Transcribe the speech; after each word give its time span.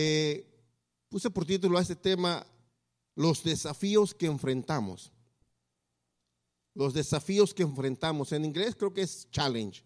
eh, 0.00 0.46
puse 1.08 1.28
por 1.28 1.44
título 1.44 1.76
a 1.76 1.82
este 1.82 1.96
tema 1.96 2.46
los 3.16 3.42
desafíos 3.42 4.14
que 4.14 4.26
enfrentamos. 4.26 5.10
Los 6.72 6.94
desafíos 6.94 7.52
que 7.52 7.64
enfrentamos. 7.64 8.30
En 8.30 8.44
inglés 8.44 8.76
creo 8.76 8.94
que 8.94 9.02
es 9.02 9.28
challenge. 9.32 9.82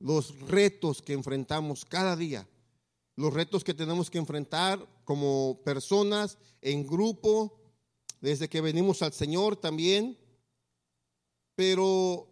Los 0.00 0.36
retos 0.40 1.00
que 1.00 1.12
enfrentamos 1.12 1.84
cada 1.84 2.16
día. 2.16 2.48
Los 3.14 3.32
retos 3.32 3.62
que 3.62 3.72
tenemos 3.72 4.10
que 4.10 4.18
enfrentar 4.18 4.84
como 5.04 5.60
personas, 5.64 6.36
en 6.60 6.84
grupo, 6.84 7.56
desde 8.20 8.48
que 8.48 8.60
venimos 8.60 9.00
al 9.02 9.12
Señor 9.12 9.54
también. 9.54 10.18
Pero 11.54 12.26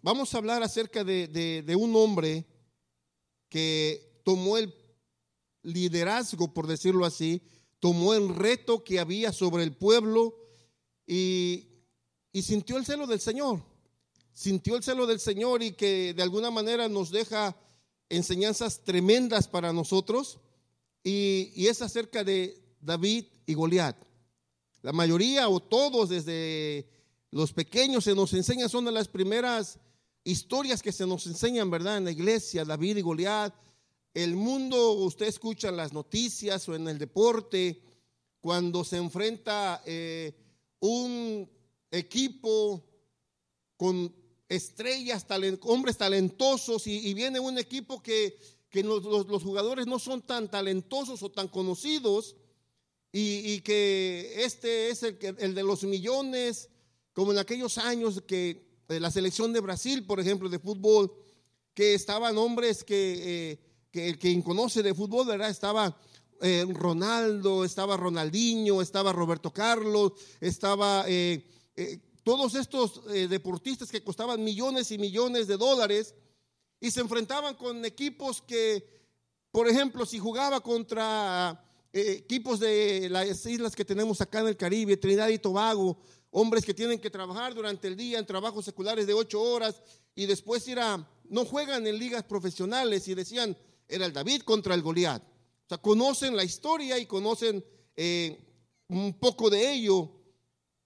vamos 0.00 0.32
a 0.32 0.38
hablar 0.38 0.62
acerca 0.62 1.04
de, 1.04 1.28
de 1.28 1.76
un 1.76 1.94
hombre 1.94 2.46
que 3.50 4.22
tomó 4.24 4.56
el 4.56 4.85
liderazgo, 5.66 6.54
por 6.54 6.66
decirlo 6.66 7.04
así, 7.04 7.42
tomó 7.80 8.14
el 8.14 8.34
reto 8.34 8.84
que 8.84 9.00
había 9.00 9.32
sobre 9.32 9.64
el 9.64 9.72
pueblo 9.72 10.36
y, 11.06 11.68
sintió 12.32 12.76
el 12.76 12.86
celo 12.86 13.06
del 13.06 13.20
Señor. 13.20 13.62
Sintió 14.32 14.76
el 14.76 14.82
celo 14.82 15.06
del 15.06 15.20
Señor 15.20 15.62
y 15.62 15.72
que 15.72 16.14
de 16.14 16.22
alguna 16.22 16.50
manera 16.50 16.88
nos 16.88 17.10
deja 17.10 17.56
enseñanzas 18.08 18.84
tremendas 18.84 19.48
para 19.48 19.72
nosotros. 19.72 20.38
Y, 21.02 21.52
y 21.54 21.68
es 21.68 21.82
acerca 21.82 22.22
de 22.22 22.62
David 22.80 23.24
y 23.46 23.54
Goliat. 23.54 23.96
La 24.82 24.92
mayoría 24.92 25.48
o 25.48 25.60
todos 25.60 26.10
desde 26.10 26.88
los 27.30 27.52
pequeños 27.52 28.04
se 28.04 28.14
nos 28.14 28.32
enseñan, 28.34 28.68
son 28.68 28.84
de 28.84 28.92
las 28.92 29.08
primeras 29.08 29.78
historias 30.22 30.82
que 30.82 30.92
se 30.92 31.06
nos 31.06 31.26
enseñan, 31.26 31.70
¿verdad? 31.70 31.96
En 31.96 32.04
la 32.04 32.10
iglesia, 32.10 32.64
David 32.64 32.98
y 32.98 33.02
Goliat 33.02 33.54
el 34.16 34.34
mundo, 34.34 34.92
usted 34.92 35.26
escucha 35.26 35.70
las 35.70 35.92
noticias 35.92 36.66
o 36.70 36.74
en 36.74 36.88
el 36.88 36.96
deporte, 36.96 37.82
cuando 38.40 38.82
se 38.82 38.96
enfrenta 38.96 39.82
eh, 39.84 40.34
un 40.80 41.46
equipo 41.90 42.82
con 43.76 44.10
estrellas, 44.48 45.26
hombres 45.64 45.98
talentosos 45.98 46.86
y, 46.86 47.12
viene 47.12 47.40
un 47.40 47.58
equipo 47.58 48.02
que, 48.02 48.38
los, 48.72 49.42
jugadores 49.42 49.86
no 49.86 49.98
son 49.98 50.22
tan 50.22 50.50
talentosos 50.50 51.22
o 51.22 51.30
tan 51.30 51.48
conocidos 51.48 52.36
y, 53.12 53.60
que 53.60 54.32
este 54.44 54.88
es 54.88 55.02
el, 55.02 55.18
el, 55.38 55.54
de 55.54 55.62
los 55.62 55.84
millones, 55.84 56.70
como 57.12 57.32
en 57.32 57.38
aquellos 57.38 57.76
años 57.76 58.22
que 58.26 58.66
eh, 58.88 58.98
la 58.98 59.10
selección 59.10 59.52
de 59.52 59.60
Brasil, 59.60 60.06
por 60.06 60.20
ejemplo, 60.20 60.48
de 60.48 60.58
fútbol, 60.58 61.12
que 61.74 61.92
estaban 61.92 62.38
hombres 62.38 62.82
que... 62.82 63.52
Eh, 63.52 63.65
que 63.96 64.10
el 64.10 64.18
quien 64.18 64.42
conoce 64.42 64.82
de 64.82 64.92
fútbol, 64.92 65.26
¿verdad? 65.26 65.48
Estaba 65.48 65.96
eh, 66.42 66.66
Ronaldo, 66.68 67.64
estaba 67.64 67.96
Ronaldinho, 67.96 68.82
estaba 68.82 69.10
Roberto 69.10 69.50
Carlos, 69.50 70.12
estaba 70.38 71.06
eh, 71.08 71.42
eh, 71.74 71.98
todos 72.22 72.54
estos 72.56 73.06
deportistas 73.06 73.90
que 73.90 74.02
costaban 74.02 74.44
millones 74.44 74.90
y 74.90 74.98
millones 74.98 75.46
de 75.46 75.56
dólares 75.56 76.14
y 76.78 76.90
se 76.90 77.00
enfrentaban 77.00 77.54
con 77.54 77.82
equipos 77.86 78.42
que, 78.42 78.84
por 79.50 79.66
ejemplo, 79.66 80.04
si 80.04 80.18
jugaba 80.18 80.60
contra 80.60 81.64
equipos 81.92 82.60
de 82.60 83.08
las 83.08 83.46
islas 83.46 83.74
que 83.74 83.84
tenemos 83.84 84.20
acá 84.20 84.40
en 84.40 84.48
el 84.48 84.56
Caribe, 84.58 84.98
Trinidad 84.98 85.28
y 85.28 85.38
Tobago, 85.38 85.96
hombres 86.32 86.66
que 86.66 86.74
tienen 86.74 86.98
que 86.98 87.08
trabajar 87.08 87.54
durante 87.54 87.88
el 87.88 87.96
día 87.96 88.18
en 88.18 88.26
trabajos 88.26 88.66
seculares 88.66 89.06
de 89.06 89.14
ocho 89.14 89.40
horas 89.40 89.80
y 90.14 90.26
después 90.26 90.66
ir 90.68 90.80
a, 90.80 91.08
no 91.30 91.44
juegan 91.44 91.86
en 91.86 91.98
ligas 91.98 92.24
profesionales 92.24 93.06
y 93.08 93.14
decían, 93.14 93.56
era 93.88 94.06
el 94.06 94.12
David 94.12 94.42
contra 94.42 94.74
el 94.74 94.82
Goliat. 94.82 95.22
O 95.22 95.68
sea, 95.68 95.78
conocen 95.78 96.36
la 96.36 96.44
historia 96.44 96.98
y 96.98 97.06
conocen 97.06 97.64
eh, 97.96 98.38
un 98.88 99.18
poco 99.18 99.50
de 99.50 99.72
ello. 99.72 100.12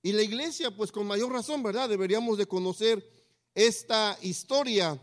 Y 0.02 0.12
la 0.12 0.22
iglesia, 0.22 0.74
pues 0.74 0.90
con 0.90 1.06
mayor 1.06 1.32
razón, 1.32 1.62
¿verdad? 1.62 1.88
Deberíamos 1.88 2.38
de 2.38 2.46
conocer 2.46 3.06
esta 3.55 4.18
historia. 4.22 4.98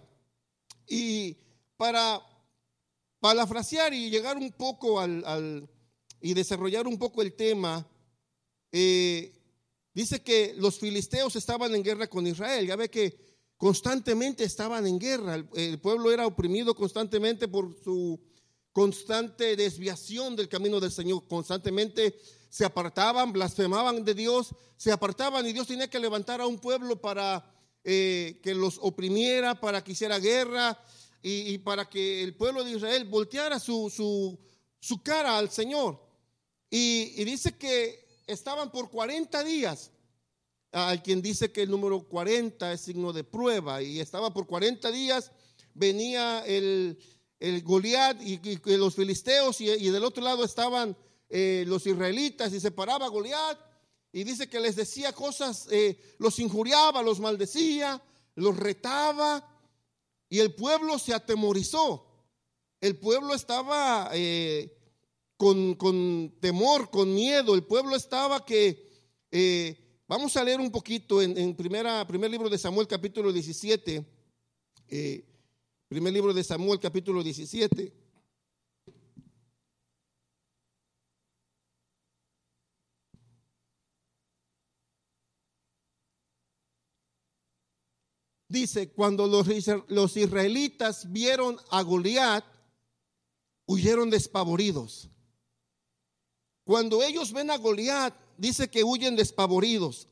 Y 0.88 1.38
para 1.75 2.22
parafrasear 3.19 3.94
y 3.94 4.09
llegar 4.09 4.38
un 4.38 4.52
poco 4.52 5.00
al, 5.00 5.69
y 6.22 6.34
desarrollar 6.34 6.88
un 6.88 6.97
poco 6.97 7.22
el 7.22 7.34
tema, 7.34 7.88
eh, 8.72 9.34
dice 9.94 10.24
que 10.24 10.56
los 10.57 10.80
filisteos 10.80 11.36
estaban 11.36 11.75
en 11.75 11.84
guerra 11.84 12.07
con 12.07 12.25
Israel. 12.25 12.66
Ya 12.66 12.75
ve 12.75 12.90
que 12.90 13.27
constantemente 13.57 14.44
estaban 14.44 14.85
en 14.88 15.00
guerra. 15.00 15.44
El, 15.56 15.79
pueblo 15.79 16.12
era 16.12 16.28
oprimido 16.28 16.75
constantemente 16.75 17.47
por 17.47 17.75
su 17.84 18.19
constante 18.72 19.56
desviación 19.56 20.35
del 20.35 20.47
camino 20.47 20.79
del 20.79 20.91
Señor. 20.91 21.28
Constantemente 21.28 22.19
se 22.50 22.63
apartaban, 22.63 23.34
blasfemaban 23.34 24.06
de 24.06 24.13
Dios, 24.13 24.56
se 24.78 24.91
apartaban 24.91 25.45
y 25.47 25.53
Dios 25.53 25.68
tenía 25.68 25.90
que 25.90 26.00
levantar 26.00 26.40
a 26.40 26.47
un 26.47 26.59
pueblo 26.59 27.01
para 27.01 27.51
eh, 27.84 28.40
que 28.44 28.53
los 28.53 28.78
oprimiera, 28.81 29.59
para 29.59 29.84
que 29.84 29.94
hiciera 29.94 30.19
guerra 30.19 30.79
y, 31.24 31.57
para 31.57 31.89
que 31.89 32.24
el 32.24 32.35
pueblo 32.35 32.63
de 32.63 32.72
Israel 32.72 33.06
volteara 33.06 33.59
su, 33.59 33.89
su, 34.79 35.03
cara 35.03 35.38
al 35.38 35.50
Señor. 35.50 36.00
Y, 36.69 37.13
y 37.18 37.25
dice 37.25 37.57
que 37.57 38.24
estaban 38.28 38.72
por 38.72 38.89
40 38.89 39.44
días 39.44 39.91
hay 40.72 41.00
quien 41.00 41.22
dice 41.22 41.52
que 41.52 41.64
el 41.64 41.72
número 41.72 42.08
40 42.08 42.74
es 42.74 42.82
signo 42.82 43.14
de 43.14 43.24
prueba 43.24 43.82
y 43.82 44.00
estaba 44.00 44.34
por 44.34 44.48
40 44.48 44.92
días, 44.92 45.32
venía 45.74 46.44
el, 46.46 47.00
el 47.40 47.64
Goliat 47.64 48.22
y, 48.22 48.40
los 48.78 48.96
filisteos 48.96 49.62
y, 49.62 49.90
del 49.90 50.04
otro 50.04 50.24
lado 50.24 50.44
estaban 50.44 50.98
eh, 51.30 51.64
los 51.68 51.86
israelitas 51.86 52.54
y 52.54 52.60
se 52.60 52.72
paraba 52.72 53.08
Goliat 53.08 53.58
y 54.12 54.24
dice 54.24 54.50
que 54.50 54.60
les 54.60 54.76
decía 54.76 55.14
cosas, 55.14 55.68
eh, 55.72 56.00
los 56.18 56.40
injuriaba, 56.40 57.02
los 57.02 57.20
maldecía, 57.20 58.02
los 58.36 58.58
retaba 58.58 59.48
y 60.30 60.40
el 60.40 60.54
pueblo 60.54 60.98
se 61.00 61.14
atemorizó. 61.14 62.04
El 62.80 62.98
pueblo 62.98 63.34
estaba 63.34 64.10
eh, 64.14 64.76
con, 65.36 65.76
con, 65.76 66.36
temor, 66.40 66.90
con 66.90 67.14
miedo, 67.14 67.56
el 67.56 67.64
pueblo 67.64 67.96
estaba 67.96 68.46
que 68.46 68.88
Vamos 70.09 70.38
a 70.38 70.44
leer 70.44 70.62
un 70.62 70.72
poquito 70.72 71.22
en, 71.22 71.53
primera, 71.53 72.07
primer 72.07 72.31
libro 72.31 72.50
de 72.50 72.57
Samuel 72.57 72.88
capítulo 72.88 73.34
17. 73.34 74.06
Eh, 74.88 75.25
primer 75.90 76.13
libro 76.13 76.34
de 76.34 76.45
Samuel 76.45 76.79
capítulo 76.79 77.22
17. 77.22 77.94
Dice, 88.47 88.89
cuando 88.94 89.28
los, 89.28 89.45
los 89.89 90.16
israelitas 90.16 91.12
vieron 91.12 91.57
a 91.69 91.81
Goliat, 91.81 92.45
huyeron 93.66 94.09
despavoridos. 94.09 95.09
Cuando 96.63 97.03
ellos 97.03 97.34
ven 97.34 97.51
a 97.51 97.57
Goliat, 97.57 98.27
dice 98.38 98.70
que 98.70 98.84
huyen 98.84 99.16
despavoridos. 99.16 100.08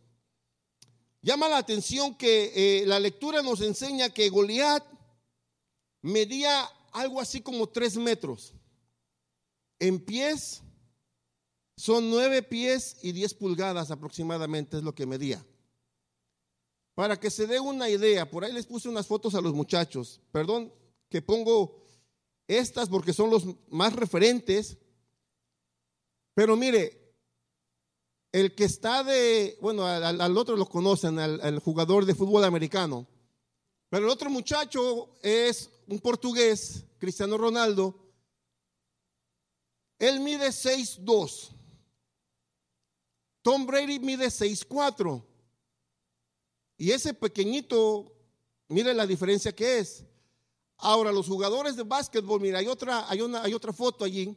Llama 1.22 1.50
la 1.50 1.58
atención 1.58 2.16
que 2.16 2.52
eh, 2.56 2.86
la 2.86 3.00
lectura 3.00 3.41
nos 3.41 3.62
enseña 3.62 4.09
que 4.12 4.30
Goliat 4.30 4.86
medía 6.02 6.69
algo 6.91 7.19
así 7.19 7.41
como 7.41 7.68
tres 7.68 7.97
metros. 7.97 8.53
En 9.80 10.00
pies 10.00 10.62
son 11.75 12.09
nueve 12.09 12.44
pies 12.44 12.97
y 13.02 13.12
diez 13.12 13.34
pulgadas 13.34 13.91
aproximadamente 13.91 14.78
es 14.78 14.84
lo 14.84 14.94
que 14.94 15.06
medía. 15.06 15.46
Para 16.94 17.19
que 17.19 17.30
se 17.30 17.47
dé 17.47 17.59
una 17.59 17.90
idea, 17.90 18.30
por 18.30 18.46
ahí 18.46 18.53
les 18.53 18.66
puse 18.66 18.88
unas 18.88 19.07
fotos 19.07 19.36
a 19.36 19.42
los 19.42 19.53
muchachos. 19.53 20.22
Perdón 20.31 20.72
que 21.09 21.22
pongo 21.22 21.84
estas 22.47 22.88
porque 22.88 23.13
son 23.13 23.30
los 23.30 23.46
más 23.69 23.94
referentes. 23.94 24.78
Pero 26.33 26.56
mire, 26.56 27.05
el 28.36 28.54
que 28.54 28.66
está 28.66 29.02
de, 29.02 29.58
bueno, 29.62 29.86
al, 29.86 30.38
otro 30.38 30.58
lo 30.58 30.68
conocen, 30.68 31.20
al, 31.20 31.58
jugador 31.60 32.06
de 32.06 32.14
fútbol 32.14 32.44
americano. 32.44 33.08
Pero 33.88 34.04
el 34.04 34.12
otro 34.12 34.30
muchacho 34.30 35.16
es 35.22 35.70
un 35.88 36.00
portugués, 36.00 36.84
Cristiano 36.98 37.38
Ronaldo. 37.38 37.98
Él 39.98 40.20
mide 40.20 40.50
6'2. 40.50 41.52
Tom 43.42 43.66
Brady 43.66 44.00
mide 44.00 44.26
6'4. 44.26 45.24
Y 46.78 46.92
ese 46.92 47.14
pequeñito, 47.14 48.12
mire 48.68 48.94
la 48.94 49.08
diferencia 49.08 49.56
que 49.56 49.80
es. 49.80 50.04
Ahora, 50.76 51.14
los 51.14 51.28
jugadores 51.28 51.78
de 51.78 51.84
básquetbol, 51.84 52.42
mira, 52.42 52.60
hay 52.60 52.68
otra, 52.68 53.10
hay 53.10 53.22
una, 53.22 53.44
hay 53.44 53.54
otra 53.54 53.72
foto 53.72 54.04
allí. 54.04 54.36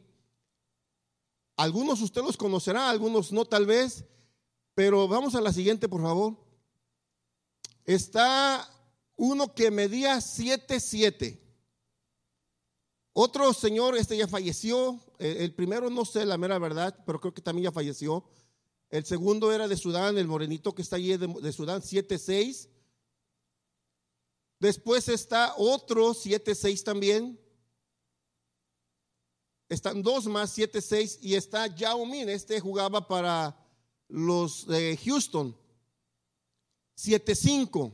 Algunos 1.59 2.01
usted 2.01 2.21
los 2.21 2.37
conocerá, 2.37 2.89
algunos 2.89 3.33
no 3.33 3.43
tal 3.43 3.65
vez, 3.65 4.05
pero 4.75 5.09
vamos 5.09 5.35
a 5.35 5.41
la 5.41 5.51
siguiente, 5.51 5.89
por 5.89 6.01
favor. 6.01 6.37
Está 7.83 8.65
uno 9.17 9.53
que 9.53 9.69
medía 9.69 10.15
7'7". 10.19 11.37
Otro 13.11 13.53
señor, 13.53 13.97
este 13.97 14.15
ya 14.15 14.25
falleció. 14.25 15.01
El, 15.17 15.53
primero 15.53 15.89
no 15.89 16.05
sé 16.05 16.25
la 16.25 16.37
mera 16.37 16.57
verdad, 16.59 16.97
pero 17.05 17.19
creo 17.19 17.33
que 17.33 17.41
también 17.41 17.65
ya 17.65 17.73
falleció. 17.73 18.23
El 18.89 19.03
segundo 19.03 19.51
era 19.51 19.67
de 19.67 19.75
Sudán, 19.75 20.17
el 20.17 20.27
morenito 20.27 20.73
que 20.73 20.81
está 20.81 20.95
allí 20.95 21.17
de, 21.17 21.27
de 21.27 21.51
Sudán, 21.51 21.81
7-6. 21.81 22.69
Después 24.61 25.09
está 25.09 25.55
otro 25.57 26.13
7-6 26.13 26.83
también. 26.83 27.37
Están 29.69 30.01
dos 30.01 30.25
más, 30.25 30.57
7-6. 30.57 31.19
Y 31.21 31.35
está 31.35 31.67
Yao 31.67 32.05
Min, 32.05 32.27
este 32.27 32.59
jugaba 32.59 33.07
para 33.07 33.55
los 34.07 34.65
de 34.65 34.97
Houston. 35.05 35.55
7-5. 36.97 37.93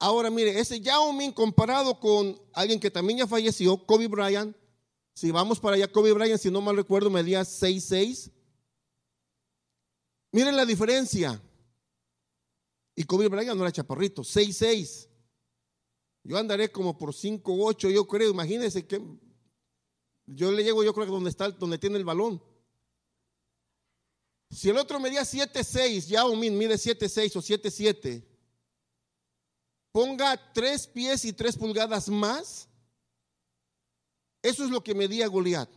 Ahora 0.00 0.30
mire, 0.30 0.58
ese 0.58 0.80
Yao 0.80 1.12
Min 1.12 1.32
comparado 1.32 1.98
con 1.98 2.38
alguien 2.52 2.78
que 2.80 2.90
también 2.90 3.20
ya 3.20 3.26
falleció, 3.26 3.78
Kobe 3.86 4.08
Bryant. 4.08 4.56
Si 5.14 5.30
vamos 5.30 5.58
para 5.58 5.76
allá, 5.76 5.90
Kobe 5.90 6.12
Bryant, 6.12 6.40
si 6.40 6.50
no 6.50 6.60
mal 6.60 6.76
recuerdo, 6.76 7.08
medía 7.10 7.42
6-6. 7.42 8.30
Miren 10.30 10.56
la 10.56 10.66
diferencia. 10.66 11.40
Y 12.94 13.04
Kobe 13.04 13.28
Bryant 13.28 13.56
no 13.56 13.62
era 13.62 13.72
chaparrito, 13.72 14.22
6'6". 14.22 15.08
Yo 16.24 16.36
andaré 16.36 16.70
como 16.70 16.98
por 16.98 17.14
5'8", 17.14 17.90
yo 17.90 18.06
creo. 18.06 18.30
Imagínense 18.30 18.86
que 18.86 19.00
yo 20.28 20.52
le 20.52 20.62
llego, 20.62 20.84
yo 20.84 20.92
creo 20.94 21.06
que 21.06 21.12
donde 21.12 21.30
está, 21.30 21.50
donde 21.50 21.78
tiene 21.78 21.96
el 21.96 22.04
balón. 22.04 22.42
Si 24.50 24.70
el 24.70 24.78
otro 24.78 24.98
medía 25.00 25.22
7'6", 25.22 26.06
Yao 26.06 26.34
Min 26.36 26.56
mide 26.56 26.74
7'6 26.74 27.36
o 27.36 27.40
7'7", 27.40 28.24
ponga 29.92 30.52
tres 30.52 30.86
pies 30.86 31.24
y 31.24 31.32
tres 31.32 31.56
pulgadas 31.56 32.08
más. 32.08 32.68
Eso 34.42 34.64
es 34.64 34.70
lo 34.70 34.82
que 34.82 34.94
medía 34.94 35.26
Goliat. 35.26 35.68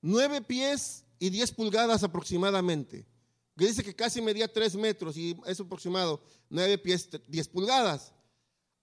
Nueve 0.00 0.42
pies 0.42 1.04
y 1.18 1.30
10 1.30 1.52
pulgadas 1.52 2.02
aproximadamente. 2.02 3.06
Que 3.56 3.66
dice 3.66 3.84
que 3.84 3.94
casi 3.94 4.20
medía 4.20 4.52
3 4.52 4.74
metros 4.76 5.16
y 5.16 5.36
es 5.46 5.60
aproximado 5.60 6.22
9 6.50 6.78
pies, 6.78 7.08
10 7.28 7.48
pulgadas. 7.48 8.12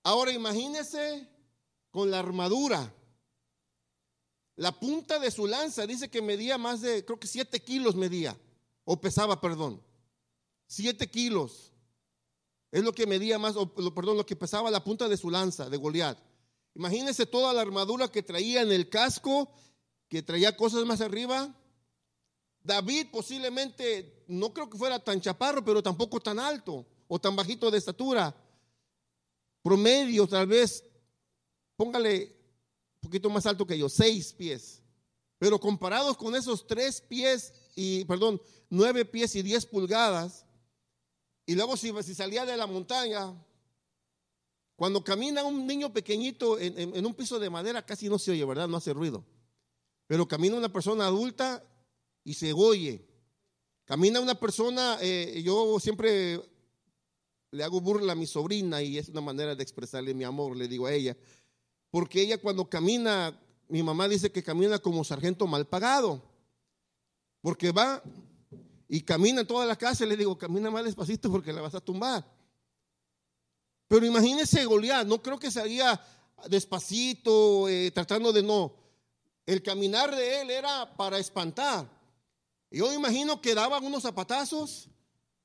Ahora 0.04 0.32
imagínese 0.32 1.28
con 1.92 2.10
la 2.10 2.20
armadura. 2.20 2.92
La 4.62 4.72
punta 4.72 5.18
de 5.18 5.32
su 5.32 5.48
lanza 5.48 5.88
dice 5.88 6.08
que 6.08 6.22
medía 6.22 6.56
más 6.60 6.82
de, 6.82 7.04
creo 7.04 7.20
que 7.20 7.26
7 7.26 7.60
kilos 7.64 7.96
medía, 7.96 8.38
o 8.86 9.02
pesaba, 9.02 9.42
perdón. 9.42 9.82
7 10.68 11.10
kilos. 11.10 11.74
Es 12.72 12.84
lo 12.84 12.94
que 12.94 13.08
medía 13.08 13.40
más, 13.40 13.56
o, 13.56 13.74
perdón, 13.74 14.18
lo 14.18 14.26
que 14.28 14.36
pesaba 14.36 14.70
la 14.70 14.84
punta 14.84 15.10
de 15.10 15.18
su 15.18 15.32
lanza 15.32 15.68
de 15.68 15.78
Goliat. 15.78 16.16
Imagínese 16.76 17.26
toda 17.26 17.52
la 17.54 17.62
armadura 17.62 18.08
que 18.08 18.22
traía 18.22 18.62
en 18.62 18.72
el 18.72 18.88
casco, 18.88 19.52
que 20.08 20.22
traía 20.22 20.56
cosas 20.56 20.86
más 20.86 21.02
arriba. 21.02 21.52
David 22.62 23.08
posiblemente, 23.12 24.26
no 24.28 24.54
creo 24.54 24.70
que 24.70 24.78
fuera 24.78 25.04
tan 25.04 25.20
chaparro, 25.20 25.66
pero 25.66 25.82
tampoco 25.82 26.20
tan 26.20 26.38
alto 26.38 26.86
o 27.08 27.18
tan 27.18 27.36
bajito 27.36 27.72
de 27.72 27.80
estatura 27.80 28.36
promedio 29.64 30.28
tal 30.28 30.46
vez, 30.46 30.84
póngale 31.76 32.41
poquito 33.02 33.30
más 33.30 33.46
alto 33.46 33.68
que 33.68 33.78
yo, 33.78 33.90
seis 33.90 34.32
pies. 34.34 34.82
Pero 35.38 35.60
comparados 35.60 36.16
con 36.16 36.36
esos 36.36 36.66
tres 36.68 37.02
pies 37.02 37.54
y, 37.76 38.06
perdón, 38.06 38.42
nueve 38.70 39.06
pies 39.06 39.36
y 39.36 39.42
diez 39.42 39.66
pulgadas, 39.66 40.46
y 41.46 41.56
luego 41.56 41.76
si, 41.76 41.92
si 42.04 42.14
salía 42.14 42.46
de 42.46 42.56
la 42.56 42.68
montaña, 42.68 43.34
cuando 44.82 45.04
camina 45.04 45.44
un 45.44 45.68
niño 45.68 45.94
pequeñito 45.94 46.58
en, 46.60 47.06
un 47.06 47.14
piso 47.14 47.38
de 47.38 47.52
madera 47.52 47.86
casi 47.86 48.10
no 48.10 48.18
se 48.18 48.32
oye, 48.32 48.44
¿verdad? 48.46 48.68
No 48.68 48.78
hace 48.78 48.94
ruido. 48.94 49.24
Pero 50.08 50.28
camina 50.28 50.56
una 50.58 50.74
persona 50.74 51.06
adulta 51.06 51.64
y 52.24 52.34
se 52.34 52.52
oye. 52.54 53.08
Camina 53.86 54.20
una 54.20 54.40
persona, 54.40 54.98
eh, 55.02 55.42
yo 55.46 55.80
siempre 55.80 56.42
le 57.52 57.64
hago 57.64 57.80
burla 57.80 58.14
a 58.14 58.16
mi 58.16 58.26
sobrina 58.26 58.82
y 58.82 58.98
es 58.98 59.10
una 59.10 59.22
manera 59.22 59.54
de 59.54 59.62
expresarle 59.62 60.14
mi 60.14 60.24
amor, 60.24 60.56
le 60.56 60.68
digo 60.68 60.88
a 60.88 60.94
ella. 60.94 61.16
Porque 61.92 62.22
ella 62.22 62.40
cuando 62.40 62.68
camina, 62.70 63.38
mi 63.68 63.84
mamá 63.84 64.08
dice 64.08 64.32
que 64.32 64.42
camina 64.42 64.80
como 64.80 65.04
sargento 65.04 65.46
mal 65.46 65.68
pagado. 65.68 66.24
Porque 67.42 67.72
va 67.72 68.02
y 68.88 69.02
camina 69.02 69.42
en 69.42 69.48
toda 69.48 69.66
la 69.66 69.76
casa 69.76 70.06
y 70.06 70.08
le 70.08 70.18
digo, 70.18 70.38
camina 70.38 70.72
más 70.72 70.86
despacito 70.86 71.32
porque 71.32 71.54
la 71.54 71.62
vas 71.62 71.76
a 71.76 71.82
tumbar. 71.82 72.26
Pero 73.88 74.06
imagínese 74.06 74.64
Goliat, 74.66 75.06
no 75.06 75.22
creo 75.22 75.38
que 75.38 75.52
salía 75.52 76.02
despacito, 76.48 77.68
eh, 77.68 77.92
tratando 77.92 78.32
de 78.32 78.42
no. 78.42 78.74
El 79.46 79.62
caminar 79.62 80.16
de 80.16 80.42
él 80.42 80.50
era 80.50 80.96
para 80.96 81.20
espantar. 81.20 81.90
Yo 82.70 82.94
imagino 82.94 83.42
que 83.42 83.54
daba 83.54 83.80
unos 83.80 84.04
zapatazos 84.04 84.88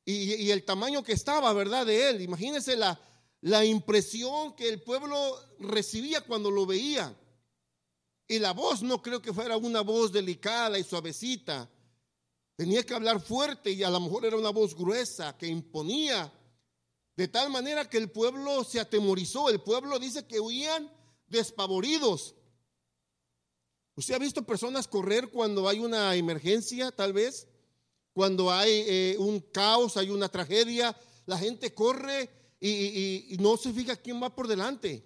y, 0.04 0.50
el 0.50 0.64
tamaño 0.64 1.02
que 1.02 1.12
estaba, 1.12 1.52
¿verdad? 1.52 1.84
De 1.84 2.10
él. 2.10 2.20
Imagínense 2.20 2.76
la, 2.76 3.00
la 3.40 3.64
impresión 3.64 4.54
que 4.54 4.68
el 4.68 4.82
pueblo 4.82 5.38
recibía 5.58 6.20
cuando 6.20 6.50
lo 6.50 6.66
veía. 6.66 7.14
Y 8.28 8.38
la 8.38 8.52
voz 8.52 8.82
no 8.82 9.00
creo 9.00 9.22
que 9.22 9.32
fuera 9.32 9.56
una 9.56 9.82
voz 9.82 10.12
delicada 10.12 10.78
y 10.78 10.84
suavecita. 10.84 11.70
Tenía 12.56 12.82
que 12.84 12.94
hablar 12.94 13.20
fuerte 13.20 13.70
y 13.70 13.82
a 13.82 13.90
lo 13.90 14.00
mejor 14.00 14.24
era 14.24 14.36
una 14.36 14.50
voz 14.50 14.74
gruesa 14.74 15.36
que 15.36 15.46
imponía. 15.46 16.32
De 17.14 17.28
tal 17.28 17.50
manera 17.50 17.88
que 17.88 17.98
el 17.98 18.10
pueblo 18.10 18.64
se 18.64 18.80
atemorizó. 18.80 19.48
El 19.48 19.60
pueblo 19.60 19.98
dice 19.98 20.26
que 20.26 20.40
huían 20.40 20.90
despavoridos. 21.28 22.34
¿Usted 23.94 24.14
ha 24.14 24.18
visto 24.18 24.42
personas 24.42 24.88
correr 24.88 25.30
cuando 25.30 25.68
hay 25.68 25.78
una 25.78 26.14
emergencia, 26.16 26.90
tal 26.90 27.12
vez? 27.12 27.46
cuando 28.16 28.50
hay 28.50 28.70
eh, 28.86 29.16
un 29.18 29.40
caos, 29.40 29.98
hay 29.98 30.08
una 30.08 30.30
tragedia, 30.30 30.96
la 31.26 31.36
gente 31.36 31.74
corre 31.74 32.30
y, 32.68 33.36
no 33.38 33.56
se 33.56 33.72
fija 33.72 33.96
quién 33.96 34.22
va 34.22 34.34
por 34.34 34.48
delante. 34.48 35.04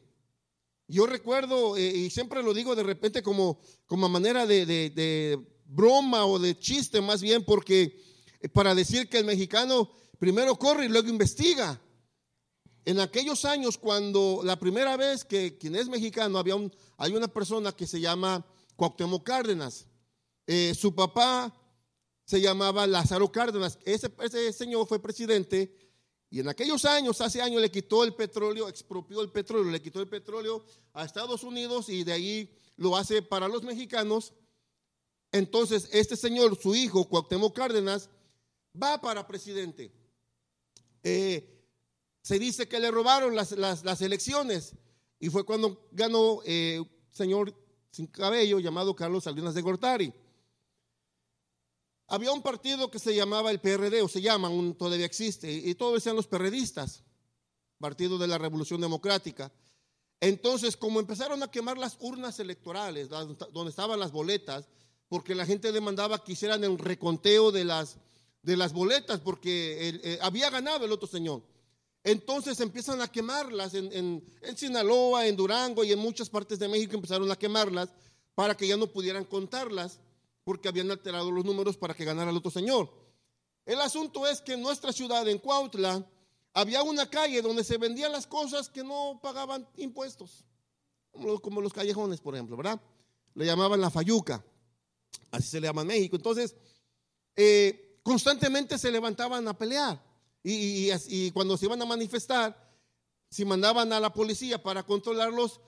Yo 0.86 1.06
recuerdo, 1.06 1.76
eh, 1.76 1.86
y 1.86 2.10
siempre 2.10 2.42
lo 2.42 2.52
digo 2.52 2.74
de 2.74 2.82
repente 2.82 3.22
como, 3.22 3.60
como 3.86 4.08
manera 4.08 4.46
de, 4.46 5.38
broma 5.64 6.26
o 6.26 6.38
de 6.38 6.58
chiste 6.58 7.00
más 7.00 7.22
bien, 7.22 7.44
porque 7.44 8.02
eh, 8.40 8.48
para 8.48 8.74
decir 8.74 9.08
que 9.08 9.18
el 9.18 9.24
mexicano 9.24 9.90
primero 10.18 10.56
corre 10.56 10.86
y 10.86 10.88
luego 10.88 11.08
investiga. 11.08 11.80
En 12.84 12.98
aquellos 12.98 13.44
años, 13.44 13.78
cuando 13.78 14.40
la 14.42 14.58
primera 14.58 14.96
vez 14.96 15.24
que 15.24 15.56
quien 15.58 15.76
es 15.76 15.88
mexicano, 15.88 16.38
había 16.38 16.56
un, 16.56 16.74
hay 16.96 17.14
una 17.14 17.28
persona 17.28 17.72
que 17.72 17.86
se 17.86 18.00
llama 18.00 18.44
Cuauhtémoc 18.74 19.22
Cárdenas. 19.22 19.86
su 20.74 20.94
papá 20.94 21.54
se 22.24 22.40
llamaba 22.40 22.86
Lázaro 22.86 23.30
Cárdenas. 23.30 23.78
Ese, 23.84 24.10
ese 24.22 24.52
señor 24.52 24.86
fue 24.88 25.00
presidente 25.00 25.72
y 26.30 26.38
en 26.38 26.48
aquellos 26.48 26.84
años, 26.84 27.20
hace 27.20 27.42
años, 27.42 27.60
le 27.60 27.72
quitó 27.72 28.04
el 28.04 28.14
petróleo, 28.14 28.68
expropió 28.68 29.20
el 29.20 29.30
petróleo, 29.30 29.72
le 29.72 29.82
quitó 29.82 30.00
el 30.00 30.08
petróleo 30.08 30.64
a 30.92 31.04
Estados 31.04 31.42
Unidos 31.42 31.88
y 31.88 32.04
de 32.04 32.12
ahí 32.12 32.56
lo 32.76 32.96
hace 32.96 33.20
para 33.20 33.48
los 33.48 33.64
mexicanos. 33.64 34.32
Entonces, 35.32 35.88
este 35.92 36.16
señor, 36.16 36.56
su 36.56 36.76
hijo, 36.76 37.08
Cuauhtémoc 37.08 37.56
Cárdenas, 37.56 38.10
va 38.80 39.00
para 39.00 39.26
presidente. 39.26 39.92
Eh, 41.02 41.66
se 42.22 42.38
dice 42.38 42.68
que 42.68 42.78
le 42.78 42.92
robaron 42.92 43.34
las, 43.34 43.50
las, 43.52 44.00
elecciones 44.00 44.76
y 45.18 45.30
fue 45.30 45.44
cuando 45.44 45.88
ganó 45.90 46.42
eh, 46.44 46.84
señor 47.10 47.54
sin 47.90 48.06
cabello 48.06 48.60
llamado 48.60 48.94
Carlos 48.94 49.24
Salinas 49.24 49.54
de 49.54 49.62
Gortari. 49.62 50.12
Había 52.12 52.32
un 52.32 52.42
partido 52.42 52.90
que 52.90 52.98
se 52.98 53.14
llamaba 53.14 53.52
el 53.52 53.60
PRD, 53.60 54.02
o 54.02 54.08
se 54.08 54.20
llama, 54.20 54.50
todavía 54.76 55.06
existe, 55.06 55.48
y 55.48 55.76
todos 55.76 55.94
decían 55.94 56.16
los 56.16 56.26
perredistas, 56.26 57.04
Partido 57.78 58.18
de 58.18 58.26
la 58.26 58.36
Revolución 58.36 58.80
Democrática. 58.80 59.52
Entonces, 60.18 60.76
como 60.76 60.98
empezaron 60.98 61.40
a 61.44 61.50
quemar 61.52 61.78
las 61.78 61.96
urnas 62.00 62.40
electorales, 62.40 63.08
donde 63.08 63.70
estaban 63.70 64.00
las 64.00 64.10
boletas, 64.10 64.66
porque 65.08 65.36
la 65.36 65.46
gente 65.46 65.70
demandaba 65.70 66.24
que 66.24 66.32
hicieran 66.32 66.64
el 66.64 66.78
reconteo 66.78 67.52
de 67.52 67.64
las, 67.64 67.96
de 68.42 68.56
las 68.56 68.72
boletas, 68.72 69.20
porque 69.20 70.00
eh, 70.02 70.18
había 70.20 70.50
ganado 70.50 70.84
el 70.84 70.92
otro 70.92 71.06
señor. 71.06 71.44
Entonces 72.02 72.58
empiezan 72.58 73.00
a 73.02 73.08
quemarlas 73.08 73.74
en 73.74 74.24
Sinaloa, 74.56 75.28
en 75.28 75.36
Durango 75.36 75.84
y 75.84 75.92
en 75.92 75.98
muchas 76.00 76.28
partes 76.28 76.58
de 76.58 76.66
México 76.66 76.96
empezaron 76.96 77.30
a 77.30 77.36
quemarlas 77.36 77.90
para 78.34 78.56
que 78.56 78.66
ya 78.66 78.76
no 78.76 78.88
pudieran 78.88 79.24
contarlas 79.24 80.00
porque 80.50 80.66
habían 80.66 80.90
alterado 80.90 81.30
los 81.30 81.44
números 81.44 81.76
para 81.76 81.94
que 81.94 82.04
ganara 82.04 82.32
el 82.32 82.36
otro 82.36 82.50
señor. 82.50 82.90
El 83.64 83.80
asunto 83.80 84.26
es 84.26 84.40
que 84.40 84.54
en 84.54 84.60
nuestra 84.60 84.92
ciudad, 84.92 85.28
en 85.28 85.38
Cuautla, 85.38 86.04
había 86.52 86.82
una 86.82 87.08
calle 87.08 87.40
donde 87.40 87.62
se 87.62 87.78
vendían 87.78 88.10
las 88.10 88.26
cosas 88.26 88.68
que 88.68 88.82
no 88.82 89.20
pagaban 89.22 89.64
impuestos, 89.76 90.44
como 91.40 91.60
los, 91.60 91.72
callejones, 91.72 92.20
por 92.20 92.34
ejemplo, 92.34 92.56
¿verdad? 92.56 92.80
Le 93.34 93.46
llamaban 93.46 93.80
la 93.80 93.90
fayuca, 93.90 94.44
así 95.30 95.46
se 95.46 95.60
le 95.60 95.68
llama 95.68 95.82
en 95.82 95.86
México. 95.86 96.16
Entonces, 96.16 96.56
eh, 97.36 98.00
constantemente 98.02 98.76
se 98.76 98.90
levantaban 98.90 99.46
a 99.46 99.56
pelear 99.56 100.02
y, 100.42 101.30
cuando 101.30 101.56
se 101.56 101.66
iban 101.66 101.80
a 101.80 101.86
manifestar, 101.86 102.74
si 103.30 103.44
mandaban 103.44 103.92
a 103.92 104.00
la 104.00 104.12
policía 104.12 104.60
para 104.60 104.82
controlarlos, 104.82 105.60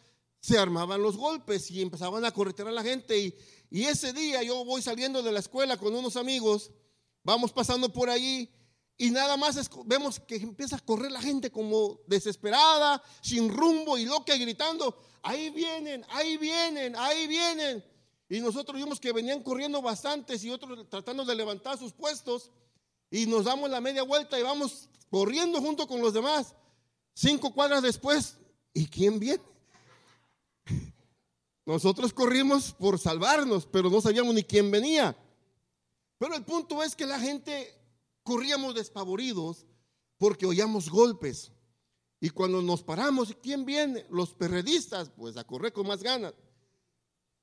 se 0.43 0.59
armaban 0.59 1.01
los 1.01 1.17
golpes 1.17 1.71
y 1.71 1.81
empezaban 1.81 2.25
a 2.25 2.33
corretear 2.33 2.69
a 2.69 2.73
la 2.73 2.83
gente. 2.83 3.17
Y, 3.17 3.35
y 3.71 3.85
ese 3.85 4.13
día 4.13 4.43
yo 4.43 4.65
voy 4.65 4.83
saliendo 4.83 5.23
de 5.23 5.31
la 5.33 5.39
escuela 5.39 5.77
con 5.77 5.95
unos 5.95 6.17
amigos, 6.17 6.73
vamos 7.23 7.53
pasando 7.53 7.91
por 7.91 8.11
allí 8.11 8.51
y 8.99 9.11
nada 9.11 9.37
más 9.37 9.71
vemos 9.87 10.21
que 10.21 10.37
empieza 10.37 10.77
a 10.77 10.81
correr 10.81 11.13
la 11.13 11.23
gente 11.23 11.51
como 11.51 12.01
desesperada, 12.07 13.03
sin 13.23 13.49
rumbo 13.49 13.97
y 13.97 14.05
loca, 14.05 14.37
gritando, 14.37 15.01
ahí 15.23 15.51
vienen, 15.51 16.05
ahí 16.11 16.37
vienen, 16.37 16.97
ahí 16.97 17.27
vienen. 17.29 17.85
Y 18.29 18.41
nosotros 18.41 18.77
vimos 18.77 18.99
que 18.99 19.13
venían 19.13 19.43
corriendo 19.43 19.81
bastantes 19.81 20.43
y 20.43 20.51
otros 20.51 20.89
tratando 20.89 21.25
de 21.25 21.35
levantar 21.35 21.79
sus 21.79 21.93
puestos. 21.93 22.51
Y 23.11 23.27
nos 23.27 23.45
damos 23.45 23.71
la 23.71 23.81
media 23.81 24.03
vuelta 24.03 24.39
y 24.39 24.43
vamos 24.43 24.89
corriendo 25.09 25.61
junto 25.61 25.87
con 25.87 26.01
los 26.01 26.15
demás. 26.15 26.55
Cinco 27.15 27.53
cuadras 27.53 27.83
después, 27.83 28.39
¿y 28.73 28.87
quién 28.87 29.19
viene? 29.21 29.52
Nosotros 31.65 32.13
corrimos 32.13 32.73
por 32.73 32.99
salvarnos, 32.99 33.67
pero 33.67 33.89
no 33.89 34.01
sabíamos 34.01 34.35
ni 34.35 34.43
quién 34.43 34.71
venía. 34.71 35.17
Pero 36.19 36.35
el 36.35 36.45
punto 36.45 36.83
es 36.83 36.97
que 36.97 37.07
la 37.07 37.21
gente 37.21 37.73
corríamos 38.23 38.75
despavoridos 38.75 39.67
porque 40.19 40.47
oíamos 40.47 40.89
golpes. 40.89 41.53
Y 42.21 42.31
cuando 42.31 42.63
nos 42.63 42.83
paramos, 42.83 43.35
¿quién 43.43 43.65
viene? 43.65 44.07
Los 44.11 44.35
perredistas, 44.35 45.11
pues 45.11 45.37
a 45.37 45.45
correr 45.45 45.73
con 45.73 45.87
más 45.87 46.03
ganas. 46.03 46.35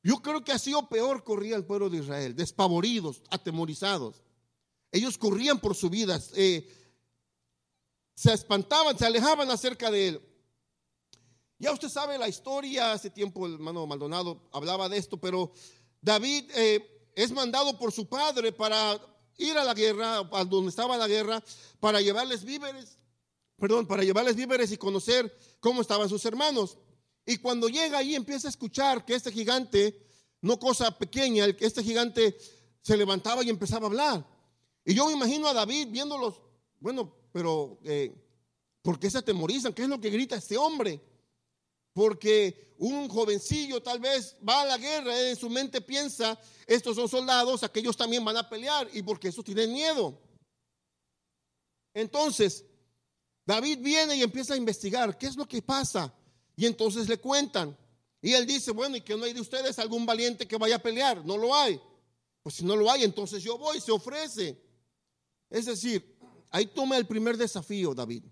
Yo 0.01 0.21
creo 0.21 0.43
que 0.43 0.53
así 0.53 0.73
o 0.73 0.87
peor 0.87 1.23
corría 1.23 1.57
el 1.57 1.65
pueblo 1.65 1.89
de 1.89 1.97
Israel, 1.97 2.35
despavoridos, 2.35 3.21
atemorizados. 3.29 4.23
Ellos 4.91 5.17
corrían 5.17 5.59
por 5.59 5.75
su 5.75 5.89
vida, 5.89 6.19
eh, 6.35 6.67
se 8.15 8.33
espantaban, 8.33 8.97
se 8.97 9.05
alejaban 9.05 9.49
acerca 9.51 9.91
de 9.91 10.07
él. 10.07 10.28
Ya 11.59 11.73
usted 11.73 11.89
sabe 11.89 12.17
la 12.17 12.29
historia, 12.29 12.93
hace 12.93 13.09
tiempo 13.09 13.45
el 13.45 13.55
hermano 13.55 13.85
Maldonado 13.85 14.47
hablaba 14.53 14.87
de 14.87 14.97
esto, 14.97 15.17
pero 15.17 15.51
David 16.01 16.49
eh, 16.55 17.11
es 17.15 17.31
mandado 17.31 17.77
por 17.77 17.91
su 17.91 18.07
padre 18.07 18.53
para 18.53 18.97
ir 19.37 19.57
a 19.57 19.65
la 19.65 19.73
guerra, 19.73 20.19
a 20.31 20.45
donde 20.45 20.69
estaba 20.69 20.95
la 20.95 21.07
guerra, 21.07 21.43
para 21.81 21.99
llevarles 21.99 22.45
víveres, 22.45 22.97
perdón, 23.57 23.85
para 23.87 24.03
llevarles 24.03 24.37
víveres 24.37 24.71
y 24.71 24.77
conocer 24.77 25.37
cómo 25.59 25.81
estaban 25.81 26.07
sus 26.07 26.23
hermanos. 26.23 26.77
Y 27.25 27.37
cuando 27.37 27.67
llega 27.67 27.97
ahí 27.97 28.15
empieza 28.15 28.47
a 28.47 28.51
escuchar 28.51 29.03
que 29.03 29.15
este 29.15 29.29
gigante, 29.29 30.01
no 30.39 30.57
cosa 30.57 30.97
pequeña, 30.97 31.51
que 31.51 31.65
este 31.65 31.83
gigante 31.83 32.37
se 32.81 32.95
levantaba 32.95 33.43
y 33.43 33.49
empezaba 33.49 33.87
a 33.87 33.89
hablar. 33.89 34.25
Y 34.85 34.93
yo 34.93 35.05
me 35.07 35.11
imagino 35.11 35.49
a 35.49 35.53
David 35.53 35.89
viéndolos, 35.89 36.41
bueno, 36.79 37.13
pero 37.33 37.79
eh, 37.83 38.15
¿por 38.81 38.97
qué 38.97 39.09
se 39.11 39.17
atemorizan? 39.17 39.73
¿Qué 39.73 39.83
es 39.83 39.89
lo 39.89 39.99
que 39.99 40.09
grita 40.09 40.37
este 40.37 40.57
hombre? 40.57 41.01
Porque 41.99 42.75
un 42.77 43.09
jovencillo 43.09 43.83
tal 43.83 43.99
vez 43.99 44.37
va 44.47 44.61
a 44.61 44.65
la 44.65 44.77
guerra, 44.77 45.19
en 45.19 45.35
su 45.35 45.49
mente 45.49 45.81
piensa, 45.81 46.39
estos 46.65 46.95
son 46.95 47.09
soldados, 47.09 47.61
aquellos 47.61 47.97
también 47.97 48.23
van 48.23 48.37
a 48.37 48.47
pelear 48.47 48.89
y 48.93 49.03
porque 49.03 49.27
eso 49.27 49.43
tienen 49.43 49.73
miedo. 49.73 50.17
Entonces, 51.93 52.63
David 53.45 53.79
viene 53.81 54.15
y 54.15 54.23
empieza 54.23 54.53
a 54.53 54.55
investigar, 54.55 55.17
¿qué 55.17 55.25
es 55.25 55.35
lo 55.35 55.45
que 55.45 55.61
pasa? 55.61 56.13
Y 56.55 56.65
entonces 56.67 57.09
le 57.09 57.17
cuentan. 57.17 57.77
Y 58.21 58.31
él 58.31 58.47
dice, 58.47 58.71
bueno, 58.71 58.95
¿y 58.95 59.01
que 59.01 59.17
no 59.17 59.25
hay 59.25 59.33
de 59.33 59.41
ustedes 59.41 59.77
algún 59.77 60.05
valiente 60.05 60.47
que 60.47 60.55
vaya 60.55 60.77
a 60.77 60.79
pelear? 60.79 61.25
No 61.25 61.37
lo 61.37 61.53
hay. 61.53 61.81
Pues 62.41 62.55
si 62.55 62.63
no 62.63 62.77
lo 62.77 62.89
hay, 62.89 63.03
entonces 63.03 63.43
yo 63.43 63.57
voy, 63.57 63.81
se 63.81 63.91
ofrece. 63.91 64.57
Es 65.49 65.65
decir, 65.65 66.17
ahí 66.49 66.65
toma 66.65 66.95
el 66.95 67.05
primer 67.05 67.35
desafío, 67.35 67.93
David. 67.93 68.23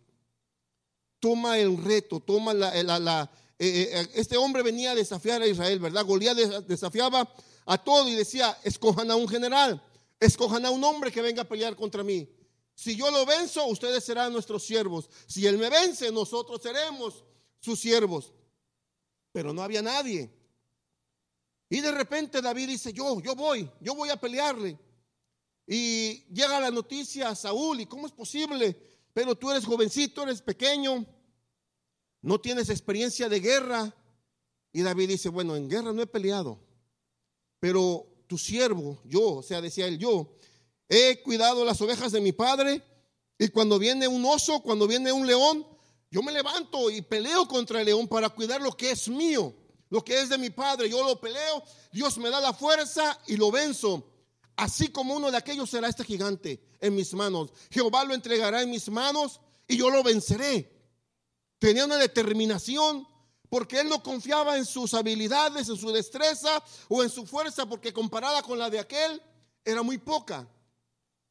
Toma 1.19 1.57
el 1.57 1.83
reto, 1.83 2.21
toma 2.21 2.53
la, 2.53 3.29
eh, 3.59 4.07
este 4.13 4.37
hombre 4.37 4.61
venía 4.61 4.91
a 4.91 4.95
desafiar 4.95 5.41
a 5.41 5.47
Israel, 5.47 5.79
¿verdad? 5.79 6.05
Goliat 6.05 6.37
desafiaba 6.67 7.33
a 7.65 7.77
todo 7.77 8.07
y 8.07 8.15
decía, 8.15 8.57
escojan 8.63 9.09
a 9.11 9.15
un 9.15 9.27
general, 9.27 9.81
escojan 10.19 10.65
a 10.65 10.71
un 10.71 10.83
hombre 10.83 11.11
que 11.11 11.21
venga 11.21 11.41
a 11.41 11.47
pelear 11.47 11.75
contra 11.75 12.03
mí. 12.03 12.29
Si 12.75 12.95
yo 12.95 13.09
lo 13.09 13.25
venzo, 13.25 13.65
ustedes 13.65 14.03
serán 14.03 14.31
nuestros 14.31 14.63
siervos. 14.63 15.09
Si 15.25 15.47
él 15.47 15.57
me 15.57 15.69
vence, 15.69 16.11
nosotros 16.11 16.61
seremos 16.61 17.23
sus 17.59 17.79
siervos. 17.79 18.33
Pero 19.31 19.51
no 19.51 19.63
había 19.63 19.81
nadie. 19.81 20.31
Y 21.69 21.81
de 21.81 21.91
repente 21.91 22.41
David 22.41 22.67
dice, 22.69 22.93
yo, 22.93 23.19
yo 23.19 23.35
voy, 23.35 23.69
yo 23.81 23.95
voy 23.95 24.09
a 24.09 24.19
pelearle. 24.19 24.77
Y 25.65 26.23
llega 26.31 26.59
la 26.59 26.71
noticia 26.71 27.29
a 27.29 27.35
Saúl, 27.35 27.81
¿y 27.81 27.87
cómo 27.87 28.05
es 28.05 28.13
posible? 28.13 28.77
Pero 29.11 29.35
tú 29.35 29.49
eres 29.51 29.65
jovencito, 29.65 30.23
eres 30.23 30.41
pequeño, 30.41 31.05
no 32.27 32.41
tienes 32.41 32.69
experiencia 32.69 33.29
de 33.29 33.39
guerra. 33.39 33.95
Y 34.73 34.81
David 34.81 35.07
dice, 35.07 35.29
bueno, 35.29 35.55
en 35.55 35.69
guerra 35.69 35.93
no 35.93 36.01
he 36.01 36.07
peleado, 36.07 36.59
pero 37.57 38.05
tu 38.27 38.37
siervo, 38.37 38.99
yo, 39.05 39.35
o 39.35 39.41
sea, 39.41 39.61
decía 39.61 39.87
él, 39.87 39.97
yo, 39.97 40.35
he 40.89 41.21
cuidado 41.23 41.63
las 41.63 41.79
ovejas 41.79 42.11
de 42.11 42.19
mi 42.19 42.33
padre 42.33 42.83
y 43.39 43.47
cuando 43.47 43.79
viene 43.79 44.09
un 44.09 44.25
oso, 44.25 44.59
cuando 44.59 44.87
viene 44.87 45.09
un 45.13 45.25
león, 45.25 45.65
yo 46.11 46.21
me 46.21 46.33
levanto 46.33 46.89
y 46.89 47.01
peleo 47.01 47.47
contra 47.47 47.79
el 47.79 47.85
león 47.85 48.09
para 48.09 48.27
cuidar 48.27 48.61
lo 48.61 48.73
que 48.73 48.91
es 48.91 49.07
mío, 49.07 49.55
lo 49.89 50.03
que 50.03 50.19
es 50.19 50.27
de 50.27 50.37
mi 50.37 50.49
padre. 50.49 50.89
Yo 50.89 51.01
lo 51.07 51.21
peleo, 51.21 51.63
Dios 51.93 52.17
me 52.17 52.29
da 52.29 52.41
la 52.41 52.51
fuerza 52.51 53.17
y 53.27 53.37
lo 53.37 53.51
venzo. 53.51 54.05
Así 54.57 54.89
como 54.89 55.15
uno 55.15 55.31
de 55.31 55.37
aquellos 55.37 55.69
será 55.69 55.87
este 55.87 56.03
gigante 56.03 56.61
en 56.81 56.93
mis 56.93 57.13
manos. 57.13 57.53
Jehová 57.71 58.03
lo 58.03 58.13
entregará 58.13 58.61
en 58.63 58.69
mis 58.69 58.89
manos 58.89 59.39
y 59.65 59.77
yo 59.77 59.89
lo 59.89 60.03
venceré. 60.03 60.76
Tenía 61.59 61.85
una 61.85 61.97
determinación 61.97 63.07
porque 63.49 63.79
él 63.79 63.89
no 63.89 64.03
confiaba 64.03 64.57
en 64.57 64.65
sus 64.65 64.93
habilidades, 64.93 65.69
en 65.69 65.77
su 65.77 65.91
destreza 65.91 66.61
o 66.89 67.03
en 67.03 67.09
su 67.09 67.25
fuerza, 67.25 67.67
porque 67.67 67.93
comparada 67.93 68.41
con 68.41 68.59
la 68.59 68.69
de 68.69 68.79
aquel 68.79 69.21
era 69.63 69.81
muy 69.81 69.97
poca, 69.97 70.47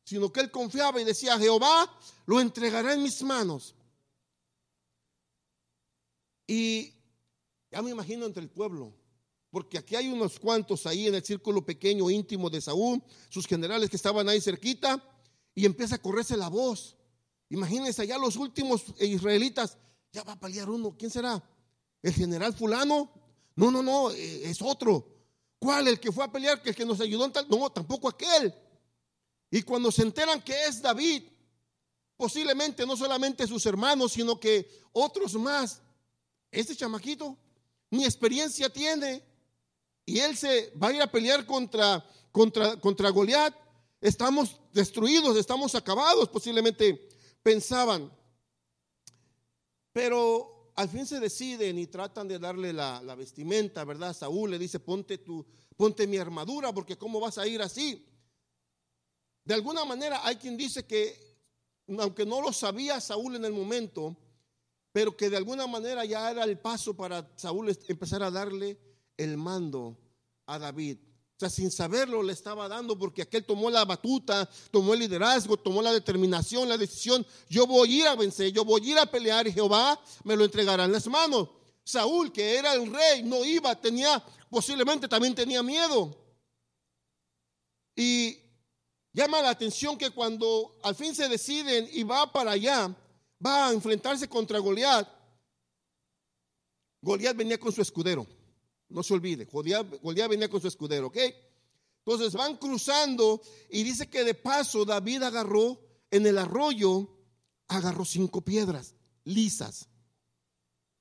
sino 0.04 0.32
que 0.32 0.40
él 0.40 0.50
confiaba 0.50 1.00
y 1.00 1.04
decía, 1.04 1.38
Jehová 1.38 1.92
lo 2.26 2.40
entregará 2.40 2.94
en 2.94 3.02
mis 3.02 3.22
manos. 3.22 3.74
Y 6.46 6.94
ya 7.70 7.82
me 7.82 7.90
imagino 7.90 8.24
entre 8.24 8.42
el 8.42 8.48
pueblo, 8.48 8.94
porque 9.50 9.78
aquí 9.78 9.96
hay 9.96 10.08
unos 10.08 10.38
cuantos 10.38 10.86
ahí 10.86 11.06
en 11.06 11.14
el 11.14 11.24
círculo 11.24 11.64
pequeño 11.64 12.08
íntimo 12.10 12.48
de 12.48 12.60
Saúl, 12.60 13.02
sus 13.28 13.46
generales 13.46 13.90
que 13.90 13.96
estaban 13.96 14.28
ahí 14.28 14.40
cerquita, 14.40 15.02
y 15.54 15.66
empieza 15.66 15.96
a 15.96 16.02
correrse 16.02 16.36
la 16.36 16.48
voz. 16.48 16.96
Imagínense 17.48 18.02
allá 18.02 18.18
los 18.18 18.36
últimos 18.36 18.84
israelitas 19.00 19.78
ya 20.12 20.22
va 20.22 20.32
a 20.32 20.40
pelear 20.40 20.68
uno. 20.70 20.94
¿Quién 20.98 21.10
será? 21.10 21.42
¿El 22.02 22.12
general 22.12 22.54
fulano? 22.54 23.10
No, 23.54 23.70
no, 23.70 23.82
no, 23.82 24.10
eh, 24.10 24.50
es 24.50 24.60
otro. 24.62 25.06
¿Cuál? 25.58 25.88
El 25.88 26.00
que 26.00 26.12
fue 26.12 26.24
a 26.24 26.30
pelear, 26.30 26.60
el 26.64 26.74
que 26.74 26.84
nos 26.84 27.00
ayudó 27.00 27.24
en 27.24 27.32
tal. 27.32 27.48
No, 27.48 27.70
tampoco 27.70 28.08
aquel. 28.08 28.54
Y 29.50 29.62
cuando 29.62 29.90
se 29.90 30.02
enteran 30.02 30.42
que 30.42 30.64
es 30.64 30.82
David, 30.82 31.24
posiblemente 32.16 32.86
no 32.86 32.96
solamente 32.96 33.46
sus 33.46 33.64
hermanos, 33.66 34.12
sino 34.12 34.38
que 34.38 34.68
otros 34.92 35.34
más, 35.34 35.80
este 36.50 36.74
chamaquito 36.74 37.36
ni 37.90 38.04
experiencia 38.04 38.68
tiene 38.68 39.22
y 40.04 40.20
él 40.20 40.36
se 40.36 40.72
va 40.82 40.88
a 40.88 40.92
ir 40.92 41.02
a 41.02 41.10
pelear 41.10 41.44
contra, 41.44 42.04
contra, 42.32 42.76
contra 42.80 43.10
Goliat. 43.10 43.54
Estamos 44.00 44.60
destruidos, 44.72 45.36
estamos 45.36 45.74
acabados, 45.74 46.28
posiblemente 46.28 47.08
pensaban. 47.42 48.12
Pero 49.96 50.72
al 50.74 50.90
fin 50.90 51.06
se 51.06 51.18
deciden 51.18 51.78
y 51.78 51.86
tratan 51.86 52.28
de 52.28 52.38
darle 52.38 52.70
la, 52.70 53.00
vestimenta, 53.16 53.82
¿verdad? 53.82 54.14
Saúl 54.14 54.50
le 54.50 54.58
dice, 54.58 54.78
ponte, 54.78 55.16
tu, 55.16 55.42
ponte 55.74 56.06
mi 56.06 56.18
armadura, 56.18 56.70
porque 56.74 56.98
¿cómo 56.98 57.18
vas 57.18 57.38
a 57.38 57.46
ir 57.46 57.62
así? 57.62 58.06
De 59.42 59.54
alguna 59.54 59.86
manera 59.86 60.20
hay 60.22 60.36
quien 60.36 60.54
dice 60.54 60.84
que, 60.86 61.40
aunque 61.98 62.26
no 62.26 62.42
lo 62.42 62.52
sabía 62.52 63.00
Saúl 63.00 63.36
en 63.36 63.46
el 63.46 63.54
momento, 63.54 64.14
pero 64.92 65.16
que 65.16 65.30
de 65.30 65.38
alguna 65.38 65.66
manera 65.66 66.04
ya 66.04 66.30
era 66.30 66.44
el 66.44 66.58
paso 66.58 66.94
para 66.94 67.32
Saúl 67.34 67.74
empezar 67.88 68.22
a 68.22 68.30
darle 68.30 68.78
el 69.16 69.38
mando 69.38 69.96
a 70.44 70.58
David. 70.58 70.98
O 71.36 71.38
sea, 71.38 71.50
sin 71.50 71.70
saberlo 71.70 72.22
le 72.22 72.32
estaba 72.32 72.66
dando 72.66 72.96
porque 72.96 73.20
aquel 73.20 73.44
tomó 73.44 73.68
la 73.68 73.84
batuta, 73.84 74.48
tomó 74.70 74.94
el 74.94 75.00
liderazgo, 75.00 75.58
tomó 75.58 75.82
la 75.82 75.92
determinación, 75.92 76.66
la 76.66 76.78
decisión. 76.78 77.26
Yo 77.50 77.66
voy 77.66 77.92
a 77.92 77.96
ir 78.00 78.06
a 78.06 78.16
vencer, 78.16 78.50
yo 78.52 78.64
voy 78.64 78.80
a 78.80 78.92
ir 78.92 78.98
a 78.98 79.04
pelear 79.04 79.46
y 79.46 79.52
Jehová 79.52 80.00
me 80.24 80.34
lo 80.34 80.46
entregará 80.46 80.86
en 80.86 80.92
las 80.92 81.06
manos. 81.08 81.50
Saúl, 81.84 82.32
que 82.32 82.56
era 82.56 82.72
el 82.72 82.90
rey, 82.90 83.22
no 83.22 83.44
iba, 83.44 83.78
tenía, 83.78 84.24
posiblemente 84.48 85.08
también 85.08 85.34
tenía 85.34 85.62
miedo. 85.62 86.16
Y 87.94 88.38
llama 89.12 89.42
la 89.42 89.50
atención 89.50 89.98
que 89.98 90.08
cuando 90.08 90.78
al 90.82 90.94
fin 90.94 91.14
se 91.14 91.28
deciden 91.28 91.86
y 91.92 92.02
va 92.02 92.32
para 92.32 92.52
allá, 92.52 92.96
va 93.44 93.68
a 93.68 93.72
enfrentarse 93.72 94.26
contra 94.26 94.58
Goliat, 94.58 95.06
Goliat 97.02 97.36
venía 97.36 97.60
con 97.60 97.72
su 97.72 97.82
escudero. 97.82 98.26
No 98.88 99.02
se 99.02 99.14
olvide, 99.14 99.44
Goliat, 99.46 99.86
venía 100.28 100.48
con 100.48 100.60
su 100.60 100.68
escudero, 100.68 101.08
¿ok? 101.08 101.18
Entonces 101.98 102.34
van 102.34 102.56
cruzando 102.56 103.42
y 103.68 103.82
dice 103.82 104.08
que 104.08 104.22
de 104.22 104.34
paso 104.34 104.84
David 104.84 105.22
agarró 105.22 105.80
en 106.10 106.26
el 106.26 106.38
arroyo, 106.38 107.08
agarró 107.66 108.04
cinco 108.04 108.42
piedras 108.42 108.94
lisas. 109.24 109.88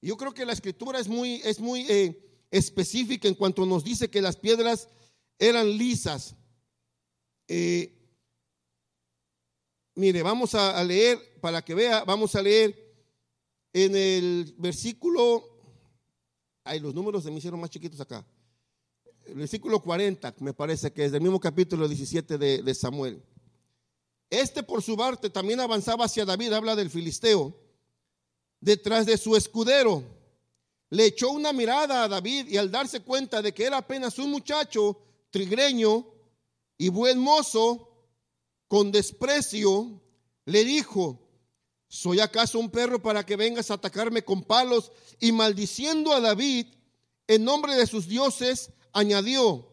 Yo 0.01 0.18
creo 0.18 0.34
que 0.34 0.46
la 0.46 0.54
escritura 0.54 1.00
es 1.00 1.08
muy, 1.08 1.42
es 1.44 1.60
muy 1.60 1.86
eh, 1.89 2.25
específica 2.51 3.27
en 3.27 3.36
cuanto 3.36 3.65
nos 3.65 3.84
dice 3.84 4.10
que 4.10 4.22
las 4.22 4.36
piedras 4.36 4.88
eran 5.39 5.77
lisas. 5.77 6.36
Eh, 7.48 7.96
mire, 9.96 10.24
vamos 10.24 10.56
a, 10.56 10.84
leer, 10.84 11.39
para 11.42 11.63
que 11.63 11.75
vea, 11.75 12.04
vamos 12.04 12.36
a 12.36 12.42
leer 12.42 12.75
en 13.74 13.96
el 13.96 14.56
versículo, 14.58 15.55
ay, 16.66 16.80
los 16.80 16.94
números 16.94 17.24
se 17.24 17.32
me 17.32 17.38
hicieron 17.38 17.60
más 17.60 17.70
chiquitos 17.70 18.02
acá. 18.02 18.26
El 19.26 19.36
versículo 19.36 19.82
40, 19.82 20.36
me 20.40 20.54
parece 20.54 20.92
que 20.92 21.06
es 21.06 21.12
del 21.12 21.22
mismo 21.22 21.40
capítulo 21.40 21.88
17 21.88 22.38
de, 22.38 22.62
de 22.62 22.76
Samuel. 22.76 23.24
Este 24.30 24.64
por 24.64 24.84
su 24.84 24.98
parte 24.98 25.30
también 25.30 25.60
avanzaba 25.60 26.06
hacia 26.06 26.26
David, 26.26 26.54
habla 26.54 26.76
del 26.76 26.90
filisteo, 26.90 27.56
detrás 28.60 29.06
de 29.06 29.18
su 29.18 29.36
escudero. 29.36 30.04
Le 30.90 31.06
echó 31.06 31.32
una 31.32 31.54
mirada 31.54 32.04
a 32.04 32.08
David 32.08 32.48
y 32.50 32.58
al 32.58 32.72
darse 32.72 33.02
cuenta 33.02 33.42
de 33.42 33.54
que 33.54 33.64
era 33.64 33.78
apenas 33.78 34.20
un 34.20 34.32
muchacho 34.32 35.00
trigreño 35.30 36.06
y 36.78 36.90
buen 36.90 37.20
mozo, 37.20 37.90
con 38.68 38.92
desprecio, 38.92 40.02
le 40.46 40.66
dijo, 40.66 41.25
¿soy 41.96 42.20
acaso 42.20 42.60
un 42.60 42.70
perro 42.70 43.02
para 43.02 43.25
que 43.25 43.38
vengas 43.38 43.72
a 43.72 43.75
atacarme 43.75 44.22
con 44.22 44.44
palos? 44.44 44.92
Y 45.22 45.32
maldiciendo 45.32 46.12
a 46.12 46.20
David, 46.20 46.68
en 47.25 47.46
nombre 47.46 47.74
de 47.75 47.88
sus 47.88 48.08
dioses, 48.10 48.72
añadió, 48.92 49.66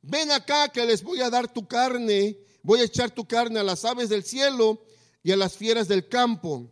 ven 0.00 0.30
acá 0.30 0.70
que 0.70 0.86
les 0.86 1.02
voy 1.02 1.20
a 1.20 1.28
dar 1.28 1.52
tu 1.52 1.68
carne, 1.68 2.38
voy 2.62 2.80
a 2.80 2.84
echar 2.84 3.10
tu 3.10 3.26
carne 3.26 3.60
a 3.60 3.62
las 3.62 3.84
aves 3.84 4.08
del 4.08 4.24
cielo 4.24 4.82
y 5.22 5.32
a 5.32 5.36
las 5.36 5.54
fieras 5.54 5.86
del 5.86 6.08
campo. 6.08 6.70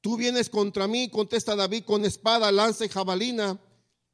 Tú 0.00 0.16
vienes 0.16 0.48
contra 0.48 0.86
mí, 0.86 1.10
contesta 1.10 1.56
David, 1.56 1.82
con 1.84 2.04
espada, 2.04 2.52
lanza 2.52 2.84
y 2.84 2.88
jabalina, 2.88 3.60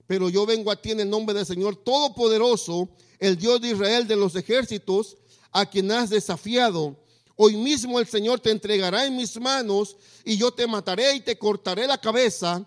pero 0.07 0.31
yo 0.31 0.47
vengo 0.47 0.71
a 0.71 0.81
ti 0.81 0.93
en 0.93 1.01
el 1.01 1.11
nombre 1.11 1.35
del 1.35 1.45
Señor 1.45 1.77
Todopoderoso, 1.77 2.89
el 3.19 3.37
Dios 3.37 3.61
de 3.61 3.73
Israel 3.73 4.09
de 4.09 4.17
los 4.17 4.35
ejércitos, 4.35 5.19
a 5.53 5.67
quien 5.69 5.93
has 5.93 6.09
desafiado. 6.09 7.04
Hoy 7.37 7.57
mismo 7.57 7.99
el 7.99 8.07
Señor 8.07 8.41
te 8.41 8.51
entregará 8.51 9.07
en 9.07 9.17
mis 9.17 9.41
manos 9.41 9.97
y 10.25 10.37
yo 10.37 10.53
te 10.53 10.67
mataré 10.67 11.17
y 11.17 11.21
te 11.21 11.37
cortaré 11.39 11.87
la 11.87 12.01
cabeza. 12.01 12.65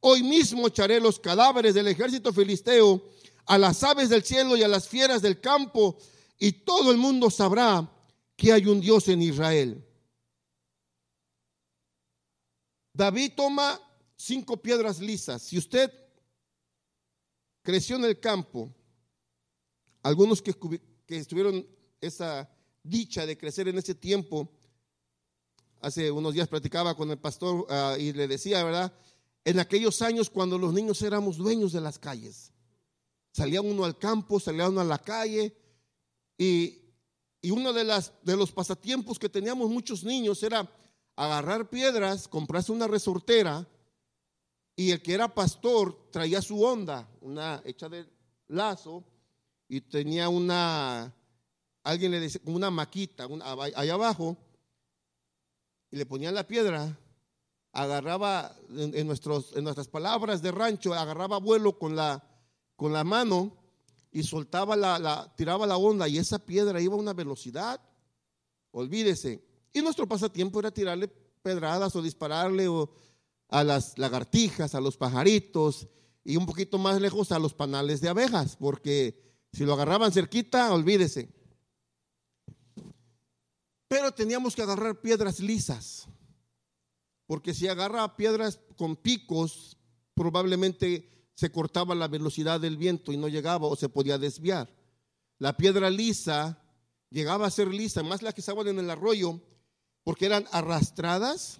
Hoy 0.00 0.22
mismo 0.22 0.66
echaré 0.66 1.00
los 1.00 1.18
cadáveres 1.18 1.74
del 1.74 1.88
ejército 1.88 2.32
filisteo 2.32 3.02
a 3.46 3.58
las 3.58 3.82
aves 3.82 4.08
del 4.08 4.22
cielo 4.22 4.56
y 4.56 4.62
a 4.62 4.68
las 4.68 4.88
fieras 4.88 5.22
del 5.22 5.40
campo 5.40 5.98
y 6.38 6.52
todo 6.52 6.90
el 6.90 6.96
mundo 6.96 7.30
sabrá 7.30 7.90
que 8.36 8.52
hay 8.52 8.66
un 8.66 8.80
Dios 8.80 9.08
en 9.08 9.22
Israel. 9.22 9.84
David 12.92 13.32
toma 13.36 13.80
cinco 14.16 14.56
piedras 14.56 15.00
lisas. 15.00 15.42
Si 15.42 15.58
usted 15.58 15.92
creció 17.62 17.96
en 17.96 18.04
el 18.04 18.20
campo, 18.20 18.74
algunos 20.02 20.42
que, 20.42 20.54
estuvieron 21.08 21.66
esa 22.00 22.48
dicha 22.82 23.26
de 23.26 23.36
crecer 23.36 23.68
en 23.68 23.78
ese 23.78 23.94
tiempo. 23.94 24.48
Hace 25.80 26.10
unos 26.10 26.34
días 26.34 26.48
platicaba 26.48 26.94
con 26.94 27.10
el 27.10 27.18
pastor 27.18 27.66
ah, 27.70 27.96
y 27.98 28.12
le 28.12 28.28
decía, 28.28 28.62
¿verdad? 28.64 28.92
En 29.44 29.58
aquellos 29.58 30.02
años 30.02 30.28
cuando 30.28 30.58
los 30.58 30.72
niños 30.72 31.00
éramos 31.02 31.36
dueños 31.36 31.72
de 31.72 31.80
las 31.80 31.98
calles. 31.98 32.52
Salía 33.32 33.62
uno 33.62 33.84
al 33.84 33.96
campo, 33.96 34.40
salía 34.40 34.68
uno 34.68 34.80
a 34.80 34.84
la 34.84 34.98
calle 34.98 35.56
y, 36.36 36.80
y 37.40 37.50
uno 37.50 37.72
de, 37.72 37.84
las, 37.84 38.12
de 38.22 38.36
los 38.36 38.52
pasatiempos 38.52 39.18
que 39.18 39.28
teníamos 39.28 39.70
muchos 39.70 40.04
niños 40.04 40.42
era 40.42 40.68
agarrar 41.16 41.70
piedras, 41.70 42.28
comprarse 42.28 42.72
una 42.72 42.86
resortera 42.86 43.66
y 44.76 44.90
el 44.90 45.02
que 45.02 45.14
era 45.14 45.34
pastor 45.34 46.08
traía 46.10 46.40
su 46.40 46.62
onda, 46.62 47.08
una 47.20 47.62
hecha 47.64 47.88
de 47.88 48.06
lazo 48.48 49.04
y 49.68 49.82
tenía 49.82 50.28
una 50.28 51.14
alguien 51.90 52.10
le 52.12 52.20
decía, 52.20 52.40
una 52.44 52.70
maquita 52.70 53.26
allá 53.74 53.94
abajo, 53.94 54.36
y 55.90 55.96
le 55.96 56.06
ponían 56.06 56.34
la 56.34 56.46
piedra, 56.46 56.96
agarraba 57.72 58.56
en, 58.70 59.06
nuestros, 59.06 59.56
en 59.56 59.64
nuestras 59.64 59.88
palabras 59.88 60.42
de 60.42 60.52
rancho, 60.52 60.94
agarraba 60.94 61.38
vuelo 61.38 61.78
con 61.78 61.96
la, 61.96 62.24
con 62.76 62.92
la 62.92 63.04
mano 63.04 63.56
y 64.12 64.22
soltaba 64.22 64.76
la, 64.76 64.98
la, 64.98 65.32
tiraba 65.36 65.66
la 65.66 65.76
onda 65.76 66.08
y 66.08 66.18
esa 66.18 66.38
piedra 66.38 66.80
iba 66.80 66.94
a 66.94 66.98
una 66.98 67.12
velocidad, 67.12 67.80
olvídese. 68.72 69.44
Y 69.72 69.82
nuestro 69.82 70.08
pasatiempo 70.08 70.58
era 70.60 70.70
tirarle 70.70 71.08
pedradas 71.42 71.94
o 71.96 72.02
dispararle 72.02 72.68
a 73.48 73.64
las 73.64 73.98
lagartijas, 73.98 74.74
a 74.74 74.80
los 74.80 74.96
pajaritos 74.96 75.88
y 76.24 76.36
un 76.36 76.46
poquito 76.46 76.78
más 76.78 77.00
lejos 77.00 77.32
a 77.32 77.38
los 77.38 77.54
panales 77.54 78.00
de 78.00 78.08
abejas, 78.08 78.56
porque 78.56 79.20
si 79.52 79.64
lo 79.64 79.74
agarraban 79.74 80.12
cerquita, 80.12 80.72
olvídese. 80.72 81.39
Pero 83.90 84.12
teníamos 84.12 84.54
que 84.54 84.62
agarrar 84.62 85.00
piedras 85.00 85.40
lisas, 85.40 86.06
porque 87.26 87.52
si 87.52 87.66
agarraba 87.66 88.16
piedras 88.16 88.60
con 88.76 88.94
picos, 88.94 89.76
probablemente 90.14 91.28
se 91.34 91.50
cortaba 91.50 91.96
la 91.96 92.06
velocidad 92.06 92.60
del 92.60 92.76
viento 92.76 93.10
y 93.10 93.16
no 93.16 93.26
llegaba 93.26 93.66
o 93.66 93.74
se 93.74 93.88
podía 93.88 94.16
desviar. 94.16 94.72
La 95.38 95.56
piedra 95.56 95.90
lisa 95.90 96.62
llegaba 97.10 97.48
a 97.48 97.50
ser 97.50 97.66
lisa, 97.66 98.04
más 98.04 98.22
las 98.22 98.32
que 98.32 98.42
estaban 98.42 98.68
en 98.68 98.78
el 98.78 98.90
arroyo, 98.90 99.40
porque 100.04 100.26
eran 100.26 100.46
arrastradas 100.52 101.58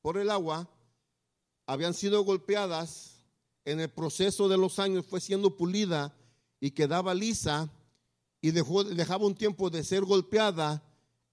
por 0.00 0.16
el 0.16 0.30
agua, 0.30 0.70
habían 1.66 1.92
sido 1.92 2.24
golpeadas, 2.24 3.22
en 3.66 3.80
el 3.80 3.90
proceso 3.90 4.48
de 4.48 4.56
los 4.56 4.78
años 4.78 5.04
fue 5.04 5.20
siendo 5.20 5.58
pulida 5.58 6.16
y 6.58 6.70
quedaba 6.70 7.12
lisa 7.12 7.70
y 8.40 8.52
dejaba 8.52 9.26
un 9.26 9.34
tiempo 9.34 9.68
de 9.68 9.84
ser 9.84 10.06
golpeada 10.06 10.85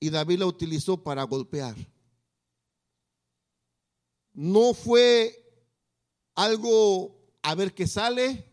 y 0.03 0.09
David 0.09 0.39
la 0.39 0.47
utilizó 0.47 1.01
para 1.01 1.23
golpear. 1.23 1.77
No 4.33 4.73
fue 4.73 5.33
algo 6.35 7.15
a 7.41 7.55
ver 7.55 7.73
qué 7.73 7.87
sale, 7.87 8.45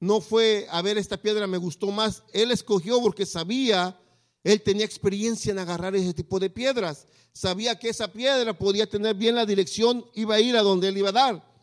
no 0.00 0.22
fue 0.22 0.66
a 0.70 0.80
ver 0.80 0.96
esta 0.96 1.18
piedra 1.18 1.46
me 1.46 1.58
gustó 1.58 1.88
más. 1.88 2.22
Él 2.32 2.50
escogió 2.50 2.98
porque 3.02 3.26
sabía, 3.26 4.00
él 4.42 4.62
tenía 4.62 4.86
experiencia 4.86 5.52
en 5.52 5.58
agarrar 5.58 5.94
ese 5.94 6.14
tipo 6.14 6.38
de 6.38 6.48
piedras. 6.48 7.06
Sabía 7.30 7.78
que 7.78 7.90
esa 7.90 8.10
piedra 8.10 8.56
podía 8.58 8.88
tener 8.88 9.16
bien 9.16 9.34
la 9.34 9.44
dirección, 9.44 10.02
iba 10.14 10.36
a 10.36 10.40
ir 10.40 10.56
a 10.56 10.62
donde 10.62 10.88
él 10.88 10.96
iba 10.96 11.10
a 11.10 11.12
dar. 11.12 11.56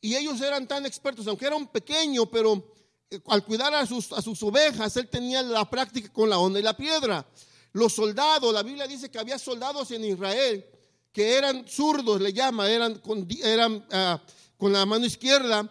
Y 0.00 0.14
ellos 0.14 0.40
eran 0.42 0.68
tan 0.68 0.86
expertos, 0.86 1.26
aunque 1.26 1.46
era 1.46 1.56
un 1.56 1.66
pequeño, 1.66 2.26
pero 2.26 2.72
eh, 3.10 3.18
al 3.26 3.44
cuidar 3.44 3.74
a 3.74 3.84
sus, 3.84 4.12
a 4.12 4.22
sus 4.22 4.40
ovejas, 4.44 4.96
él 4.96 5.08
tenía 5.08 5.42
la 5.42 5.68
práctica 5.68 6.12
con 6.12 6.30
la 6.30 6.38
onda 6.38 6.60
y 6.60 6.62
la 6.62 6.76
piedra. 6.76 7.26
Los 7.72 7.92
soldados, 7.92 8.52
la 8.52 8.62
Biblia 8.62 8.86
dice 8.86 9.10
que 9.10 9.18
había 9.18 9.38
soldados 9.38 9.90
en 9.90 10.04
Israel 10.04 10.64
que 11.12 11.36
eran 11.36 11.66
zurdos, 11.66 12.20
le 12.20 12.32
llama, 12.32 12.70
eran, 12.70 12.96
con, 12.96 13.26
eran 13.42 13.84
ah, 13.90 14.20
con 14.56 14.72
la 14.72 14.86
mano 14.86 15.06
izquierda 15.06 15.68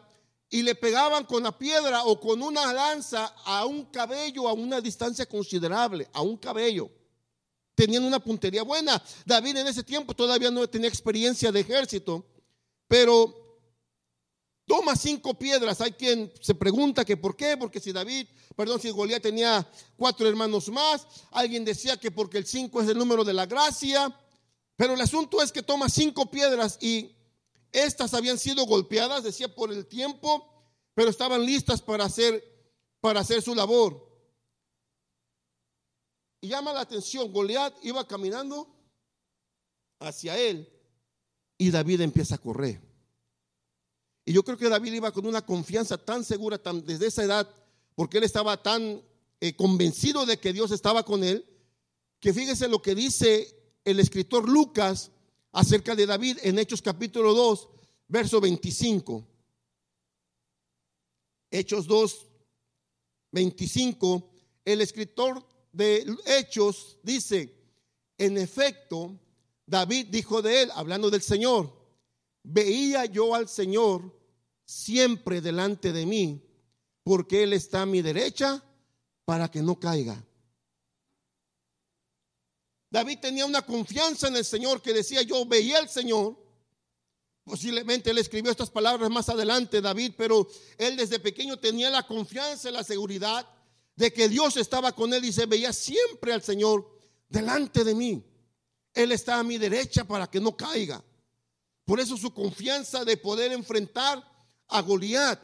y 0.49 0.63
le 0.63 0.75
pegaban 0.75 1.25
con 1.25 1.43
la 1.43 1.57
piedra 1.57 2.03
o 2.03 2.19
con 2.19 2.41
una 2.41 2.73
lanza 2.73 3.33
a 3.45 3.65
un 3.65 3.85
cabello 3.85 4.47
a 4.47 4.53
una 4.53 4.81
distancia 4.81 5.25
considerable, 5.25 6.07
a 6.11 6.21
un 6.21 6.37
cabello. 6.37 6.89
Tenían 7.75 8.03
una 8.03 8.19
puntería 8.19 8.63
buena. 8.63 9.01
David 9.25 9.57
en 9.57 9.67
ese 9.67 9.83
tiempo 9.83 10.13
todavía 10.13 10.51
no 10.51 10.67
tenía 10.67 10.89
experiencia 10.89 11.51
de 11.51 11.61
ejército, 11.61 12.25
pero 12.87 13.38
toma 14.69 14.95
cinco 14.95 15.33
piedras. 15.33 15.81
Hay 15.81 15.93
quien 15.93 16.31
se 16.39 16.53
pregunta 16.53 17.03
que 17.03 17.17
por 17.17 17.35
qué, 17.35 17.57
porque 17.57 17.79
si 17.79 17.91
David, 17.91 18.27
perdón, 18.55 18.79
si 18.79 18.91
Goliat 18.91 19.23
tenía 19.23 19.67
cuatro 19.97 20.29
hermanos 20.29 20.69
más, 20.69 21.07
alguien 21.31 21.65
decía 21.65 21.97
que 21.97 22.11
porque 22.11 22.37
el 22.37 22.45
cinco 22.45 22.79
es 22.79 22.87
el 22.87 22.95
número 22.95 23.23
de 23.23 23.33
la 23.33 23.47
gracia, 23.47 24.15
pero 24.75 24.93
el 24.93 25.01
asunto 25.01 25.41
es 25.41 25.51
que 25.51 25.63
toma 25.63 25.89
cinco 25.89 26.29
piedras 26.29 26.77
y 26.81 27.15
estas 27.71 28.13
habían 28.13 28.37
sido 28.37 28.67
golpeadas, 28.67 29.23
decía, 29.23 29.53
por 29.53 29.73
el 29.73 29.87
tiempo, 29.87 30.47
pero 30.93 31.09
estaban 31.09 31.43
listas 31.43 31.81
para 31.81 32.05
hacer, 32.05 32.43
para 33.01 33.21
hacer 33.21 33.41
su 33.41 33.55
labor. 33.55 34.07
Y 36.41 36.49
llama 36.49 36.73
la 36.73 36.81
atención, 36.81 37.33
Goliat 37.33 37.73
iba 37.81 38.07
caminando 38.07 38.67
hacia 39.99 40.37
él 40.37 40.71
y 41.57 41.71
David 41.71 42.01
empieza 42.01 42.35
a 42.35 42.37
correr. 42.37 42.88
Y 44.29 44.33
yo 44.33 44.43
creo 44.43 44.59
que 44.59 44.69
David 44.69 44.93
iba 44.93 45.11
con 45.11 45.25
una 45.25 45.43
confianza 45.43 45.97
tan 45.97 46.23
segura 46.23 46.59
tan, 46.59 46.85
desde 46.85 47.07
esa 47.07 47.23
edad, 47.23 47.49
porque 47.95 48.19
él 48.19 48.23
estaba 48.23 48.61
tan 48.61 49.01
eh, 49.41 49.55
convencido 49.55 50.23
de 50.27 50.37
que 50.37 50.53
Dios 50.53 50.69
estaba 50.69 51.01
con 51.01 51.23
él, 51.23 51.43
que 52.19 52.31
fíjese 52.31 52.67
lo 52.67 52.79
que 52.79 52.93
dice 52.93 53.59
el 53.83 53.99
escritor 53.99 54.47
Lucas 54.47 55.09
acerca 55.51 55.95
de 55.95 56.05
David 56.05 56.37
en 56.43 56.59
Hechos 56.59 56.79
capítulo 56.79 57.33
2, 57.33 57.69
verso 58.07 58.39
25. 58.39 59.27
Hechos 61.49 61.87
2, 61.87 62.27
25. 63.31 64.29
El 64.63 64.81
escritor 64.81 65.43
de 65.73 66.05
Hechos 66.27 66.99
dice, 67.01 67.51
en 68.15 68.37
efecto, 68.37 69.19
David 69.65 70.09
dijo 70.11 70.43
de 70.43 70.61
él, 70.61 70.71
hablando 70.75 71.09
del 71.09 71.23
Señor, 71.23 71.73
veía 72.43 73.05
yo 73.05 73.33
al 73.33 73.49
Señor 73.49 74.18
siempre 74.69 75.41
delante 75.41 75.91
de 75.91 76.05
mí, 76.05 76.45
porque 77.01 77.41
Él 77.41 77.53
está 77.53 77.81
a 77.81 77.85
mi 77.87 78.03
derecha 78.03 78.63
para 79.25 79.49
que 79.49 79.63
no 79.63 79.79
caiga. 79.79 80.23
David 82.91 83.17
tenía 83.19 83.47
una 83.47 83.63
confianza 83.63 84.27
en 84.27 84.35
el 84.35 84.45
Señor 84.45 84.79
que 84.83 84.93
decía, 84.93 85.23
yo 85.23 85.43
veía 85.45 85.79
al 85.79 85.89
Señor. 85.89 86.37
Posiblemente 87.43 88.11
él 88.11 88.19
escribió 88.19 88.51
estas 88.51 88.69
palabras 88.69 89.09
más 89.09 89.27
adelante, 89.29 89.81
David, 89.81 90.13
pero 90.15 90.47
él 90.77 90.97
desde 90.97 91.19
pequeño 91.19 91.57
tenía 91.57 91.89
la 91.89 92.05
confianza 92.05 92.69
y 92.69 92.73
la 92.73 92.83
seguridad 92.83 93.47
de 93.95 94.13
que 94.13 94.29
Dios 94.29 94.55
estaba 94.57 94.91
con 94.91 95.13
él 95.13 95.25
y 95.25 95.33
se 95.33 95.47
veía 95.47 95.73
siempre 95.73 96.31
al 96.31 96.43
Señor 96.43 96.87
delante 97.27 97.83
de 97.83 97.95
mí. 97.95 98.23
Él 98.93 99.11
está 99.11 99.39
a 99.39 99.43
mi 99.43 99.57
derecha 99.57 100.03
para 100.03 100.29
que 100.29 100.39
no 100.39 100.55
caiga. 100.55 101.03
Por 101.85 101.99
eso 101.99 102.17
su 102.17 102.31
confianza 102.33 103.03
de 103.03 103.17
poder 103.17 103.51
enfrentar 103.51 104.38
a 104.69 104.81
Goliat. 104.81 105.39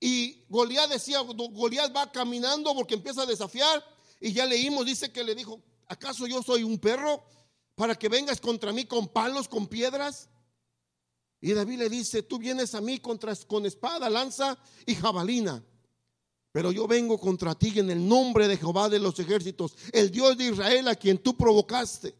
Y 0.00 0.44
Goliat 0.48 0.90
decía, 0.90 1.20
Goliat 1.20 1.94
va 1.94 2.12
caminando 2.12 2.74
porque 2.74 2.94
empieza 2.94 3.22
a 3.22 3.26
desafiar. 3.26 3.84
Y 4.20 4.32
ya 4.32 4.46
leímos, 4.46 4.86
dice 4.86 5.10
que 5.10 5.24
le 5.24 5.34
dijo, 5.34 5.60
¿acaso 5.86 6.26
yo 6.26 6.42
soy 6.42 6.62
un 6.62 6.78
perro 6.78 7.24
para 7.74 7.94
que 7.94 8.08
vengas 8.08 8.40
contra 8.40 8.72
mí 8.72 8.84
con 8.84 9.08
palos, 9.08 9.48
con 9.48 9.66
piedras? 9.66 10.28
Y 11.40 11.52
David 11.52 11.78
le 11.78 11.88
dice, 11.90 12.22
tú 12.22 12.38
vienes 12.38 12.74
a 12.74 12.80
mí 12.80 13.00
contra, 13.00 13.34
con 13.46 13.66
espada, 13.66 14.08
lanza 14.08 14.58
y 14.86 14.94
jabalina. 14.94 15.62
Pero 16.52 16.70
yo 16.70 16.86
vengo 16.86 17.18
contra 17.18 17.54
ti 17.54 17.78
en 17.78 17.90
el 17.90 18.06
nombre 18.06 18.46
de 18.46 18.56
Jehová 18.56 18.88
de 18.88 18.98
los 18.98 19.18
ejércitos, 19.18 19.74
el 19.92 20.10
Dios 20.10 20.38
de 20.38 20.50
Israel 20.50 20.88
a 20.88 20.94
quien 20.94 21.18
tú 21.18 21.36
provocaste. 21.36 22.14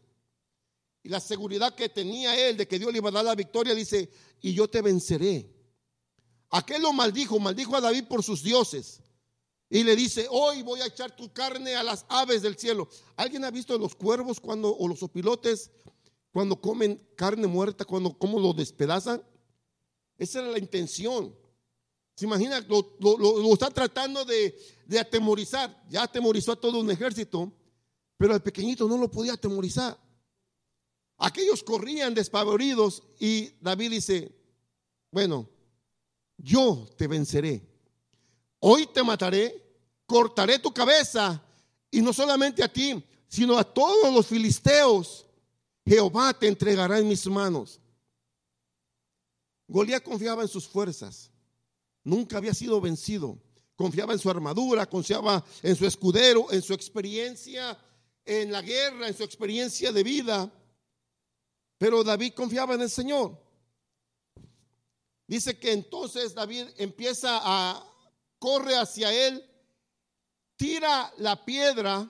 Y 1.01 1.09
la 1.09 1.19
seguridad 1.19 1.73
que 1.73 1.87
tenía 1.87 2.37
él 2.49 2.57
de 2.57 2.67
que 2.67 2.77
Dios 2.77 2.91
le 2.91 2.97
iba 2.97 3.09
a 3.09 3.13
dar 3.13 3.25
la 3.25 3.35
victoria, 3.35 3.73
dice, 3.73 4.11
y 4.41 4.53
yo 4.53 4.67
te 4.67 4.81
venceré. 4.81 5.54
Aquel 6.55 6.83
lo 6.83 6.93
maldijo, 6.93 7.37
maldijo 7.37 7.75
a 7.75 7.81
David 7.81 8.05
por 8.05 8.23
sus 8.23 8.41
dioses. 8.41 9.01
Y 9.69 9.83
le 9.83 9.93
dice, 9.93 10.25
hoy 10.29 10.63
voy 10.63 10.79
a 10.79 10.85
echar 10.85 11.13
tu 11.13 11.33
carne 11.33 11.75
a 11.75 11.83
las 11.83 12.05
aves 12.07 12.41
del 12.41 12.57
cielo. 12.57 12.87
¿Alguien 13.17 13.43
ha 13.43 13.51
visto 13.51 13.77
los 13.77 13.93
cuervos 13.93 14.39
cuando, 14.39 14.73
o 14.73 14.87
los 14.87 15.03
opilotes 15.03 15.69
cuando 16.31 16.61
comen 16.61 17.05
carne 17.17 17.45
muerta, 17.47 17.83
cuando 17.83 18.17
cómo 18.17 18.39
lo 18.39 18.53
despedazan? 18.53 19.21
Esa 20.17 20.39
era 20.39 20.47
la 20.47 20.57
intención. 20.57 21.35
¿Se 22.15 22.23
imagina? 22.23 22.65
Lo, 22.69 23.51
está 23.51 23.69
tratando 23.69 24.23
de, 24.23 24.57
de, 24.85 24.97
atemorizar. 24.97 25.83
Ya 25.89 26.03
atemorizó 26.03 26.53
a 26.53 26.61
todo 26.61 26.79
un 26.79 26.89
ejército, 26.89 27.51
pero 28.15 28.33
al 28.33 28.41
pequeñito 28.41 28.87
no 28.87 28.97
lo 28.97 29.11
podía 29.11 29.33
atemorizar. 29.33 29.99
Aquellos 31.17 31.63
corrían 31.63 32.13
despavoridos 32.13 33.03
y 33.19 33.49
David 33.59 33.91
dice, 33.91 34.33
bueno, 35.11 35.49
yo 36.37 36.87
te 36.97 37.07
venceré. 37.07 37.61
Hoy 38.59 38.87
te 38.87 39.03
mataré, 39.03 39.63
cortaré 40.05 40.59
tu 40.59 40.73
cabeza 40.73 41.41
y 41.91 42.01
no 42.01 42.13
solamente 42.13 42.63
a 42.63 42.71
ti, 42.71 43.03
sino 43.27 43.57
a 43.57 43.63
todos 43.63 44.13
los 44.13 44.27
filisteos. 44.27 45.25
Jehová 45.85 46.33
te 46.33 46.47
entregará 46.47 46.99
en 46.99 47.07
mis 47.07 47.25
manos. 47.27 47.79
Goliat 49.67 50.03
confiaba 50.03 50.41
en 50.41 50.47
sus 50.47 50.67
fuerzas. 50.67 51.31
Nunca 52.03 52.37
había 52.37 52.53
sido 52.53 52.79
vencido. 52.81 53.39
Confiaba 53.75 54.13
en 54.13 54.19
su 54.19 54.29
armadura, 54.29 54.85
confiaba 54.85 55.43
en 55.61 55.75
su 55.75 55.85
escudero, 55.85 56.51
en 56.51 56.61
su 56.61 56.73
experiencia 56.73 57.77
en 58.25 58.51
la 58.51 58.61
guerra, 58.61 59.07
en 59.07 59.15
su 59.15 59.23
experiencia 59.23 59.91
de 59.91 60.03
vida. 60.03 60.51
Pero 61.77 62.03
David 62.03 62.33
confiaba 62.33 62.73
en 62.73 62.81
el 62.81 62.89
Señor. 62.89 63.39
Dice 65.27 65.57
que 65.57 65.71
entonces 65.71 66.33
David 66.33 66.67
empieza 66.77 67.39
a 67.43 67.83
corre 68.39 68.77
hacia 68.77 69.11
él, 69.27 69.43
tira 70.55 71.11
la 71.17 71.43
piedra, 71.43 72.07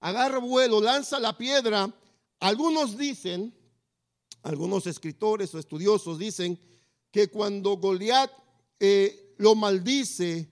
agarra 0.00 0.38
vuelo, 0.38 0.80
lanza 0.80 1.20
la 1.20 1.36
piedra. 1.36 1.92
Algunos 2.40 2.96
dicen, 2.96 3.54
algunos 4.42 4.86
escritores 4.86 5.54
o 5.54 5.58
estudiosos 5.58 6.18
dicen 6.18 6.58
que 7.10 7.28
cuando 7.28 7.76
Goliat 7.76 8.30
eh, 8.80 9.34
lo 9.38 9.54
maldice, 9.54 10.50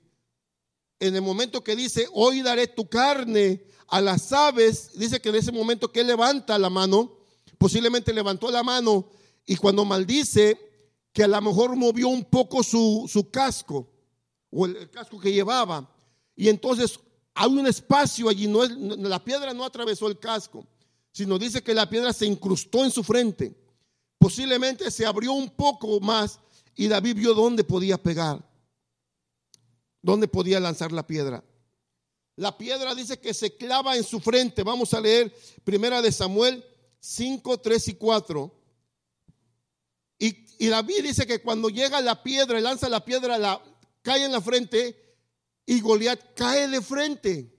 en 0.98 1.14
el 1.14 1.22
momento 1.22 1.62
que 1.62 1.76
dice, 1.76 2.08
hoy 2.12 2.42
daré 2.42 2.66
tu 2.66 2.88
carne 2.88 3.64
a 3.88 4.00
las 4.00 4.32
aves, 4.32 4.90
dice 4.98 5.20
que 5.20 5.28
en 5.28 5.36
ese 5.36 5.52
momento 5.52 5.92
que 5.92 6.02
levanta 6.02 6.58
la 6.58 6.70
mano, 6.70 7.18
posiblemente 7.58 8.12
levantó 8.12 8.50
la 8.50 8.62
mano 8.62 9.10
y 9.46 9.56
cuando 9.56 9.84
maldice, 9.84 10.58
que 11.16 11.24
a 11.24 11.28
lo 11.28 11.40
mejor 11.40 11.74
movió 11.76 12.08
un 12.08 12.26
poco 12.26 12.62
su, 12.62 13.08
su 13.10 13.30
casco 13.30 13.90
o 14.50 14.66
el, 14.66 14.90
casco 14.90 15.18
que 15.18 15.32
llevaba. 15.32 15.90
Y 16.36 16.50
entonces 16.50 17.00
hay 17.32 17.50
un 17.50 17.66
espacio 17.66 18.28
allí, 18.28 18.46
no 18.46 18.62
la 18.64 19.24
piedra 19.24 19.54
no 19.54 19.64
atravesó 19.64 20.08
el 20.08 20.18
casco, 20.18 20.66
sino 21.10 21.38
dice 21.38 21.62
que 21.62 21.72
la 21.72 21.88
piedra 21.88 22.12
se 22.12 22.26
incrustó 22.26 22.84
en 22.84 22.90
su 22.90 23.02
frente. 23.02 23.56
Posiblemente 24.18 24.90
se 24.90 25.06
abrió 25.06 25.32
un 25.32 25.48
poco 25.48 26.00
más 26.00 26.38
y 26.74 26.86
David 26.86 27.16
vio 27.16 27.32
dónde 27.32 27.64
podía 27.64 27.96
pegar, 27.96 28.46
dónde 30.02 30.28
podía 30.28 30.60
lanzar 30.60 30.92
la 30.92 31.06
piedra. 31.06 31.42
La 32.34 32.58
piedra 32.58 32.94
dice 32.94 33.18
que 33.18 33.32
se 33.32 33.56
clava 33.56 33.96
en 33.96 34.04
su 34.04 34.20
frente. 34.20 34.62
Vamos 34.62 34.92
a 34.92 35.00
leer 35.00 35.34
Primera 35.64 36.02
de 36.02 36.12
Samuel 36.12 36.62
5, 37.00 37.56
3 37.56 37.88
y 37.88 37.94
4. 37.94 38.65
Y, 40.58 40.68
David 40.68 41.02
dice 41.02 41.26
que 41.26 41.40
cuando 41.40 41.68
llega 41.68 42.00
la 42.00 42.22
piedra 42.22 42.58
y 42.58 42.62
lanza 42.62 42.88
la 42.88 43.04
piedra, 43.04 43.38
la, 43.38 43.62
cae 44.02 44.24
en 44.24 44.32
la 44.32 44.40
frente 44.40 45.16
y 45.66 45.80
Goliat 45.80 46.34
cae 46.34 46.68
de 46.68 46.80
frente. 46.80 47.52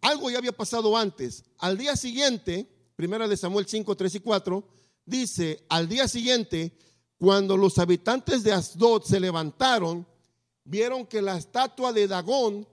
Algo 0.00 0.30
ya 0.30 0.38
había 0.38 0.52
pasado 0.52 0.96
antes. 0.96 1.44
Al 1.58 1.78
día 1.78 1.96
siguiente, 1.96 2.68
primera 2.96 3.28
de 3.28 3.36
Samuel 3.36 3.66
5, 3.66 3.96
3 3.96 4.14
y 4.16 4.20
4, 4.20 4.68
dice, 5.04 5.64
al 5.68 5.88
día 5.88 6.08
siguiente, 6.08 6.76
cuando 7.16 7.56
los 7.56 7.78
habitantes 7.78 8.42
de 8.42 8.52
Asdod 8.52 9.04
se 9.04 9.20
levantaron, 9.20 10.06
vieron 10.64 11.06
que 11.06 11.22
la 11.22 11.36
estatua 11.36 11.92
de 11.92 12.08
Dagón 12.08 12.66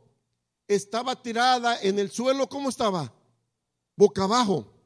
estaba 0.67 1.21
tirada 1.21 1.79
en 1.81 1.99
el 1.99 2.11
suelo, 2.11 2.49
¿cómo 2.49 2.69
estaba? 2.69 3.13
Boca 3.95 4.23
abajo, 4.23 4.78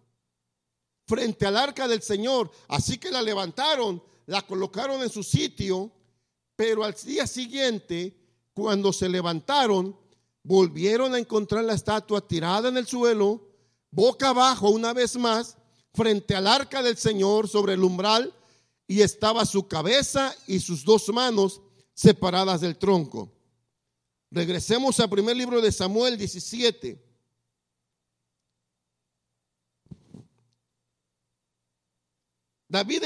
frente 1.05 1.45
al 1.45 1.57
arca 1.57 1.87
del 1.87 2.01
Señor. 2.01 2.51
Así 2.67 2.97
que 2.97 3.11
la 3.11 3.21
levantaron, 3.21 4.01
la 4.25 4.41
colocaron 4.41 5.01
en 5.01 5.09
su 5.09 5.23
sitio 5.23 5.91
pero 6.55 6.83
al 6.83 6.93
día 6.93 7.25
siguiente, 7.27 8.15
cuando 8.53 8.93
se 8.93 9.09
levantaron, 9.09 9.97
volvieron 10.43 11.13
a 11.15 11.19
encontrar 11.19 11.63
la 11.63 11.73
estatua 11.73 12.25
tirada 12.27 12.69
en 12.69 12.77
el 12.77 12.85
suelo, 12.85 13.49
boca 13.89 14.29
abajo 14.29 14.69
una 14.69 14.93
vez 14.93 15.15
más, 15.15 15.57
frente 15.93 16.35
al 16.35 16.47
arca 16.47 16.81
del 16.81 16.97
Señor 16.97 17.47
sobre 17.47 17.73
el 17.73 17.83
umbral, 17.83 18.33
y 18.87 19.01
estaba 19.01 19.45
su 19.45 19.67
cabeza 19.67 20.35
y 20.45 20.59
sus 20.59 20.83
dos 20.83 21.09
manos 21.09 21.61
separadas 21.93 22.61
del 22.61 22.77
tronco. 22.77 23.31
Regresemos 24.29 24.99
al 24.99 25.09
primer 25.09 25.37
libro 25.37 25.61
de 25.61 25.71
Samuel 25.71 26.17
17. 26.17 27.02
David 32.73 33.03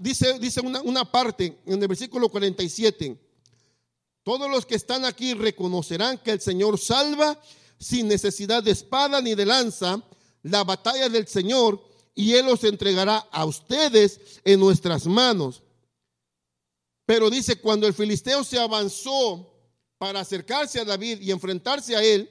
dice, 0.00 0.38
dice 0.38 0.60
una, 0.60 0.82
una 0.82 1.10
parte 1.10 1.62
en 1.64 1.80
el 1.80 1.88
versículo 1.88 2.28
47. 2.28 3.18
Todos 4.22 4.50
los 4.50 4.66
que 4.66 4.74
están 4.74 5.06
aquí 5.06 5.32
reconocerán 5.32 6.18
que 6.18 6.32
el 6.32 6.42
Señor 6.42 6.78
salva 6.78 7.40
sin 7.78 8.06
necesidad 8.06 8.62
de 8.62 8.72
espada 8.72 9.22
ni 9.22 9.34
de 9.34 9.46
lanza 9.46 10.02
la 10.42 10.62
batalla 10.62 11.08
del 11.08 11.26
Señor 11.26 11.82
y 12.14 12.34
Él 12.34 12.44
los 12.44 12.62
entregará 12.64 13.16
a 13.16 13.46
ustedes 13.46 14.20
en 14.44 14.60
nuestras 14.60 15.06
manos. 15.06 15.62
Pero 17.06 17.30
dice, 17.30 17.58
cuando 17.58 17.86
el 17.86 17.94
filisteo 17.94 18.44
se 18.44 18.58
avanzó 18.58 19.54
para 19.96 20.20
acercarse 20.20 20.80
a 20.80 20.84
David 20.84 21.22
y 21.22 21.30
enfrentarse 21.30 21.96
a 21.96 22.02
él, 22.02 22.28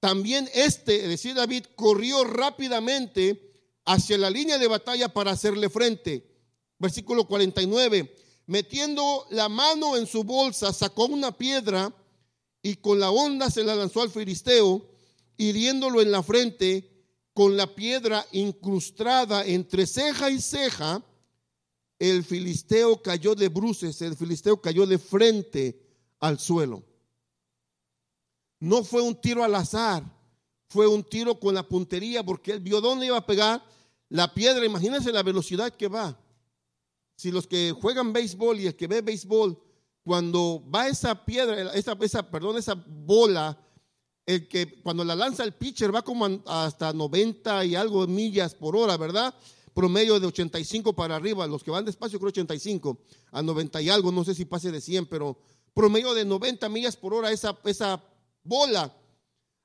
también 0.00 0.50
este, 0.52 0.96
es 1.04 1.08
decir, 1.08 1.34
David, 1.34 1.64
corrió 1.76 2.24
rápidamente 2.24 3.51
hacia 3.84 4.18
la 4.18 4.30
línea 4.30 4.58
de 4.58 4.68
batalla 4.68 5.12
para 5.12 5.32
hacerle 5.32 5.68
frente. 5.68 6.30
Versículo 6.78 7.26
49. 7.26 8.16
Metiendo 8.46 9.26
la 9.30 9.48
mano 9.48 9.96
en 9.96 10.06
su 10.06 10.24
bolsa, 10.24 10.72
sacó 10.72 11.06
una 11.06 11.36
piedra 11.36 11.94
y 12.62 12.76
con 12.76 13.00
la 13.00 13.10
onda 13.10 13.50
se 13.50 13.64
la 13.64 13.74
lanzó 13.74 14.02
al 14.02 14.10
filisteo, 14.10 14.88
hiriéndolo 15.36 16.00
en 16.00 16.12
la 16.12 16.22
frente 16.22 16.88
con 17.34 17.56
la 17.56 17.74
piedra 17.74 18.26
incrustada 18.32 19.44
entre 19.44 19.86
ceja 19.86 20.30
y 20.30 20.40
ceja. 20.40 21.04
El 21.98 22.24
filisteo 22.24 23.00
cayó 23.00 23.34
de 23.34 23.48
bruces, 23.48 24.02
el 24.02 24.16
filisteo 24.16 24.60
cayó 24.60 24.86
de 24.86 24.98
frente 24.98 25.80
al 26.18 26.38
suelo. 26.38 26.82
No 28.58 28.84
fue 28.84 29.02
un 29.02 29.20
tiro 29.20 29.42
al 29.44 29.54
azar, 29.54 30.04
fue 30.72 30.86
un 30.86 31.04
tiro 31.04 31.38
con 31.38 31.54
la 31.54 31.68
puntería 31.68 32.24
porque 32.24 32.52
él 32.52 32.60
vio 32.60 32.80
dónde 32.80 33.06
iba 33.06 33.18
a 33.18 33.26
pegar 33.26 33.62
la 34.08 34.32
piedra, 34.32 34.64
imagínense 34.64 35.12
la 35.12 35.22
velocidad 35.22 35.70
que 35.70 35.88
va. 35.88 36.18
Si 37.14 37.30
los 37.30 37.46
que 37.46 37.72
juegan 37.72 38.12
béisbol 38.12 38.58
y 38.58 38.66
el 38.66 38.74
que 38.74 38.86
ve 38.86 39.02
béisbol, 39.02 39.58
cuando 40.02 40.64
va 40.74 40.88
esa 40.88 41.24
piedra, 41.24 41.72
esa, 41.74 42.30
perdón, 42.30 42.56
esa 42.56 42.74
bola, 42.74 43.58
el 44.24 44.48
que 44.48 44.80
cuando 44.82 45.04
la 45.04 45.14
lanza 45.14 45.44
el 45.44 45.52
pitcher 45.52 45.94
va 45.94 46.02
como 46.02 46.26
hasta 46.46 46.92
90 46.92 47.66
y 47.66 47.74
algo 47.74 48.06
millas 48.06 48.54
por 48.54 48.74
hora, 48.74 48.96
¿verdad? 48.96 49.34
Promedio 49.74 50.18
de 50.18 50.26
85 50.26 50.94
para 50.94 51.16
arriba, 51.16 51.46
los 51.46 51.62
que 51.62 51.70
van 51.70 51.84
despacio 51.84 52.18
creo 52.18 52.28
85, 52.28 52.98
a 53.30 53.42
90 53.42 53.82
y 53.82 53.90
algo, 53.90 54.10
no 54.10 54.24
sé 54.24 54.34
si 54.34 54.46
pase 54.46 54.70
de 54.70 54.80
100, 54.80 55.06
pero 55.06 55.38
promedio 55.74 56.14
de 56.14 56.24
90 56.24 56.68
millas 56.70 56.96
por 56.96 57.12
hora 57.14 57.30
esa, 57.30 57.58
esa 57.64 58.02
bola. 58.42 58.94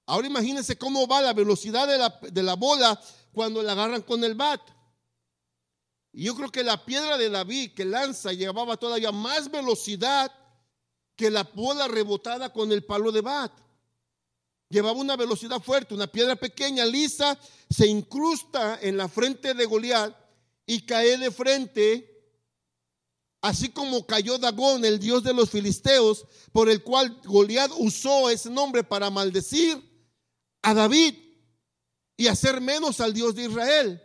Ahora 0.07 0.27
imagínense 0.27 0.77
cómo 0.77 1.05
va 1.05 1.21
la 1.21 1.33
velocidad 1.33 1.85
de 1.85 1.97
la, 1.97 2.19
de 2.31 2.41
la 2.41 2.55
bola 2.55 2.99
cuando 3.33 3.61
la 3.61 3.73
agarran 3.73 4.01
con 4.01 4.23
el 4.23 4.35
bat. 4.35 4.61
Y 6.13 6.23
yo 6.23 6.35
creo 6.35 6.49
que 6.49 6.63
la 6.63 6.85
piedra 6.85 7.17
de 7.17 7.29
David 7.29 7.73
que 7.75 7.83
lanza 7.83 8.31
llevaba 8.31 8.77
todavía 8.77 9.11
más 9.11 9.51
velocidad 9.51 10.31
que 11.15 11.29
la 11.29 11.43
bola 11.43 11.89
rebotada 11.89 12.53
con 12.53 12.71
el 12.71 12.85
palo 12.85 13.11
de 13.11 13.19
bat. 13.19 13.51
Llevaba 14.69 14.97
una 14.97 15.17
velocidad 15.17 15.61
fuerte, 15.61 15.93
una 15.93 16.07
piedra 16.07 16.37
pequeña, 16.37 16.85
lisa, 16.85 17.37
se 17.69 17.87
incrusta 17.87 18.79
en 18.81 18.95
la 18.95 19.09
frente 19.09 19.53
de 19.53 19.65
Goliat 19.65 20.15
y 20.65 20.85
cae 20.85 21.17
de 21.17 21.31
frente, 21.31 22.33
así 23.41 23.69
como 23.69 24.05
cayó 24.05 24.37
Dagón, 24.37 24.85
el 24.85 24.99
dios 24.99 25.23
de 25.23 25.33
los 25.33 25.49
filisteos, 25.49 26.25
por 26.53 26.69
el 26.69 26.81
cual 26.81 27.19
Goliat 27.25 27.71
usó 27.77 28.29
ese 28.29 28.49
nombre 28.49 28.83
para 28.83 29.09
maldecir 29.09 29.86
a 30.61 30.73
David 30.73 31.15
y 32.17 32.27
hacer 32.27 32.59
menos 32.61 32.99
al 32.99 33.13
Dios 33.13 33.35
de 33.35 33.45
Israel. 33.45 34.01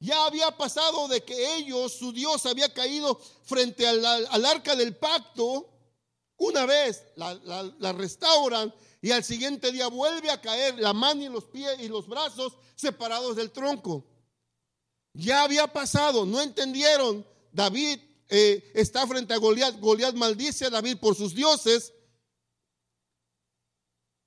Ya 0.00 0.24
había 0.24 0.56
pasado 0.56 1.08
de 1.08 1.22
que 1.22 1.56
ellos, 1.56 1.92
su 1.92 2.12
Dios, 2.12 2.46
había 2.46 2.72
caído 2.72 3.20
frente 3.44 3.86
al, 3.86 4.46
arca 4.46 4.74
del 4.74 4.96
pacto. 4.96 5.68
Una 6.38 6.64
vez 6.64 7.04
la, 7.16 7.92
restauran 7.92 8.74
y 9.02 9.10
al 9.10 9.22
siguiente 9.22 9.70
día 9.72 9.88
vuelve 9.88 10.30
a 10.30 10.40
caer 10.40 10.78
la 10.78 10.94
mano 10.94 11.22
y 11.22 11.28
los 11.28 11.44
pies 11.44 11.78
y 11.80 11.88
los 11.88 12.08
brazos 12.08 12.54
separados 12.76 13.36
del 13.36 13.50
tronco. 13.50 14.06
Ya 15.12 15.42
había 15.42 15.66
pasado, 15.66 16.24
no 16.24 16.40
entendieron. 16.40 17.26
David 17.52 17.98
eh, 18.30 18.72
está 18.74 19.06
frente 19.06 19.34
a 19.34 19.38
Goliat. 19.38 19.78
Goliat 19.80 20.14
maldice 20.14 20.66
a 20.66 20.70
David 20.70 20.96
por 20.98 21.14
sus 21.14 21.34
dioses. 21.34 21.92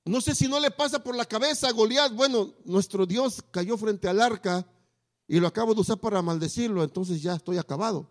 No 0.05 0.19
sé 0.19 0.35
si 0.35 0.47
no 0.47 0.59
le 0.59 0.69
pasa 0.71 1.01
por 1.01 1.15
la 1.15 1.25
cabeza 1.25 1.69
a 1.69 1.71
Goliat. 1.71 2.13
Bueno, 2.13 2.53
nuestro 2.65 3.05
Dios 3.05 3.43
cayó 3.51 3.77
frente 3.77 4.07
al 4.07 4.21
arca 4.21 4.65
y 5.27 5.39
lo 5.39 5.47
acabo 5.47 5.73
de 5.73 5.81
usar 5.81 5.97
para 5.97 6.21
maldecirlo, 6.21 6.83
entonces 6.83 7.21
ya 7.21 7.35
estoy 7.35 7.57
acabado. 7.57 8.09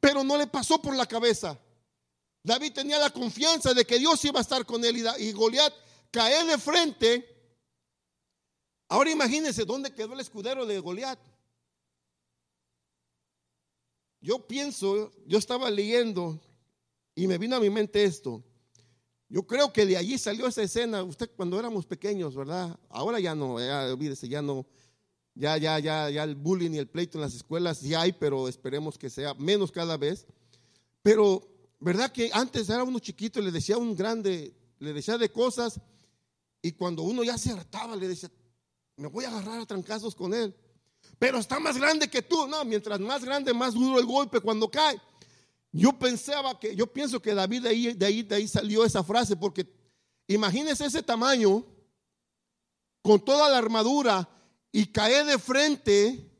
Pero 0.00 0.24
no 0.24 0.38
le 0.38 0.46
pasó 0.46 0.80
por 0.80 0.96
la 0.96 1.06
cabeza. 1.06 1.58
David 2.42 2.72
tenía 2.72 2.98
la 2.98 3.10
confianza 3.10 3.74
de 3.74 3.84
que 3.84 3.98
Dios 3.98 4.24
iba 4.24 4.38
a 4.38 4.42
estar 4.42 4.64
con 4.66 4.84
él 4.84 5.02
y, 5.18 5.32
Goliat 5.32 5.72
cae 6.10 6.44
de 6.44 6.58
frente. 6.58 7.28
Ahora 8.88 9.10
imagínense 9.10 9.64
dónde 9.64 9.94
quedó 9.94 10.14
el 10.14 10.20
escudero 10.20 10.66
de 10.66 10.78
Goliat. 10.78 11.18
Yo 14.20 14.46
pienso, 14.46 15.12
yo 15.26 15.38
estaba 15.38 15.70
leyendo 15.70 16.40
y 17.14 17.26
me 17.26 17.36
vino 17.36 17.56
a 17.56 17.60
mi 17.60 17.68
mente 17.68 18.04
esto. 18.04 18.42
Yo 19.28 19.46
creo 19.46 19.72
que 19.72 19.86
de 19.86 19.96
allí 19.96 20.18
salió 20.18 20.46
esa 20.46 20.62
escena, 20.62 21.02
usted 21.02 21.30
cuando 21.36 21.58
éramos 21.58 21.86
pequeños, 21.86 22.34
¿verdad? 22.34 22.78
Ahora 22.88 23.18
ya 23.20 23.34
no, 23.34 23.58
ya, 23.58 23.92
olvídese, 23.92 24.28
ya 24.28 24.42
no, 24.42 24.66
ya, 25.34 25.56
ya, 25.56 25.78
ya, 25.78 26.10
ya 26.10 26.24
el 26.24 26.34
bullying 26.34 26.72
y 26.72 26.78
el 26.78 26.88
pleito 26.88 27.18
en 27.18 27.22
las 27.22 27.34
escuelas 27.34 27.80
ya 27.80 28.02
hay, 28.02 28.12
pero 28.12 28.48
esperemos 28.48 28.98
que 28.98 29.10
sea 29.10 29.34
menos 29.34 29.72
cada 29.72 29.96
vez. 29.96 30.26
Pero, 31.02 31.42
¿verdad 31.80 32.12
que 32.12 32.30
antes 32.32 32.68
era 32.68 32.84
uno 32.84 32.98
chiquito 32.98 33.40
y 33.40 33.44
le 33.44 33.50
decía 33.50 33.76
un 33.76 33.96
grande, 33.96 34.54
le 34.78 34.92
decía 34.92 35.18
de 35.18 35.30
cosas, 35.30 35.80
y 36.62 36.72
cuando 36.72 37.02
uno 37.02 37.24
ya 37.24 37.36
se 37.36 37.50
hartaba, 37.50 37.96
le 37.96 38.08
decía, 38.08 38.30
me 38.96 39.08
voy 39.08 39.24
a 39.24 39.28
agarrar 39.28 39.60
a 39.60 39.66
trancazos 39.66 40.14
con 40.14 40.32
él. 40.32 40.54
Pero 41.18 41.38
está 41.38 41.60
más 41.60 41.76
grande 41.76 42.08
que 42.08 42.22
tú. 42.22 42.46
No, 42.46 42.64
mientras 42.64 43.00
más 43.00 43.24
grande, 43.24 43.52
más 43.52 43.74
duro 43.74 43.98
el 43.98 44.06
golpe 44.06 44.40
cuando 44.40 44.70
cae. 44.70 45.00
Yo 45.76 45.92
pensaba 45.98 46.60
que, 46.60 46.76
yo 46.76 46.86
pienso 46.86 47.20
que 47.20 47.34
David 47.34 47.64
de 47.64 47.68
ahí, 47.68 47.92
de 47.94 48.06
ahí, 48.06 48.22
de 48.22 48.36
ahí 48.36 48.46
salió 48.46 48.84
esa 48.84 49.02
frase, 49.02 49.34
porque 49.34 49.66
imagínese 50.28 50.86
ese 50.86 51.02
tamaño, 51.02 51.66
con 53.02 53.20
toda 53.24 53.48
la 53.48 53.58
armadura, 53.58 54.28
y 54.70 54.86
cae 54.86 55.24
de 55.24 55.36
frente 55.36 56.30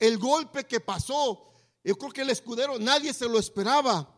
el 0.00 0.18
golpe 0.18 0.64
que 0.64 0.80
pasó. 0.80 1.54
Yo 1.84 1.96
creo 1.96 2.10
que 2.10 2.22
el 2.22 2.30
escudero, 2.30 2.80
nadie 2.80 3.14
se 3.14 3.28
lo 3.28 3.38
esperaba. 3.38 4.12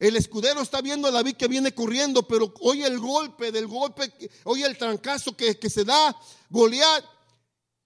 El 0.00 0.16
escudero 0.16 0.62
está 0.62 0.80
viendo 0.80 1.06
a 1.06 1.12
David 1.12 1.36
que 1.36 1.46
viene 1.46 1.72
corriendo, 1.72 2.26
pero 2.26 2.52
oye 2.58 2.84
el 2.84 2.98
golpe 2.98 3.52
del 3.52 3.68
golpe, 3.68 4.12
oye 4.42 4.66
el 4.66 4.76
trancazo 4.76 5.36
que, 5.36 5.54
se 5.70 5.84
da. 5.84 6.20
Goliat 6.50 7.04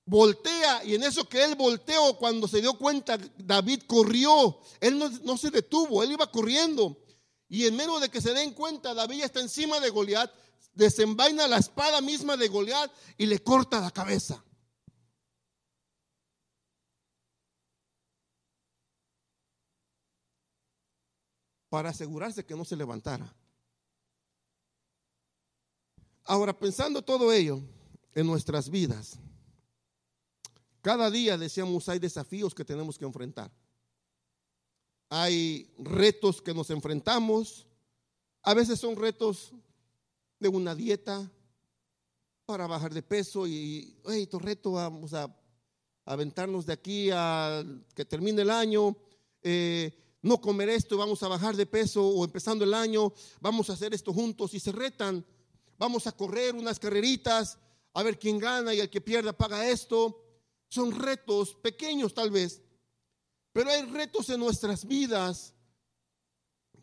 voltea 0.07 0.85
y 0.85 0.95
en 0.95 1.03
eso 1.03 1.29
que 1.29 1.45
él 1.45 1.57
volteó, 1.57 2.17
cuando 2.17 2.49
se 2.49 2.61
dio 2.61 2.75
cuenta, 2.79 3.19
David 3.37 3.83
corrió. 3.87 4.59
Él 4.81 4.99
no, 4.99 5.11
no 5.11 5.37
se 5.37 5.51
detuvo, 5.51 6.03
él 6.03 6.13
iba 6.13 6.31
corriendo. 6.31 6.97
Y 7.49 7.67
en 7.67 7.77
menos 7.77 8.01
de 8.01 8.09
que 8.09 8.21
se 8.21 8.33
den 8.33 8.55
cuenta, 8.55 8.95
David 8.95 9.25
está 9.25 9.41
encima 9.41 9.79
de 9.81 9.91
Goliat, 9.91 10.33
desenvaina 10.73 11.47
la 11.47 11.59
espada 11.59 12.01
misma 12.01 12.37
de 12.37 12.49
Goliat 12.49 12.91
y 13.19 13.27
le 13.27 13.43
corta 13.43 13.81
la 13.81 13.91
cabeza. 13.91 14.43
para 21.69 21.91
asegurarse 21.91 22.43
que 22.43 22.55
no 22.55 22.65
se 22.65 22.75
levantara. 22.75 23.31
Ahora, 26.25 26.59
pensando 26.59 27.03
todo 27.03 27.31
ello 27.33 27.61
en 28.15 28.27
nuestras 28.27 28.71
vidas, 28.71 29.19
cada 30.87 31.11
día, 31.11 31.37
decíamos, 31.37 31.89
hay 31.89 31.99
desafíos 31.99 32.55
que 32.55 32.65
tenemos 32.65 32.97
que 32.97 33.05
enfrentar. 33.05 33.51
Hay 35.11 35.69
retos 35.79 36.41
que 36.41 36.55
nos 36.55 36.71
enfrentamos. 36.71 37.67
A 38.45 38.55
veces 38.55 38.79
son 38.79 38.95
retos 38.95 39.53
de 40.39 40.47
una 40.47 40.77
dieta 40.77 41.29
para 42.45 42.69
bajar 42.69 42.95
de 42.95 43.03
peso 43.03 43.49
y, 43.49 43.99
hey, 44.05 44.29
tu 44.29 44.39
reto, 44.39 44.71
vamos 44.71 45.13
a 45.13 45.29
aventarnos 46.05 46.65
de 46.67 46.75
aquí 46.75 47.11
a 47.13 47.65
que 47.93 48.05
termine 48.05 48.43
el 48.43 48.51
año. 48.51 48.97
Eh, 49.43 49.93
no 50.23 50.41
comer 50.41 50.69
esto, 50.69 50.97
vamos 50.97 51.21
a 51.25 51.29
bajar 51.29 51.57
de 51.57 51.67
peso 51.67 52.07
o 52.07 52.25
empezando 52.25 52.65
el 52.65 52.75
año, 52.75 53.13
vamos 53.41 53.71
a 53.71 53.73
hacer 53.73 53.93
esto 53.93 54.13
juntos 54.13 54.55
y 54.55 54.61
se 54.61 54.71
retan. 54.71 55.27
Vamos 55.79 56.07
a 56.07 56.13
correr 56.13 56.55
unas 56.55 56.79
carreritas, 56.79 57.59
a 57.93 58.05
ver 58.05 58.21
quién 58.21 58.39
gana 58.39 58.73
y 58.73 58.79
el 58.79 58.89
que 58.89 59.01
pierda 59.01 59.33
paga 59.33 59.69
esto. 59.69 60.23
Son 60.69 60.93
retos 60.93 61.55
pequeños 61.55 62.15
tal 62.15 62.31
vez, 62.31 62.63
pero 63.53 63.71
hay 63.71 63.83
retos 63.83 64.29
en 64.31 64.41
nuestras 64.41 64.87
vidas 64.87 65.55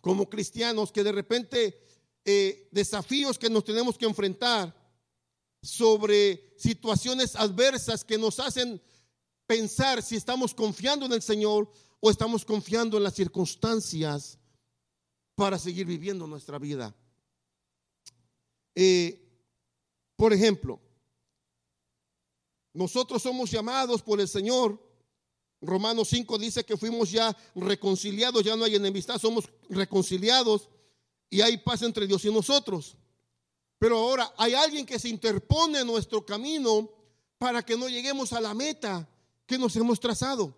como 0.02 0.30
cristianos 0.30 0.92
que 0.92 1.04
de 1.04 1.12
repente 1.12 1.80
eh, 2.26 2.68
desafíos 2.72 3.38
que 3.38 3.50
nos 3.50 3.64
tenemos 3.64 3.98
que 3.98 4.06
enfrentar 4.06 4.76
sobre 5.62 6.54
situaciones 6.58 7.36
adversas 7.36 8.04
que 8.04 8.18
nos 8.18 8.40
hacen 8.40 8.82
pensar 9.48 10.02
si 10.02 10.16
estamos 10.16 10.54
confiando 10.54 11.06
en 11.06 11.14
el 11.14 11.22
Señor 11.22 11.72
o 12.00 12.10
estamos 12.10 12.44
confiando 12.44 12.98
en 12.98 13.04
las 13.04 13.14
circunstancias 13.14 14.38
para 15.36 15.58
seguir 15.58 15.86
viviendo 15.86 16.28
nuestra 16.28 16.60
vida. 16.60 16.96
Eh, 18.76 19.20
por 20.16 20.34
ejemplo, 20.34 20.80
nosotros 22.74 23.22
somos 23.22 23.52
llamados 23.52 24.02
por 24.02 24.20
el 24.20 24.28
Señor. 24.28 24.82
Romanos 25.62 26.10
5 26.10 26.38
dice 26.38 26.66
que 26.66 26.76
fuimos 26.76 27.12
ya 27.12 27.36
reconciliados, 27.56 28.44
ya 28.44 28.56
no 28.56 28.66
hay 28.66 28.76
enemistad, 28.76 29.18
somos 29.18 29.48
reconciliados 29.70 30.70
y 31.30 31.42
hay 31.42 31.58
paz 31.58 31.84
entre 31.84 32.06
Dios 32.06 32.26
y 32.26 32.32
nosotros. 32.32 32.98
Pero 33.80 33.98
ahora 33.98 34.34
hay 34.38 34.54
alguien 34.54 34.86
que 34.86 35.00
se 35.00 35.10
interpone 35.10 35.80
en 35.80 35.88
nuestro 35.88 36.26
camino 36.26 36.90
para 37.38 37.64
que 37.64 37.78
no 37.78 37.90
lleguemos 37.90 38.34
a 38.34 38.42
la 38.42 38.54
meta 38.54 39.08
que 39.46 39.58
nos 39.58 39.76
hemos 39.76 40.00
trazado. 40.00 40.56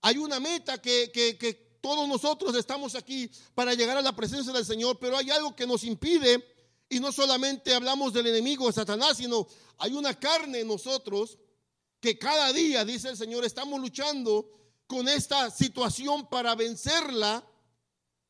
Hay 0.00 0.18
una 0.18 0.40
meta 0.40 0.80
que, 0.80 1.78
todos 1.80 2.08
nosotros 2.08 2.54
estamos 2.56 2.94
aquí 2.94 3.30
para 3.54 3.74
llegar 3.74 3.96
a 3.96 4.02
la 4.02 4.16
presencia 4.16 4.52
del 4.52 4.64
Señor, 4.64 4.98
pero 4.98 5.18
hay 5.18 5.30
algo 5.30 5.54
que 5.54 5.66
nos 5.66 5.84
impide 5.84 6.42
y 6.94 7.00
no 7.00 7.12
solamente 7.12 7.74
hablamos 7.74 8.12
del 8.12 8.26
enemigo 8.28 8.66
de 8.66 8.72
Satanás, 8.72 9.16
sino 9.16 9.46
hay 9.78 9.92
una 9.92 10.18
carne 10.18 10.60
en 10.60 10.68
nosotros 10.68 11.38
que 12.00 12.18
cada 12.18 12.52
día, 12.52 12.84
dice 12.84 13.10
el 13.10 13.16
Señor, 13.16 13.44
estamos 13.44 13.80
luchando 13.80 14.48
con 14.86 15.08
esta 15.08 15.50
situación 15.50 16.28
para 16.28 16.54
vencerla 16.54 17.44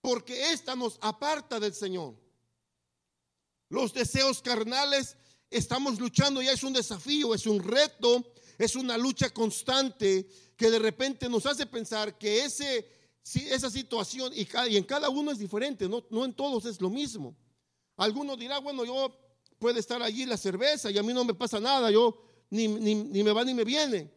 porque 0.01 0.53
esta 0.53 0.77
nos 0.77 0.99
aparta 1.01 1.59
del 1.61 1.75
Señor. 1.75 2.15
Los 3.69 3.93
deseos 3.93 4.41
carnales 4.41 5.17
estamos 5.51 5.99
luchando, 5.99 6.41
ya 6.41 6.53
es 6.53 6.63
un 6.63 6.73
desafío, 6.73 7.35
es 7.35 7.47
un 7.47 7.63
reto 7.63 8.25
es 8.59 8.77
una 8.77 8.97
lucha 8.97 9.31
constante 9.31 10.29
que 10.57 10.71
de 10.71 10.79
repente 10.79 11.29
nos 11.29 11.47
hace 11.47 11.67
pensar 11.67 12.17
que 12.17 12.45
ese, 12.45 12.89
esa 13.23 13.71
situación, 13.71 14.33
y, 14.35 14.47
en 14.77 14.85
cada 14.85 15.09
uno 15.09 15.33
es 15.33 15.39
diferente, 15.39 15.89
no, 15.89 16.05
no 16.11 16.25
en 16.25 16.33
todos 16.33 16.65
es 16.67 16.81
lo 16.81 16.91
mismo. 16.91 17.37
Algunos 17.97 18.39
dirán, 18.39 18.63
bueno, 18.63 18.85
yo 18.85 19.17
puede 19.59 19.81
estar 19.81 20.03
allí 20.03 20.27
la 20.27 20.37
cerveza 20.37 20.91
y 20.91 20.99
a 20.99 21.03
mí 21.03 21.13
no 21.13 21.25
me 21.25 21.35
pasa 21.35 21.61
nada, 21.61 21.91
yo 21.91 22.17
ni, 22.51 22.69
ni 22.69 23.23
me 23.23 23.33
va 23.33 23.45
ni 23.45 23.55
me 23.55 23.65
viene 23.65 24.11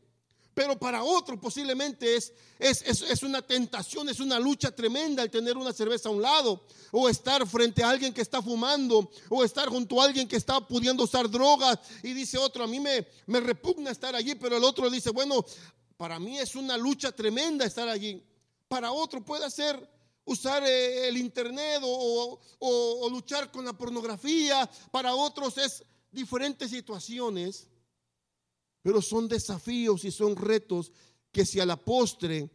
pero 0.57 0.75
para 0.75 1.03
otro 1.03 1.39
posiblemente 1.39 2.15
es, 2.15 2.33
es, 2.57 2.81
es, 2.81 3.21
una 3.21 3.43
tentación, 3.43 4.09
es 4.09 4.19
una 4.19 4.39
lucha 4.39 4.71
tremenda 4.71 5.21
el 5.21 5.29
tener 5.29 5.55
una 5.55 5.71
cerveza 5.71 6.09
a 6.09 6.11
un 6.11 6.19
lado, 6.19 6.65
o 6.91 7.07
estar 7.07 7.45
frente 7.45 7.83
a 7.83 7.91
alguien 7.91 8.11
que 8.11 8.21
está 8.21 8.41
fumando, 8.41 9.07
o 9.29 9.43
estar 9.43 9.69
junto 9.69 10.01
a 10.01 10.05
alguien 10.05 10.27
que 10.27 10.35
está 10.35 10.59
pudiendo 10.59 11.03
usar 11.03 11.29
drogas, 11.29 11.77
y 12.01 12.11
dice 12.13 12.39
otro, 12.39 12.63
a 12.63 12.67
mí 12.67 12.79
me, 12.79 13.05
me 13.27 13.39
repugna 13.39 13.91
estar 13.91 14.15
allí, 14.15 14.33
pero 14.33 14.57
el 14.57 14.63
otro 14.63 14.89
dice, 14.89 15.11
bueno, 15.11 15.45
para 15.95 16.17
mí 16.17 16.39
es 16.39 16.55
una 16.55 16.75
lucha 16.75 17.11
tremenda 17.11 17.63
estar 17.63 17.87
allí. 17.87 18.25
Para 18.67 18.91
otro 18.91 19.23
puede 19.23 19.51
ser 19.51 19.87
usar 20.27 20.63
eh, 20.63 21.07
el 21.07 21.17
internet 21.17 21.81
o, 21.83 23.09
luchar 23.09 23.51
con 23.51 23.65
la 23.65 23.73
pornografía, 23.73 24.69
para 24.91 25.15
otros 25.15 25.57
es 25.57 25.83
diferentes 26.11 26.69
situaciones 26.69 27.67
pero 28.87 29.01
son 29.01 29.27
desafíos 29.27 30.05
y 30.05 30.11
son 30.11 30.37
retos 30.37 30.93
que 31.33 31.45
si 31.45 31.59
a 31.59 31.65
la 31.65 31.75
postre 31.75 32.49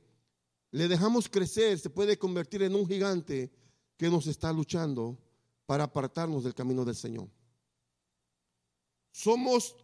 le 0.70 0.88
dejamos 0.88 1.28
crecer, 1.28 1.78
se 1.78 1.90
puede 1.90 2.18
convertir 2.18 2.62
en 2.62 2.74
un 2.74 2.86
gigante 2.86 3.52
que 3.98 4.08
nos 4.08 4.26
está 4.26 4.50
luchando 4.50 5.18
para 5.66 5.84
apartarnos 5.84 6.42
del 6.42 6.54
camino 6.54 6.86
del 6.86 6.96
Señor. 6.96 7.28
Somos 9.10 9.76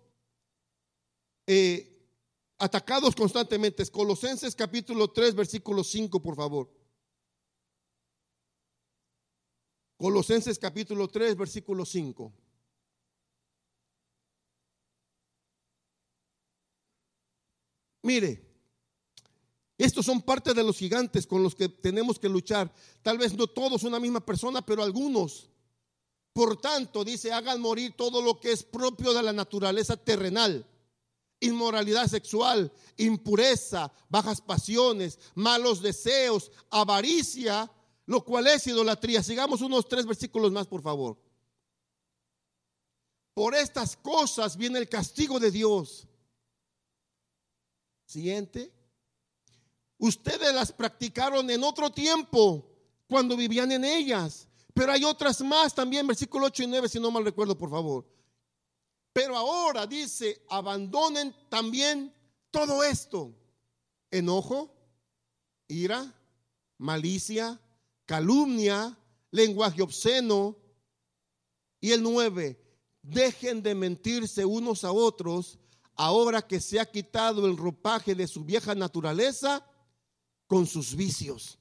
eh, 1.46 2.09
atacados 2.57 3.14
constantemente. 3.14 3.85
Colosenses 3.90 4.55
capítulo 4.55 5.09
3, 5.09 5.35
versículo 5.35 5.85
5, 5.85 6.22
por 6.22 6.35
favor. 6.35 6.77
Colosenses 9.98 10.61
capítulo 10.61 11.08
3, 11.08 11.37
versículo 11.37 11.84
5. 11.84 12.32
Mire, 18.02 18.48
estos 19.76 20.06
son 20.06 20.22
parte 20.22 20.54
de 20.54 20.62
los 20.62 20.78
gigantes 20.78 21.26
con 21.26 21.42
los 21.42 21.56
que 21.56 21.68
tenemos 21.68 22.20
que 22.20 22.28
luchar. 22.28 22.72
Tal 23.02 23.18
vez 23.18 23.37
no 23.37 23.48
todos 23.48 23.82
una 23.82 23.98
misma 23.98 24.24
persona, 24.24 24.64
pero 24.64 24.84
algunos. 24.84 25.50
Por 26.32 26.61
tanto, 26.61 27.04
dice, 27.04 27.32
hagan 27.32 27.61
morir 27.61 27.96
todo 27.96 28.22
lo 28.22 28.38
que 28.38 28.52
es 28.52 28.62
propio 28.62 29.12
de 29.12 29.24
la 29.24 29.32
naturaleza 29.32 29.96
terrenal. 29.96 30.64
Inmoralidad 31.40 32.06
sexual, 32.06 32.72
impureza, 32.96 33.92
bajas 34.08 34.40
pasiones, 34.40 35.18
malos 35.34 35.82
deseos, 35.82 36.52
avaricia, 36.70 37.68
lo 38.08 38.24
cual 38.24 38.46
es 38.46 38.66
idolatría. 38.66 39.22
Sigamos 39.22 39.60
unos 39.60 39.86
tres 39.86 40.06
versículos 40.06 40.50
más, 40.50 40.66
por 40.66 40.82
favor. 40.82 41.16
Por 43.34 43.54
estas 43.54 43.96
cosas 43.96 44.56
viene 44.56 44.78
el 44.78 44.88
castigo 44.88 45.38
de 45.38 45.50
Dios 45.50 46.08
Siguiente. 48.06 48.72
Ustedes 49.98 50.54
las 50.54 50.72
practicaron 50.72 51.50
en 51.50 51.62
otro 51.62 51.90
tiempo, 51.90 52.66
cuando 53.06 53.36
vivían 53.36 53.70
en 53.70 53.84
ellas. 53.84 54.48
Pero 54.72 54.92
hay 54.92 55.04
otras 55.04 55.42
más 55.42 55.74
también, 55.74 56.06
versículo 56.06 56.46
8 56.46 56.62
y 56.62 56.66
9, 56.68 56.88
si 56.88 56.98
no 56.98 57.10
mal 57.10 57.24
recuerdo, 57.26 57.58
por 57.58 57.68
favor. 57.68 58.06
Pero 59.12 59.36
ahora 59.36 59.86
dice, 59.86 60.42
abandonen 60.48 61.36
también 61.50 62.14
todo 62.50 62.82
esto. 62.82 63.34
Enojo, 64.10 64.74
ira, 65.66 66.14
malicia, 66.78 67.60
calumnia, 68.08 68.98
lenguaje 69.30 69.82
obsceno. 69.82 70.56
Y 71.78 71.92
el 71.92 72.02
9, 72.02 72.58
dejen 73.02 73.62
de 73.62 73.74
mentirse 73.74 74.44
unos 74.44 74.82
a 74.82 74.90
otros 74.90 75.58
ahora 75.94 76.40
que 76.40 76.58
se 76.58 76.80
ha 76.80 76.90
quitado 76.90 77.46
el 77.46 77.56
ropaje 77.56 78.14
de 78.14 78.26
su 78.26 78.44
vieja 78.44 78.74
naturaleza 78.74 79.64
con 80.46 80.66
sus 80.66 80.96
vicios. 80.96 81.58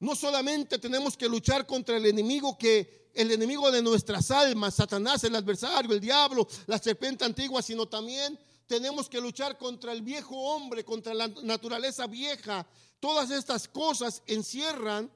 No 0.00 0.16
solamente 0.16 0.78
tenemos 0.78 1.16
que 1.16 1.28
luchar 1.28 1.66
contra 1.66 1.96
el 1.96 2.06
enemigo 2.06 2.58
que 2.58 3.10
el 3.14 3.30
enemigo 3.30 3.70
de 3.70 3.82
nuestras 3.82 4.30
almas, 4.30 4.74
Satanás, 4.74 5.24
el 5.24 5.34
adversario, 5.34 5.92
el 5.92 6.00
diablo, 6.00 6.46
la 6.66 6.78
serpiente 6.78 7.24
antigua, 7.24 7.62
sino 7.62 7.86
también 7.86 8.38
tenemos 8.66 9.08
que 9.08 9.20
luchar 9.20 9.56
contra 9.56 9.92
el 9.92 10.02
viejo 10.02 10.36
hombre, 10.36 10.84
contra 10.84 11.14
la 11.14 11.28
naturaleza 11.42 12.06
vieja. 12.06 12.66
Todas 13.00 13.30
estas 13.30 13.68
cosas 13.68 14.22
encierran 14.26 15.10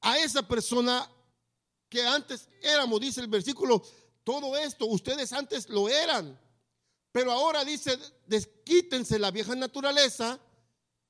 a 0.00 0.18
esa 0.18 0.46
persona 0.46 1.10
que 1.88 2.06
antes 2.06 2.48
éramos, 2.62 3.00
dice 3.00 3.20
el 3.20 3.28
versículo 3.28 3.82
todo 4.24 4.56
esto, 4.56 4.86
ustedes 4.86 5.32
antes 5.32 5.68
lo 5.68 5.88
eran, 5.88 6.38
pero 7.12 7.32
ahora 7.32 7.64
dice, 7.64 7.98
desquítense 8.26 9.18
la 9.18 9.30
vieja 9.30 9.54
naturaleza. 9.56 10.38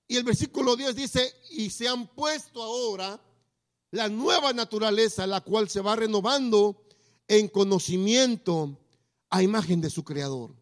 Y 0.09 0.17
el 0.17 0.25
versículo 0.25 0.75
10 0.75 0.97
dice, 0.97 1.35
y 1.51 1.71
se 1.71 1.87
han 1.87 2.09
puesto 2.09 2.63
ahora 2.63 3.21
la 3.91 4.09
nueva 4.09 4.53
naturaleza, 4.53 5.27
la 5.27 5.41
cual 5.41 5.69
se 5.69 5.81
va 5.81 5.97
renovando 5.97 6.83
en 7.29 7.49
conocimiento 7.49 8.79
a 9.29 9.43
imagen 9.43 9.81
de 9.81 9.91
su 9.91 10.03
creador. 10.03 10.60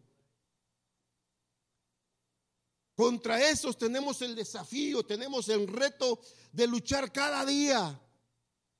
Contra 2.99 3.49
esos 3.49 3.77
tenemos 3.77 4.21
el 4.23 4.35
desafío, 4.35 5.03
tenemos 5.03 5.47
el 5.47 5.69
reto 5.69 6.19
de 6.51 6.67
luchar 6.67 7.13
cada 7.13 7.45
día. 7.45 7.97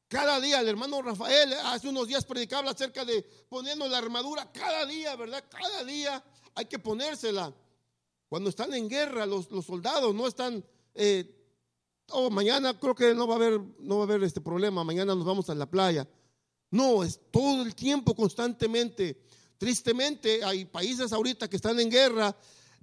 Cada 0.10 0.42
día, 0.42 0.60
el 0.60 0.68
hermano 0.68 1.02
Rafael 1.02 1.54
hace 1.64 1.88
unos 1.88 2.06
días 2.10 2.26
predicaba 2.26 2.72
acerca 2.72 3.06
de 3.06 3.22
poniendo 3.48 3.88
la 3.88 3.98
armadura 3.98 4.52
cada 4.52 4.86
día, 4.86 5.16
¿verdad? 5.16 5.46
Cada 5.50 5.86
día 5.86 6.22
hay 6.54 6.66
que 6.66 6.80
ponérsela. 6.80 7.56
Cuando 8.28 8.50
están 8.50 8.74
en 8.74 8.90
guerra, 8.90 9.26
los, 9.26 9.48
soldados 9.66 10.14
no 10.14 10.28
están, 10.28 10.66
eh, 10.96 11.34
oh, 12.10 12.30
mañana 12.30 12.78
creo 12.78 12.96
que 12.96 13.16
no 13.16 13.26
va 13.26 13.36
a 13.36 13.38
haber, 13.38 13.62
no 13.80 14.00
va 14.00 14.02
a 14.02 14.08
haber 14.08 14.24
este 14.24 14.42
problema, 14.42 14.84
mañana 14.84 15.16
nos 15.16 15.24
vamos 15.24 15.50
a 15.50 15.56
la 15.56 15.72
playa. 15.72 16.06
No, 16.72 17.06
es 17.06 17.22
todo 17.32 17.62
el 17.62 17.74
tiempo, 17.74 18.14
constantemente. 18.14 19.24
Tristemente, 19.58 20.44
hay 20.44 20.66
países 20.66 21.14
ahorita 21.14 21.50
que 21.50 21.56
están 21.56 21.80
en 21.80 21.90
guerra, 21.90 22.36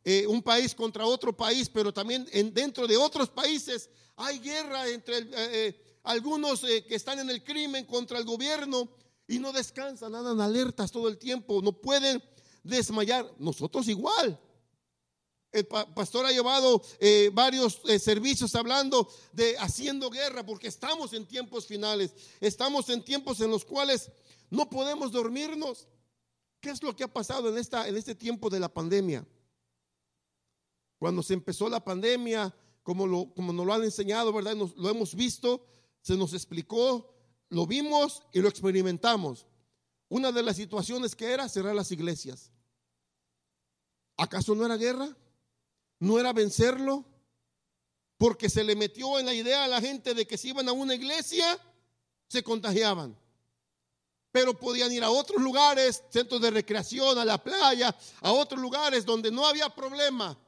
eh, 0.07 0.27
un 0.27 0.41
país 0.41 0.75
contra 0.75 1.05
otro 1.05 1.37
país, 1.37 1.69
pero 1.69 1.93
también 1.93 2.27
en, 2.33 2.55
dentro 2.55 2.87
de 2.87 2.97
otros 2.97 3.29
países 3.29 3.91
hay 4.17 4.39
guerra 4.39 4.89
entre 4.89 5.19
el, 5.19 5.31
eh, 5.35 5.81
algunos 6.07 6.63
eh, 6.65 6.85
que 6.87 6.95
están 6.95 7.19
en 7.19 7.29
el 7.31 7.43
crimen 7.43 7.85
contra 7.85 8.19
el 8.19 8.25
gobierno 8.25 8.89
y 9.27 9.39
no 9.39 9.53
descansan, 9.53 10.15
andan 10.15 10.41
alertas 10.41 10.93
todo 10.93 11.09
el 11.09 11.19
tiempo, 11.19 11.61
no 11.61 11.73
pueden 11.73 12.23
desmayar. 12.63 13.31
Nosotros 13.39 13.89
igual. 13.89 14.41
El 15.51 15.67
pastor 15.67 16.27
ha 16.27 16.33
llevado 16.33 16.83
eh, 17.01 17.31
varios 17.33 17.81
eh, 17.87 17.99
servicios 17.99 18.55
hablando 18.55 19.09
de 19.33 19.57
haciendo 19.59 20.11
guerra 20.11 20.45
porque 20.45 20.69
estamos 20.69 21.13
en 21.13 21.27
tiempos 21.27 21.67
finales, 21.67 22.13
estamos 22.41 22.89
en 22.91 23.05
tiempos 23.05 23.41
en 23.41 23.51
los 23.51 23.65
cuales 23.65 24.11
no 24.51 24.69
podemos 24.69 25.11
dormirnos. 25.11 25.89
¿Qué 26.61 26.71
es 26.71 26.83
lo 26.83 26.95
que 26.95 27.05
ha 27.05 27.13
pasado 27.13 27.49
en, 27.49 27.59
esta, 27.59 27.89
en 27.89 27.97
este 27.97 28.15
tiempo 28.15 28.51
de 28.51 28.61
la 28.61 28.69
pandemia? 28.69 29.27
Cuando 30.99 31.23
se 31.23 31.35
empezó 31.35 31.69
la 31.69 31.85
pandemia, 31.85 32.55
como, 32.83 33.07
lo, 33.07 33.33
nos 33.37 33.67
lo 33.67 33.75
han 33.75 33.85
enseñado, 33.85 34.33
¿verdad? 34.33 34.55
Nos, 34.55 34.77
lo 34.77 34.89
hemos 34.89 35.15
visto, 35.15 35.67
se 36.01 36.17
nos 36.17 36.33
explicó, 36.33 37.13
lo 37.49 37.67
vimos 37.67 38.23
y 38.33 38.41
lo 38.41 38.49
experimentamos. 38.49 39.47
Una 40.09 40.33
de 40.33 40.43
las 40.43 40.57
situaciones 40.57 41.17
que 41.17 41.33
era 41.33 41.49
cerrar 41.49 41.75
las 41.75 41.91
iglesias. 41.91 42.53
¿Acaso 44.17 44.55
no 44.55 44.65
era 44.65 44.77
guerra? 44.77 45.17
¿No 45.99 46.19
era 46.19 46.33
vencerlo? 46.33 47.05
Porque 48.19 48.49
se 48.49 48.65
le 48.65 48.77
metió 48.77 49.19
en 49.19 49.27
la 49.27 49.35
idea 49.35 49.65
a 49.65 49.69
la 49.69 49.81
gente 49.81 50.15
de 50.15 50.27
que 50.27 50.39
si 50.39 50.51
iban 50.51 50.69
a 50.69 50.73
una 50.73 50.95
iglesia, 50.95 51.59
se 52.29 52.43
contagiaban. 52.43 53.19
Pero 54.33 54.59
podían 54.59 54.93
ir 54.93 55.03
a 55.03 55.11
otros 55.11 55.43
lugares, 55.43 56.03
centros 56.11 56.41
de 56.41 56.51
recreación, 56.51 57.19
a 57.19 57.25
la 57.25 57.43
playa, 57.43 57.95
a 58.21 58.33
otros 58.33 58.61
lugares 58.61 59.05
donde 59.05 59.31
no 59.31 59.47
había 59.47 59.69
problema. 59.69 60.39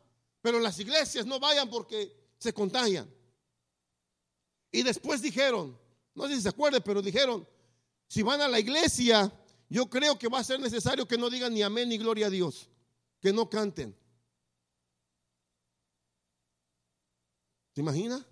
Pero 0.41 0.61
las 0.61 0.79
iglesias 0.79 1.27
no 1.27 1.41
vayan 1.41 1.69
porque 1.69 2.13
se 2.39 2.53
contagian. 2.53 3.13
Y 4.71 4.83
después 4.83 5.23
dijeron, 5.23 5.79
no 6.15 6.29
sé 6.29 6.37
si 6.37 6.43
se 6.43 6.49
acuerdan, 6.49 6.83
pero 6.85 7.03
dijeron, 7.03 7.49
si 8.07 8.23
van 8.23 8.41
a 8.41 8.49
la 8.49 8.61
iglesia, 8.61 9.33
yo 9.69 9.89
creo 9.89 10.19
que 10.19 10.29
va 10.29 10.39
a 10.39 10.45
ser 10.45 10.61
necesario 10.61 11.07
que 11.07 11.19
no 11.19 11.31
digan 11.31 11.53
ni 11.53 11.63
amén 11.63 11.89
ni 11.89 11.99
gloria 11.99 12.27
a 12.27 12.31
Dios, 12.31 12.71
que 13.21 13.33
no 13.33 13.49
canten. 13.49 13.97
¿Se 17.75 17.81
imagina? 17.81 18.27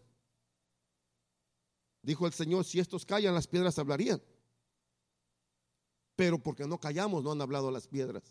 Dijo 2.03 2.27
el 2.27 2.33
Señor, 2.33 2.65
si 2.65 2.79
estos 2.79 3.05
callan, 3.05 3.35
las 3.35 3.47
piedras 3.47 3.79
hablarían. 3.79 4.23
Pero 6.15 6.39
porque 6.39 6.67
no 6.67 6.79
callamos, 6.79 7.23
no 7.23 7.33
han 7.33 7.41
hablado 7.41 7.71
las 7.71 7.87
piedras. 7.87 8.23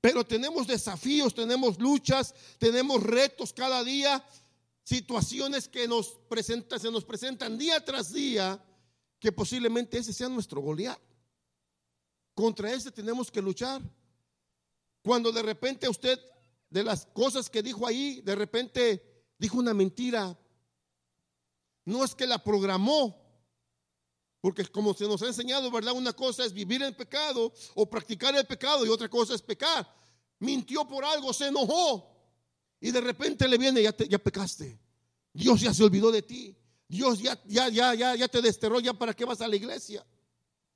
Pero 0.00 0.24
tenemos 0.24 0.66
desafíos, 0.66 1.34
tenemos 1.34 1.78
luchas, 1.78 2.34
tenemos 2.58 3.02
retos 3.02 3.52
cada 3.52 3.82
día, 3.82 4.24
situaciones 4.84 5.68
que 5.68 5.88
nos 5.88 6.18
presentan, 6.28 6.78
se 6.78 6.90
nos 6.90 7.04
presentan 7.04 7.58
día 7.58 7.84
tras 7.84 8.12
día, 8.12 8.62
que 9.18 9.32
posiblemente 9.32 9.98
ese 9.98 10.12
sea 10.12 10.28
nuestro 10.28 10.60
Goliat. 10.60 10.98
Contra 12.34 12.72
ese 12.72 12.92
tenemos 12.92 13.30
que 13.30 13.42
luchar. 13.42 13.82
Cuando 15.02 15.32
de 15.32 15.42
repente 15.42 15.88
usted, 15.88 16.20
de 16.70 16.84
las 16.84 17.06
cosas 17.06 17.50
que 17.50 17.62
dijo 17.62 17.86
ahí, 17.86 18.20
de 18.20 18.36
repente 18.36 19.24
dijo 19.38 19.58
una 19.58 19.74
mentira, 19.74 20.38
no 21.84 22.04
es 22.04 22.14
que 22.14 22.26
la 22.26 22.44
programó, 22.44 23.27
porque 24.40 24.64
como 24.66 24.94
se 24.94 25.06
nos 25.06 25.22
ha 25.22 25.26
enseñado, 25.26 25.70
¿verdad? 25.70 25.94
Una 25.94 26.12
cosa 26.12 26.44
es 26.44 26.52
vivir 26.52 26.82
en 26.82 26.94
pecado 26.94 27.52
o 27.74 27.88
practicar 27.88 28.34
el 28.36 28.46
pecado 28.46 28.86
y 28.86 28.88
otra 28.88 29.08
cosa 29.08 29.34
es 29.34 29.42
pecar. 29.42 29.92
Mintió 30.38 30.86
por 30.86 31.04
algo, 31.04 31.32
se 31.32 31.48
enojó 31.48 32.16
y 32.80 32.90
de 32.90 33.00
repente 33.00 33.48
le 33.48 33.58
viene, 33.58 33.82
ya, 33.82 33.96
ya 33.96 34.18
pecaste. 34.18 34.78
Dios 35.32 35.60
ya 35.60 35.74
se 35.74 35.82
olvidó 35.82 36.12
de 36.12 36.22
ti. 36.22 36.56
Dios 36.86 37.18
ya, 37.18 37.38
ya, 37.44 37.68
ya, 37.68 37.94
ya, 37.94 38.14
ya 38.14 38.28
te 38.28 38.40
desterró, 38.40 38.80
ya 38.80 38.94
para 38.94 39.12
qué 39.12 39.24
vas 39.24 39.40
a 39.40 39.48
la 39.48 39.56
iglesia. 39.56 40.06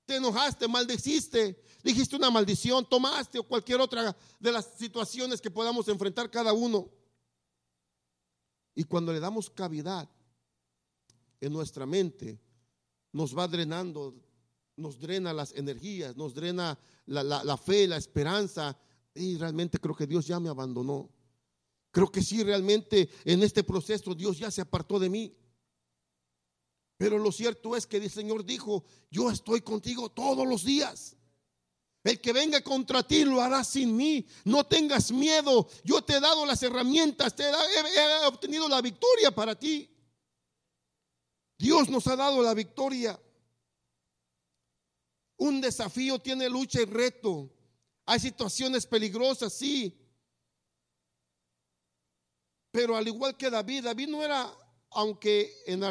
Te 0.05 0.17
enojaste, 0.17 0.67
maldeciste, 0.67 1.63
dijiste 1.83 2.17
una 2.17 2.31
maldición, 2.31 2.87
tomaste 2.89 3.39
o 3.39 3.45
cualquier 3.45 3.81
otra 3.81 4.15
de 4.39 4.53
las 4.53 4.75
situaciones 4.77 5.41
que 5.41 5.51
podamos 5.51 5.87
enfrentar 5.89 6.31
cada 6.31 6.53
uno. 6.53 6.91
Y 8.75 8.85
cuando 8.85 9.13
le 9.13 9.21
damos 9.21 9.49
cavidad 9.49 10.09
en 11.41 11.53
nuestra 11.53 11.87
mente, 11.87 12.41
nos 13.13 13.37
va 13.37 13.47
drenando, 13.47 14.15
nos 14.77 14.99
drena 14.99 15.33
las 15.33 15.53
energías, 15.53 16.17
nos 16.17 16.35
drena 16.35 16.79
la, 17.07 17.57
fe, 17.57 17.87
la 17.87 17.97
esperanza. 17.97 18.77
Y 19.15 19.37
realmente 19.37 19.79
creo 19.79 19.95
que 19.95 20.07
Dios 20.07 20.27
ya 20.27 20.41
me 20.41 20.49
abandonó. 20.49 21.11
Creo 21.91 22.11
que 22.11 22.23
sí, 22.23 22.43
realmente 22.43 23.11
en 23.25 23.43
este 23.43 23.63
proceso 23.63 24.15
Dios 24.15 24.39
ya 24.39 24.51
se 24.51 24.63
apartó 24.63 24.99
de 24.99 25.11
mí. 25.11 25.37
Pero 26.97 27.19
lo 27.19 27.33
cierto 27.33 27.77
es 27.77 27.87
que 27.87 27.99
el 27.99 28.11
Señor 28.11 28.45
dijo, 28.45 28.85
yo 29.11 29.31
estoy 29.31 29.61
contigo 29.61 30.09
todos 30.09 30.47
los 30.47 30.65
días. 30.65 31.17
El 32.05 32.21
que 32.21 32.33
venga 32.33 32.63
contra 32.63 33.03
ti 33.07 33.25
lo 33.25 33.41
hará 33.41 33.63
sin 33.63 33.95
mí. 33.95 34.27
No 34.45 34.65
tengas 34.65 35.13
miedo. 35.13 35.69
Yo 35.85 36.03
te 36.03 36.15
he 36.15 36.21
dado 36.21 36.47
las 36.47 36.63
herramientas, 36.63 37.37
te 37.37 37.45
he 37.45 38.27
obtenido 38.27 38.69
la 38.69 38.81
victoria 38.81 39.31
para 39.31 39.55
ti. 39.57 39.92
Dios 41.63 41.89
nos 41.89 42.09
ha 42.09 42.17
dado 42.17 42.43
la 42.43 42.55
victoria. 42.55 43.17
Un 45.37 45.61
desafío 45.61 46.19
tiene 46.19 46.49
lucha 46.49 46.83
y 46.83 46.87
reto. 46.87 47.53
Hay 48.05 48.19
situaciones 48.19 48.85
peligrosas, 48.85 49.53
sí. 49.53 49.97
Pero 52.73 52.97
al 52.97 53.07
igual 53.07 53.37
que 53.37 53.49
David, 53.49 53.85
David 53.85 54.09
no 54.09 54.25
era, 54.25 54.53
aunque 54.91 55.55
en, 55.65 55.85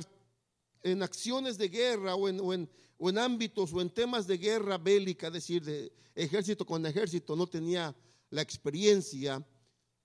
en 0.83 1.03
acciones 1.03 1.57
de 1.57 1.69
guerra 1.69 2.15
o 2.15 2.27
en, 2.27 2.41
o, 2.41 2.53
en, 2.53 2.69
o 2.97 3.09
en, 3.09 3.17
ámbitos 3.17 3.71
o 3.71 3.79
en 3.79 3.89
temas 3.89 4.27
de 4.27 4.37
guerra 4.37 4.77
bélica, 4.77 5.27
es 5.27 5.33
decir, 5.33 5.63
de 5.63 5.93
ejército 6.15 6.65
con 6.65 6.85
ejército, 6.85 7.33
no 7.33 7.47
tenía 7.47 7.95
la 8.29 8.41
experiencia, 8.41 9.41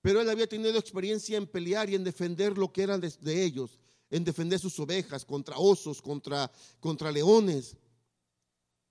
pero 0.01 0.21
él 0.21 0.29
había 0.29 0.47
tenido 0.47 0.79
experiencia 0.79 1.37
en 1.37 1.45
pelear 1.45 1.89
y 1.89 1.95
en 1.95 2.05
defender 2.05 2.57
lo 2.57 2.71
que 2.71 2.83
eran 2.83 3.01
de, 3.01 3.09
de 3.19 3.43
ellos 3.43 3.77
en 4.09 4.23
defender 4.23 4.59
sus 4.59 4.79
ovejas 4.79 5.25
contra 5.25 5.57
osos, 5.57 6.01
contra, 6.01 6.51
contra 6.79 7.11
leones. 7.11 7.75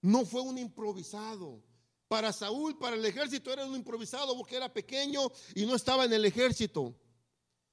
No 0.02 0.24
fue 0.24 0.40
un 0.40 0.58
improvisado. 0.58 1.62
Para 2.08 2.32
Saúl, 2.32 2.78
para 2.78 2.94
el 2.94 3.04
ejército 3.04 3.52
era 3.52 3.66
un 3.66 3.74
improvisado 3.74 4.36
porque 4.36 4.56
era 4.56 4.72
pequeño 4.72 5.20
y 5.54 5.66
no 5.66 5.74
estaba 5.74 6.04
en 6.04 6.12
el 6.12 6.24
ejército. 6.24 6.94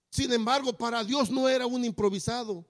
Sin 0.10 0.32
embargo, 0.32 0.74
para 0.74 1.04
Dios 1.04 1.30
no 1.30 1.48
era 1.48 1.68
un 1.68 1.86
improvisado. 1.86 2.66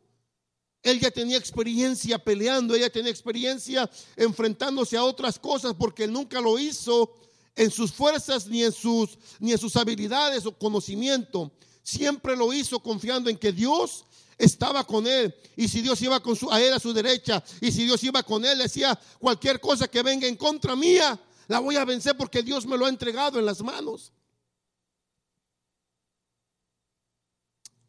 Él 0.81 0.99
ya 0.99 1.09
tenía 1.09 1.37
experiencia 1.37 2.19
peleando, 2.19 2.75
ella 2.75 2.91
tenía 2.91 3.11
experiencia 3.11 3.89
enfrentándose 4.17 4.97
a 4.97 5.05
otras 5.05 5.39
cosas 5.39 5.73
porque 5.73 6.07
nunca 6.07 6.41
lo 6.41 6.59
hizo 6.59 7.13
en 7.55 7.71
sus 7.71 7.93
fuerzas 7.93 8.47
ni 8.47 8.63
en 8.63 8.71
sus 8.73 9.17
ni 9.39 9.53
en 9.53 9.57
sus 9.57 9.77
habilidades 9.77 10.45
o 10.45 10.57
conocimiento. 10.57 11.53
Siempre 11.83 12.35
lo 12.35 12.53
hizo 12.53 12.79
confiando 12.81 13.29
en 13.29 13.37
que 13.37 13.51
Dios 13.51 14.05
estaba 14.37 14.85
con 14.85 15.05
él. 15.05 15.35
Y 15.55 15.67
si 15.67 15.81
Dios 15.81 16.01
iba 16.01 16.19
con 16.21 16.35
su, 16.35 16.49
a 16.49 16.61
él 16.61 16.73
a 16.73 16.79
su 16.79 16.93
derecha, 16.93 17.43
y 17.61 17.71
si 17.71 17.83
Dios 17.83 18.03
iba 18.03 18.23
con 18.23 18.43
él, 18.45 18.57
decía, 18.57 18.99
cualquier 19.19 19.59
cosa 19.59 19.87
que 19.87 20.01
venga 20.01 20.27
en 20.27 20.37
contra 20.37 20.75
mía, 20.75 21.19
la 21.47 21.59
voy 21.59 21.75
a 21.75 21.85
vencer 21.85 22.15
porque 22.15 22.41
Dios 22.41 22.65
me 22.65 22.77
lo 22.77 22.85
ha 22.85 22.89
entregado 22.89 23.37
en 23.37 23.45
las 23.45 23.61
manos. 23.61 24.13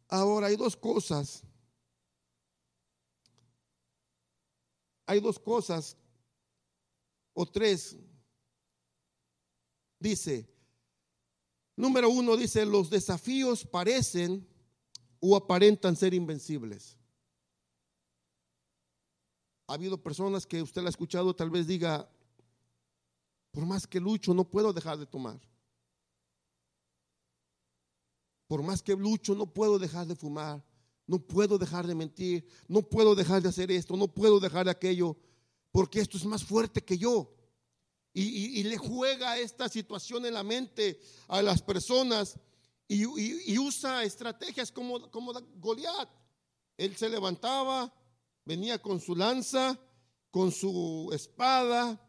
Ahora 0.07 0.47
hay 0.47 0.55
dos 0.55 0.75
cosas. 0.75 1.41
Hay 5.05 5.19
dos 5.19 5.39
cosas 5.39 5.95
o 7.33 7.45
tres. 7.45 7.95
Dice, 9.99 10.47
número 11.75 12.09
uno 12.09 12.37
dice, 12.37 12.65
los 12.65 12.89
desafíos 12.89 13.65
parecen 13.65 14.47
o 15.19 15.35
aparentan 15.35 15.95
ser 15.95 16.13
invencibles. 16.13 16.97
Ha 19.67 19.73
habido 19.73 20.01
personas 20.01 20.45
que 20.45 20.61
usted 20.61 20.81
la 20.81 20.89
ha 20.89 20.89
escuchado, 20.89 21.35
tal 21.35 21.49
vez 21.49 21.65
diga, 21.65 22.09
por 23.51 23.65
más 23.65 23.87
que 23.87 23.99
lucho, 23.99 24.33
no 24.33 24.43
puedo 24.43 24.73
dejar 24.73 24.97
de 24.97 25.05
tomar. 25.05 25.39
Por 28.47 28.61
más 28.61 28.81
que 28.83 28.95
lucho, 28.95 29.33
no 29.33 29.47
puedo 29.47 29.79
dejar 29.79 30.05
de 30.05 30.15
fumar. 30.15 30.63
No 31.07 31.19
puedo 31.19 31.57
dejar 31.57 31.87
de 31.87 31.95
mentir. 31.95 32.47
No 32.67 32.81
puedo 32.81 33.15
dejar 33.15 33.41
de 33.41 33.49
hacer 33.49 33.71
esto. 33.71 33.95
No 33.95 34.07
puedo 34.07 34.39
dejar 34.39 34.65
de 34.65 34.71
aquello. 34.71 35.17
Porque 35.71 35.99
esto 35.99 36.17
es 36.17 36.25
más 36.25 36.43
fuerte 36.43 36.83
que 36.83 36.97
yo. 36.97 37.34
Y, 38.17 38.61
y 38.61 38.63
le 38.63 38.77
juega 38.77 39.37
esta 39.37 39.67
situación 39.67 40.25
en 40.25 40.33
la 40.33 40.43
mente 40.43 40.99
a 41.27 41.41
las 41.41 41.61
personas 41.61 42.39
y, 42.87 43.57
usa 43.57 44.03
estrategias 44.03 44.71
como, 44.71 45.09
como 45.09 45.33
Goliat. 45.55 46.09
Él 46.77 46.95
se 46.95 47.09
levantaba, 47.09 47.91
venía 48.43 48.81
con 48.81 48.99
su 48.99 49.15
lanza, 49.15 49.79
con 50.29 50.51
su 50.51 51.09
espada, 51.13 51.99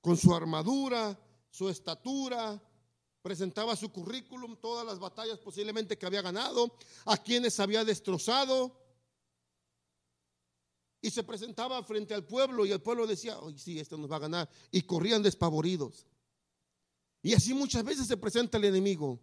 con 0.00 0.16
su 0.16 0.34
armadura, 0.34 1.18
su 1.50 1.68
estatura, 1.68 2.62
presentaba 3.20 3.76
su 3.76 3.90
currículum, 3.92 4.56
todas 4.56 4.86
las 4.86 4.98
batallas 4.98 5.38
posiblemente 5.38 5.98
que 5.98 6.06
había 6.06 6.22
ganado, 6.22 6.74
a 7.04 7.16
quienes 7.16 7.60
había 7.60 7.84
destrozado. 7.84 8.81
Y 11.04 11.10
se 11.10 11.24
presentaba 11.24 11.82
frente 11.82 12.14
al 12.14 12.24
pueblo 12.24 12.64
y 12.64 12.70
el 12.70 12.80
pueblo 12.80 13.08
decía, 13.08 13.36
hoy 13.40 13.58
sí, 13.58 13.80
esto 13.80 13.98
nos 13.98 14.10
va 14.10 14.16
a 14.16 14.20
ganar. 14.20 14.48
Y 14.70 14.82
corrían 14.82 15.20
despavoridos. 15.20 16.06
Y 17.22 17.34
así 17.34 17.52
muchas 17.52 17.82
veces 17.82 18.06
se 18.06 18.16
presenta 18.16 18.56
el 18.56 18.64
enemigo. 18.64 19.20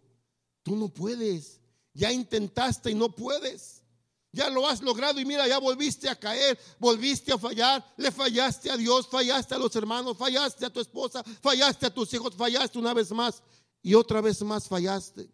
Tú 0.62 0.76
no 0.76 0.90
puedes. 0.90 1.58
Ya 1.94 2.12
intentaste 2.12 2.90
y 2.90 2.94
no 2.94 3.14
puedes. 3.14 3.82
Ya 4.30 4.50
lo 4.50 4.68
has 4.68 4.82
logrado 4.82 5.18
y 5.18 5.24
mira, 5.24 5.48
ya 5.48 5.58
volviste 5.58 6.08
a 6.08 6.14
caer, 6.14 6.56
volviste 6.78 7.32
a 7.32 7.38
fallar, 7.38 7.84
le 7.96 8.12
fallaste 8.12 8.70
a 8.70 8.76
Dios, 8.76 9.08
fallaste 9.08 9.56
a 9.56 9.58
los 9.58 9.74
hermanos, 9.74 10.16
fallaste 10.16 10.66
a 10.66 10.70
tu 10.70 10.78
esposa, 10.78 11.24
fallaste 11.24 11.86
a 11.86 11.92
tus 11.92 12.14
hijos, 12.14 12.36
fallaste 12.36 12.78
una 12.78 12.94
vez 12.94 13.10
más 13.10 13.42
y 13.82 13.94
otra 13.94 14.20
vez 14.20 14.40
más 14.42 14.68
fallaste. 14.68 15.28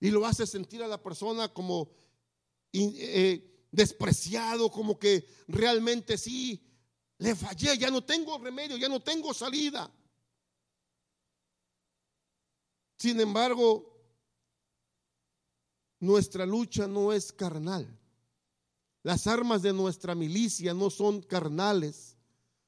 Y 0.00 0.10
lo 0.10 0.26
hace 0.26 0.46
sentir 0.46 0.82
a 0.82 0.88
la 0.88 1.02
persona 1.02 1.48
como 1.48 1.92
eh, 2.72 3.53
despreciado, 3.74 4.70
como 4.70 4.98
que 4.98 5.26
realmente 5.48 6.16
sí, 6.16 6.62
le 7.18 7.34
fallé, 7.34 7.76
ya 7.76 7.90
no 7.90 8.04
tengo 8.04 8.38
remedio, 8.38 8.76
ya 8.76 8.88
no 8.88 9.00
tengo 9.00 9.34
salida. 9.34 9.92
Sin 12.96 13.20
embargo, 13.20 13.92
nuestra 15.98 16.46
lucha 16.46 16.86
no 16.86 17.12
es 17.12 17.32
carnal. 17.32 17.98
Las 19.02 19.26
armas 19.26 19.62
de 19.62 19.72
nuestra 19.72 20.14
milicia 20.14 20.72
no 20.72 20.88
son 20.88 21.20
carnales. 21.20 22.16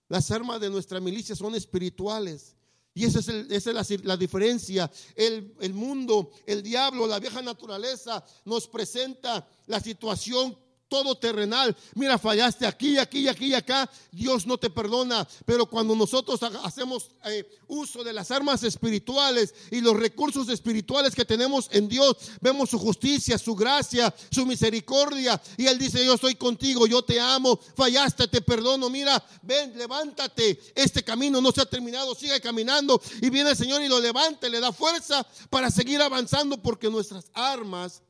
Las 0.08 0.30
armas 0.30 0.60
de 0.60 0.70
nuestra 0.70 1.00
milicia 1.00 1.34
son 1.36 1.54
espirituales. 1.54 2.56
Y 2.94 3.04
esa 3.04 3.20
es, 3.20 4.04
la, 4.04 4.16
diferencia. 4.16 4.90
El, 5.14 5.74
mundo, 5.74 6.30
el 6.46 6.62
diablo, 6.62 7.06
la 7.06 7.20
vieja 7.20 7.42
naturaleza 7.42 8.24
nos 8.44 8.66
presenta 8.66 9.46
la 9.66 9.80
situación 9.80 10.58
todo 10.88 11.16
terrenal. 11.16 11.76
Mira, 11.94 12.18
fallaste 12.18 12.66
aquí, 12.66 12.98
aquí, 12.98 13.28
aquí 13.28 13.46
y 13.46 13.54
acá. 13.54 13.90
Dios 14.12 14.46
no 14.46 14.58
te 14.58 14.70
perdona. 14.70 15.26
Pero 15.44 15.66
cuando 15.66 15.94
nosotros 15.94 16.40
hacemos 16.62 17.10
eh, 17.24 17.48
uso 17.66 18.04
de 18.04 18.12
las 18.12 18.30
armas 18.30 18.62
espirituales 18.62 19.54
y 19.70 19.80
los 19.80 19.96
recursos 19.96 20.48
espirituales 20.48 21.14
que 21.14 21.24
tenemos 21.24 21.68
en 21.72 21.88
Dios, 21.88 22.16
vemos 22.40 22.70
su 22.70 22.78
justicia, 22.78 23.38
su 23.38 23.54
gracia, 23.54 24.14
su 24.30 24.46
misericordia. 24.46 25.40
Y 25.56 25.66
Él 25.66 25.78
dice, 25.78 26.04
yo 26.04 26.14
estoy 26.14 26.36
contigo, 26.36 26.86
yo 26.86 27.02
te 27.02 27.20
amo. 27.20 27.58
Fallaste, 27.74 28.28
te 28.28 28.40
perdono. 28.40 28.88
Mira, 28.88 29.22
ven, 29.42 29.76
levántate. 29.76 30.60
Este 30.74 31.02
camino 31.02 31.40
no 31.40 31.52
se 31.52 31.62
ha 31.62 31.66
terminado, 31.66 32.14
sigue 32.14 32.40
caminando. 32.40 33.00
Y 33.20 33.30
viene 33.30 33.50
el 33.50 33.56
Señor 33.56 33.82
y 33.82 33.88
lo 33.88 34.00
levanta, 34.00 34.48
le 34.48 34.60
da 34.60 34.72
fuerza 34.72 35.26
para 35.50 35.70
seguir 35.70 36.00
avanzando 36.00 36.62
porque 36.62 36.88
nuestras 36.88 37.26
armas 37.34 38.02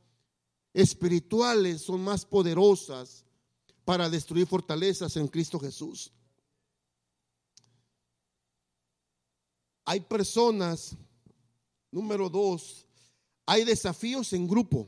espirituales 0.76 1.80
son 1.80 2.02
más 2.02 2.26
poderosas 2.26 3.24
para 3.82 4.10
destruir 4.10 4.46
fortalezas 4.46 5.16
en 5.16 5.26
Cristo 5.26 5.58
Jesús. 5.58 6.12
Hay 9.86 10.00
personas, 10.00 10.94
número 11.90 12.28
dos, 12.28 12.86
hay 13.46 13.64
desafíos 13.64 14.34
en 14.34 14.46
grupo. 14.46 14.86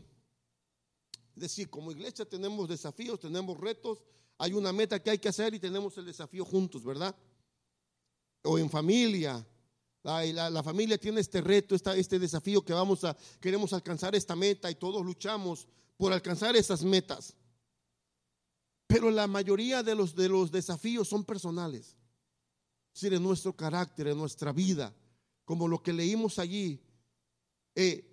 Es 1.34 1.40
decir, 1.40 1.70
como 1.70 1.90
iglesia 1.90 2.28
tenemos 2.28 2.68
desafíos, 2.68 3.18
tenemos 3.18 3.58
retos, 3.58 4.04
hay 4.36 4.52
una 4.52 4.74
meta 4.74 5.02
que 5.02 5.08
hay 5.08 5.18
que 5.18 5.30
hacer 5.30 5.54
y 5.54 5.58
tenemos 5.58 5.96
el 5.96 6.04
desafío 6.04 6.44
juntos, 6.44 6.84
¿verdad? 6.84 7.16
O 8.42 8.58
en 8.58 8.68
familia, 8.68 9.42
la, 10.32 10.62
familia 10.62 10.98
tiene 10.98 11.20
este 11.20 11.40
reto, 11.40 11.74
este 11.74 12.18
desafío 12.18 12.64
que 12.64 12.72
vamos 12.72 13.04
a, 13.04 13.16
queremos 13.40 13.72
alcanzar 13.72 14.14
esta 14.14 14.34
meta 14.34 14.70
y 14.70 14.74
todos 14.74 15.04
luchamos 15.04 15.66
por 15.96 16.12
alcanzar 16.12 16.56
esas 16.56 16.82
metas. 16.82 17.34
Pero 18.86 19.10
la 19.10 19.26
mayoría 19.26 19.82
de 19.82 19.94
los, 19.94 20.14
de 20.14 20.28
los 20.28 20.50
desafíos 20.50 21.08
son 21.08 21.24
personales. 21.24 21.96
Es 22.94 23.02
decir, 23.02 23.14
en 23.14 23.22
nuestro 23.22 23.54
carácter, 23.54 24.08
en 24.08 24.18
nuestra 24.18 24.50
vida, 24.52 24.94
como 25.44 25.68
lo 25.68 25.82
que 25.82 25.92
leímos 25.92 26.38
allí. 26.38 26.80
Eh, 27.74 28.04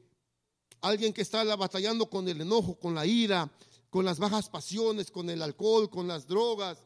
alguien 0.82 1.14
que 1.14 1.22
está 1.22 1.44
batallando 1.56 2.10
con 2.10 2.28
el 2.28 2.42
enojo, 2.42 2.78
con 2.78 2.94
la 2.94 3.06
ira, 3.06 3.50
con 3.90 4.04
las 4.04 4.20
bajas 4.20 4.50
pasiones, 4.50 5.10
con 5.10 5.30
el 5.30 5.42
alcohol, 5.42 5.90
con 5.90 6.08
las 6.08 6.28
drogas. 6.28 6.86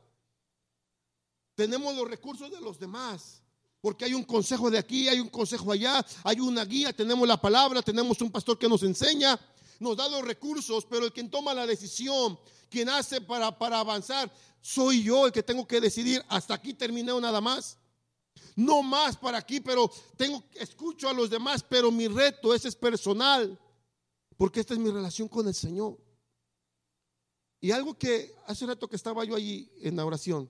Tenemos 1.55 1.95
los 1.95 2.07
recursos 2.07 2.51
de 2.51 2.61
los 2.61 2.79
demás. 2.79 3.41
Porque 3.81 4.05
hay 4.05 4.13
un 4.13 4.23
consejo 4.23 4.69
de 4.69 4.77
aquí, 4.77 5.07
hay 5.07 5.19
un 5.19 5.29
consejo 5.29 5.71
allá, 5.71 6.05
hay 6.23 6.39
una 6.39 6.65
guía, 6.65 6.91
tenemos 6.91 7.27
la 7.27 7.39
palabra, 7.39 7.81
tenemos 7.81 8.19
un 8.21 8.29
pastor 8.29 8.57
que 8.57 8.67
nos 8.67 8.83
enseña, 8.83 9.39
nos 9.79 9.95
da 9.95 10.09
los 10.09 10.21
recursos, 10.23 10.85
pero 10.85 11.05
el 11.05 11.13
quien 11.13 11.29
toma 11.29 11.53
la 11.53 11.65
decisión, 11.65 12.37
quien 12.69 12.89
hace 12.89 13.21
para, 13.21 13.57
para 13.57 13.79
avanzar, 13.79 14.31
soy 14.61 15.03
yo 15.03 15.25
el 15.25 15.31
que 15.31 15.43
tengo 15.43 15.65
que 15.65 15.79
decidir, 15.79 16.23
hasta 16.27 16.53
aquí 16.53 16.73
terminé 16.73 17.13
nada 17.19 17.39
más. 17.39 17.77
No 18.55 18.83
más 18.83 19.15
para 19.15 19.37
aquí, 19.37 19.61
pero 19.61 19.89
tengo 20.17 20.43
escucho 20.55 21.07
a 21.07 21.13
los 21.13 21.29
demás, 21.29 21.63
pero 21.67 21.91
mi 21.91 22.07
reto 22.07 22.53
ese 22.53 22.67
es 22.67 22.75
personal, 22.75 23.57
porque 24.35 24.59
esta 24.59 24.73
es 24.73 24.79
mi 24.79 24.89
relación 24.89 25.29
con 25.29 25.47
el 25.47 25.53
Señor. 25.53 25.97
Y 27.61 27.71
algo 27.71 27.97
que 27.97 28.35
hace 28.47 28.65
rato 28.65 28.87
que 28.87 28.95
estaba 28.95 29.23
yo 29.23 29.35
allí 29.35 29.71
en 29.81 29.95
la 29.95 30.05
oración, 30.05 30.49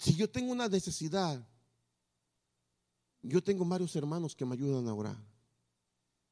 Si 0.00 0.14
yo 0.14 0.30
tengo 0.30 0.50
una 0.50 0.66
necesidad, 0.66 1.46
yo 3.20 3.44
tengo 3.44 3.66
varios 3.66 3.94
hermanos 3.96 4.34
que 4.34 4.46
me 4.46 4.54
ayudan 4.54 4.88
a 4.88 4.94
orar. 4.94 5.22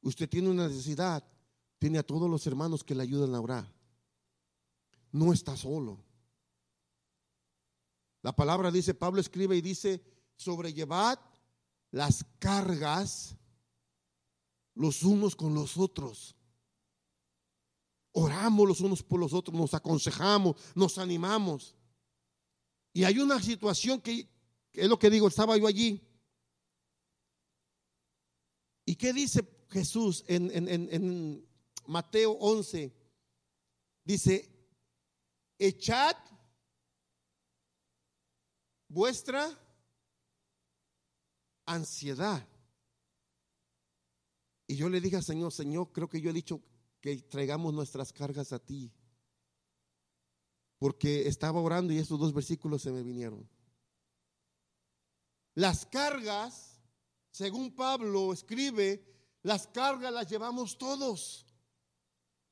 Usted 0.00 0.26
tiene 0.26 0.48
una 0.48 0.68
necesidad, 0.68 1.22
tiene 1.78 1.98
a 1.98 2.02
todos 2.02 2.30
los 2.30 2.46
hermanos 2.46 2.82
que 2.82 2.94
le 2.94 3.02
ayudan 3.02 3.34
a 3.34 3.40
orar. 3.40 3.70
No 5.12 5.34
está 5.34 5.54
solo. 5.54 6.02
La 8.22 8.34
palabra 8.34 8.70
dice, 8.70 8.94
Pablo 8.94 9.20
escribe 9.20 9.54
y 9.54 9.60
dice, 9.60 10.02
sobrellevad 10.34 11.18
las 11.90 12.24
cargas 12.38 13.36
los 14.74 15.02
unos 15.02 15.36
con 15.36 15.52
los 15.52 15.76
otros. 15.76 16.34
Oramos 18.12 18.66
los 18.66 18.80
unos 18.80 19.02
por 19.02 19.20
los 19.20 19.34
otros, 19.34 19.54
nos 19.54 19.74
aconsejamos, 19.74 20.56
nos 20.74 20.96
animamos. 20.96 21.76
Y 22.93 23.05
hay 23.05 23.18
una 23.18 23.41
situación 23.41 24.01
que, 24.01 24.28
es 24.72 24.89
lo 24.89 24.99
que 24.99 25.11
digo, 25.11 25.28
estaba 25.28 25.57
yo 25.57 25.66
allí. 25.66 26.03
¿Y 28.84 28.97
qué 28.97 29.12
dice 29.12 29.47
Jesús 29.68 30.24
en, 30.26 30.51
en 30.68 31.47
Mateo 31.86 32.32
11? 32.32 32.93
Dice, 34.05 34.51
echad 35.59 36.16
vuestra 38.89 39.51
ansiedad. 41.66 42.47
Y 44.66 44.76
yo 44.76 44.89
le 44.89 45.01
dije 45.01 45.16
al 45.16 45.24
Señor, 45.24 45.53
Señor, 45.53 45.93
creo 45.93 46.09
que 46.09 46.20
yo 46.20 46.30
he 46.30 46.34
dicho 46.34 46.62
que 47.01 47.16
traigamos 47.22 47.72
nuestras 47.72 48.12
cargas 48.12 48.53
a 48.53 48.59
ti 48.59 48.93
porque 50.78 51.26
estaba 51.26 51.60
orando 51.60 51.92
y 51.92 51.98
estos 51.98 52.18
dos 52.18 52.32
versículos 52.32 52.82
se 52.82 52.90
me 52.90 53.02
vinieron. 53.02 53.48
Las 55.54 55.86
cargas, 55.86 56.80
según 57.30 57.74
Pablo 57.74 58.32
escribe, 58.32 59.04
las 59.42 59.66
cargas 59.66 60.12
las 60.12 60.28
llevamos 60.28 60.78
todos. 60.78 61.44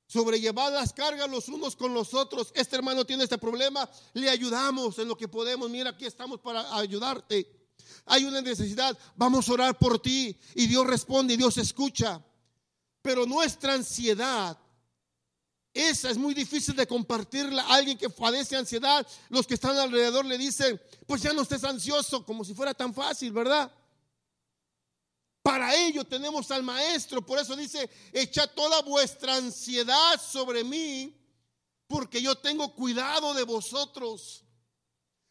Sobrellevar 0.09 0.73
las 0.73 0.93
cargas 0.93 1.29
los 1.29 1.49
unos 1.49 1.77
con 1.77 1.93
los 1.93 2.15
otros. 2.15 2.53
Este 2.55 2.77
hermano 2.77 3.05
tiene 3.05 3.25
este 3.25 3.39
problema, 3.39 3.89
le 4.15 4.29
ayudamos 4.29 4.99
en 4.99 5.09
lo 5.09 5.17
que 5.17 5.29
podemos. 5.29 5.69
Mira, 5.71 5.91
aquí 5.91 6.05
estamos 6.05 6.41
para 6.41 6.77
ayudarte. 6.77 7.47
Hay 8.07 8.25
una 8.25 8.41
necesidad, 8.41 8.97
vamos 9.17 9.49
a 9.49 9.53
orar 9.53 9.79
por 9.79 10.01
ti. 10.01 10.37
Y 10.55 10.67
Dios 10.67 10.87
responde 10.87 11.35
y 11.35 11.37
Dios 11.37 11.59
escucha. 11.59 12.25
Pero 13.03 13.27
nuestra 13.27 13.75
ansiedad 13.75 14.59
esa 15.77 16.11
es 16.11 16.17
muy 16.17 16.33
difícil 16.33 16.75
de 16.75 16.87
compartirla. 16.87 17.67
Alguien 17.69 17.99
que 17.99 18.09
padece 18.09 18.57
ansiedad, 18.57 19.07
los 19.29 19.47
que 19.47 19.55
están 19.55 19.77
alrededor 19.77 20.25
le 20.25 20.39
dicen, 20.39 20.81
pues 21.07 21.21
ya 21.23 21.33
no 21.35 21.43
estés 21.43 21.65
ansioso, 21.65 22.25
como 22.25 22.45
si 22.45 22.55
fuera 22.55 22.73
tan 22.73 22.95
fácil, 22.95 23.31
¿verdad? 23.33 23.71
Para 25.43 25.75
ello 25.77 26.05
tenemos 26.05 26.51
al 26.51 26.63
maestro, 26.63 27.25
por 27.25 27.39
eso 27.39 27.55
dice, 27.55 27.89
echa 28.13 28.47
toda 28.47 28.83
vuestra 28.83 29.37
ansiedad 29.37 30.21
sobre 30.21 30.65
mí, 30.65 31.15
porque 31.87 32.21
yo 32.21 32.35
tengo 32.35 32.75
cuidado 32.75 33.35
de 33.35 33.45
vosotros. 33.45 34.45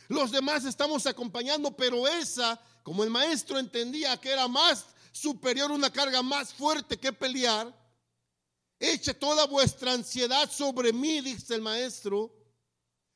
Los 0.07 0.31
demás 0.31 0.63
estamos 0.63 1.05
acompañando, 1.07 1.75
pero 1.75 2.07
esa, 2.07 2.61
como 2.83 3.03
el 3.03 3.09
maestro 3.09 3.57
entendía 3.57 4.15
que 4.17 4.29
era 4.29 4.47
más 4.47 4.85
superior, 5.11 5.71
una 5.71 5.91
carga 5.91 6.21
más 6.21 6.53
fuerte 6.53 6.97
que 6.97 7.11
pelear, 7.11 7.73
Eche 8.79 9.13
toda 9.13 9.47
vuestra 9.47 9.93
ansiedad 9.93 10.49
sobre 10.51 10.91
mí, 10.91 11.21
dice 11.21 11.55
el 11.55 11.61
maestro, 11.61 12.33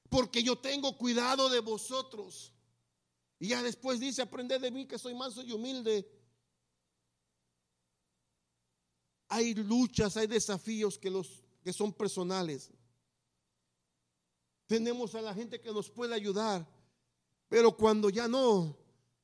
porque 0.09 0.41
yo 0.41 0.57
tengo 0.57 0.97
cuidado 0.97 1.49
de 1.49 1.59
vosotros. 1.59 2.53
Y 3.39 3.49
ya 3.49 3.61
después 3.61 3.99
dice, 3.99 4.21
aprended 4.21 4.61
de 4.61 4.71
mí 4.71 4.85
que 4.85 4.97
soy 4.97 5.13
manso 5.15 5.43
y 5.43 5.51
humilde. 5.51 6.09
Hay 9.27 9.53
luchas, 9.53 10.17
hay 10.17 10.27
desafíos 10.27 10.97
que, 10.97 11.09
los, 11.09 11.43
que 11.61 11.73
son 11.73 11.93
personales. 11.93 12.71
Tenemos 14.65 15.13
a 15.15 15.21
la 15.21 15.33
gente 15.33 15.59
que 15.59 15.71
nos 15.71 15.89
puede 15.89 16.15
ayudar, 16.15 16.65
pero 17.47 17.75
cuando 17.75 18.09
ya 18.09 18.27
no, 18.27 18.77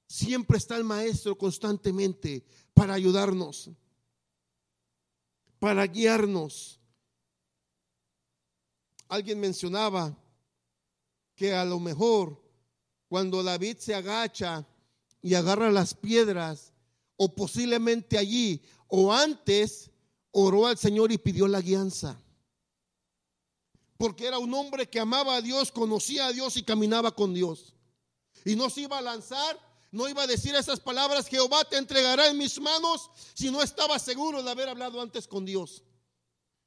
siempre 0.07 0.57
está 0.57 0.75
el 0.75 0.83
maestro 0.83 1.37
constantemente 1.37 2.45
para 2.73 2.93
ayudarnos 2.93 3.71
para 5.59 5.85
guiarnos. 5.87 6.79
Alguien 9.07 9.39
mencionaba 9.39 10.17
que 11.35 11.53
a 11.53 11.65
lo 11.65 11.79
mejor 11.79 12.41
cuando 13.07 13.43
David 13.43 13.77
se 13.77 13.93
agacha 13.93 14.65
y 15.21 15.35
agarra 15.35 15.71
las 15.71 15.93
piedras, 15.93 16.73
o 17.17 17.33
posiblemente 17.33 18.17
allí, 18.17 18.61
o 18.87 19.13
antes, 19.13 19.89
oró 20.31 20.67
al 20.67 20.77
Señor 20.77 21.11
y 21.11 21.17
pidió 21.17 21.47
la 21.47 21.61
guianza. 21.61 22.19
Porque 23.97 24.27
era 24.27 24.37
un 24.37 24.53
hombre 24.53 24.89
que 24.89 24.99
amaba 24.99 25.37
a 25.37 25.41
Dios, 25.41 25.71
conocía 25.71 26.27
a 26.27 26.33
Dios 26.33 26.57
y 26.57 26.63
caminaba 26.63 27.15
con 27.15 27.33
Dios. 27.33 27.73
Y 28.43 28.55
no 28.55 28.69
se 28.69 28.81
iba 28.81 28.97
a 28.97 29.01
lanzar 29.01 29.57
no 29.95 30.09
iba 30.09 30.23
a 30.23 30.27
decir 30.27 30.53
esas 30.55 30.81
palabras, 30.81 31.27
Jehová 31.27 31.63
te 31.63 31.77
entregará 31.77 32.27
en 32.27 32.37
mis 32.37 32.59
manos, 32.59 33.09
si 33.33 33.49
no 33.49 33.61
estaba 33.61 33.97
seguro 33.97 34.43
de 34.43 34.51
haber 34.51 34.67
hablado 34.67 35.01
antes 35.01 35.25
con 35.25 35.45
Dios. 35.45 35.83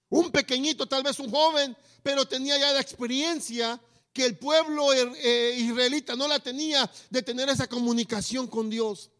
Un 0.09 0.31
pequeñito, 0.31 0.87
tal 0.87 1.03
vez 1.03 1.19
un 1.19 1.31
joven, 1.31 1.77
pero 2.03 2.27
tenía 2.27 2.59
ya 2.59 2.73
la 2.73 2.81
experiencia 2.81 3.79
que 4.15 4.25
el 4.25 4.39
pueblo 4.39 4.95
er, 4.95 5.13
eh, 5.17 5.57
israelita 5.59 6.17
no 6.17 6.27
la 6.27 6.39
tenía 6.41 6.91
de 7.11 7.23
tener 7.23 7.51
esa 7.51 7.67
comunicación 7.67 8.47
con 8.47 8.71
Dios. 8.71 9.11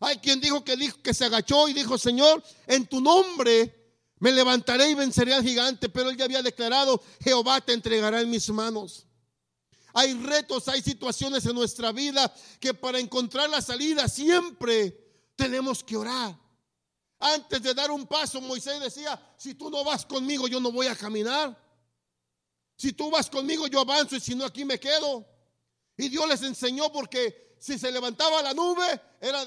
Hay 0.00 0.16
quien 0.16 0.40
dijo 0.40 0.64
que, 0.64 0.76
dijo 0.76 1.02
que 1.02 1.12
se 1.12 1.26
agachó 1.26 1.68
y 1.68 1.74
dijo, 1.74 1.98
Señor, 1.98 2.42
en 2.66 2.86
tu 2.86 3.00
nombre 3.00 3.80
Me 4.20 4.32
levantaré 4.32 4.88
y 4.88 4.94
venceré 4.94 5.34
al 5.34 5.42
gigante, 5.42 5.90
pero 5.90 6.08
él 6.08 6.16
ya 6.16 6.24
había 6.24 6.40
declarado, 6.40 7.02
Jehová 7.22 7.60
te 7.60 7.74
entregará 7.74 8.22
en 8.22 8.30
mis 8.30 8.48
manos. 8.48 9.06
Hay 9.94 10.12
retos, 10.14 10.66
hay 10.66 10.82
situaciones 10.82 11.46
en 11.46 11.54
nuestra 11.54 11.92
vida 11.92 12.34
que 12.58 12.74
para 12.74 12.98
encontrar 12.98 13.48
la 13.48 13.62
salida 13.62 14.08
siempre 14.08 15.30
tenemos 15.36 15.84
que 15.84 15.96
orar. 15.96 16.36
Antes 17.20 17.62
de 17.62 17.72
dar 17.72 17.92
un 17.92 18.04
paso, 18.06 18.40
Moisés 18.40 18.80
decía, 18.80 19.18
si 19.38 19.54
tú 19.54 19.70
no 19.70 19.84
vas 19.84 20.04
conmigo, 20.04 20.48
yo 20.48 20.58
no 20.58 20.72
voy 20.72 20.88
a 20.88 20.96
caminar. 20.96 21.56
Si 22.76 22.92
tú 22.92 23.08
vas 23.08 23.30
conmigo, 23.30 23.68
yo 23.68 23.80
avanzo 23.80 24.16
y 24.16 24.20
si 24.20 24.34
no, 24.34 24.44
aquí 24.44 24.64
me 24.64 24.80
quedo. 24.80 25.24
Y 25.96 26.08
Dios 26.08 26.28
les 26.28 26.42
enseñó 26.42 26.90
porque 26.90 27.54
si 27.60 27.78
se 27.78 27.92
levantaba 27.92 28.42
la 28.42 28.52
nube, 28.52 29.00
era 29.20 29.46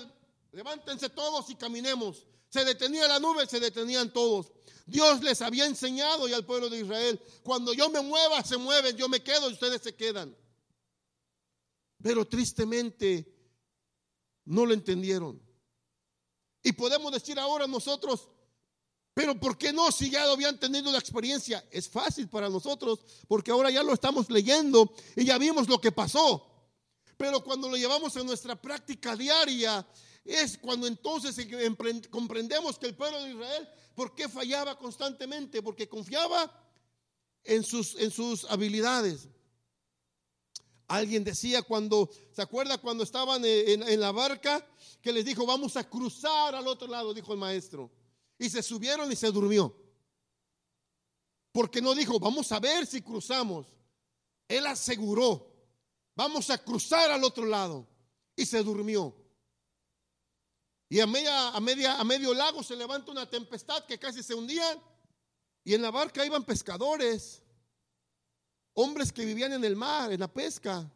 levántense 0.53 1.09
todos 1.09 1.49
y 1.49 1.55
caminemos. 1.55 2.25
Se 2.49 2.63
detenía 2.63 3.05
la 3.07 3.19
nube, 3.19 3.45
se 3.47 3.59
detenían 3.59 4.13
todos. 4.13 4.53
Dios 4.87 5.21
les 5.21 5.41
había 5.41 5.65
enseñado 5.65 6.29
y 6.29 6.33
al 6.33 6.45
pueblo 6.45 6.69
de 6.69 6.79
Israel, 6.79 7.21
cuando 7.43 7.73
yo 7.73 7.89
me 7.89 8.01
mueva, 8.01 8.41
se 8.43 8.57
mueven, 8.57 8.95
yo 8.95 9.09
me 9.09 9.21
quedo 9.21 9.49
y 9.49 9.53
ustedes 9.53 9.81
se 9.81 9.93
quedan. 9.93 10.35
Pero 12.01 12.25
tristemente 12.25 13.35
no 14.45 14.65
lo 14.65 14.73
entendieron. 14.73 15.41
Y 16.63 16.71
podemos 16.71 17.11
decir 17.11 17.37
ahora 17.37 17.67
nosotros, 17.67 18.29
pero 19.13 19.37
¿por 19.37 19.57
qué 19.57 19.73
no 19.73 19.91
si 19.91 20.09
ya 20.09 20.25
lo 20.25 20.31
habían 20.31 20.57
tenido 20.57 20.89
la 20.89 20.99
experiencia? 20.99 21.65
Es 21.69 21.89
fácil 21.89 22.29
para 22.29 22.49
nosotros 22.49 22.99
porque 23.27 23.51
ahora 23.51 23.69
ya 23.69 23.83
lo 23.83 23.93
estamos 23.93 24.29
leyendo 24.29 24.93
y 25.17 25.25
ya 25.25 25.37
vimos 25.37 25.67
lo 25.67 25.81
que 25.81 25.91
pasó. 25.91 26.47
Pero 27.17 27.43
cuando 27.43 27.67
lo 27.67 27.75
llevamos 27.75 28.15
en 28.15 28.25
nuestra 28.25 28.55
práctica 28.55 29.17
diaria, 29.17 29.85
es 30.27 30.57
cuando 30.57 30.87
entonces 30.87 31.35
comprendemos 32.09 32.77
que 32.77 32.87
el 32.87 32.95
pueblo 32.95 33.23
de 33.23 33.31
Israel 33.31 33.67
¿Por 33.97 34.13
qué 34.13 34.29
fallaba 34.29 34.77
constantemente? 34.77 35.63
Porque 35.63 35.89
confiaba 35.89 36.53
en 37.43 37.63
sus, 37.63 37.95
en 37.95 38.11
sus 38.11 38.45
habilidades. 38.45 39.27
Alguien 40.87 41.23
decía 41.23 41.63
cuando, 41.63 42.07
¿se 42.31 42.43
acuerda 42.43 42.77
cuando 42.77 43.03
estaban 43.03 43.43
en, 43.43 43.81
en, 43.81 43.99
la 43.99 44.11
barca? 44.11 44.63
Que 45.01 45.11
les 45.11 45.25
dijo, 45.25 45.47
vamos 45.47 45.77
a 45.77 45.89
cruzar 45.89 46.53
al 46.53 46.67
otro 46.67 46.87
lado, 46.87 47.11
dijo 47.11 47.33
el 47.33 47.39
maestro. 47.39 47.89
Y 48.37 48.51
se 48.51 48.61
subieron 48.61 49.11
y 49.11 49.15
se 49.15 49.31
durmió. 49.31 49.75
Porque 51.51 51.81
no 51.81 51.95
dijo, 51.95 52.19
vamos 52.19 52.51
a 52.51 52.59
ver 52.59 52.85
si 52.85 53.01
cruzamos. 53.01 53.65
Él 54.47 54.67
aseguró, 54.67 55.51
vamos 56.13 56.51
a 56.51 56.63
cruzar 56.63 57.09
al 57.09 57.23
otro 57.23 57.47
lado. 57.47 57.87
Y 58.35 58.45
se 58.45 58.61
durmió. 58.61 59.15
Y 60.89 60.99
a, 60.99 61.07
media, 61.07 61.49
a, 61.49 61.59
media, 61.59 61.99
a 61.99 62.03
medio 62.03 62.33
lago 62.33 62.63
se 62.63 62.75
levanta 62.75 63.11
una 63.11 63.29
tempestad 63.29 63.85
que 63.85 63.99
casi 63.99 64.23
se 64.23 64.33
hundían. 64.33 64.81
Y 65.63 65.73
en 65.73 65.81
la 65.81 65.91
barca 65.91 66.25
iban 66.25 66.45
pescadores, 66.45 67.41
hombres 68.73 69.11
que 69.11 69.25
vivían 69.25 69.51
en 69.51 69.65
el 69.65 69.75
mar, 69.75 70.11
en 70.13 70.21
la 70.21 70.31
pesca. 70.31 70.89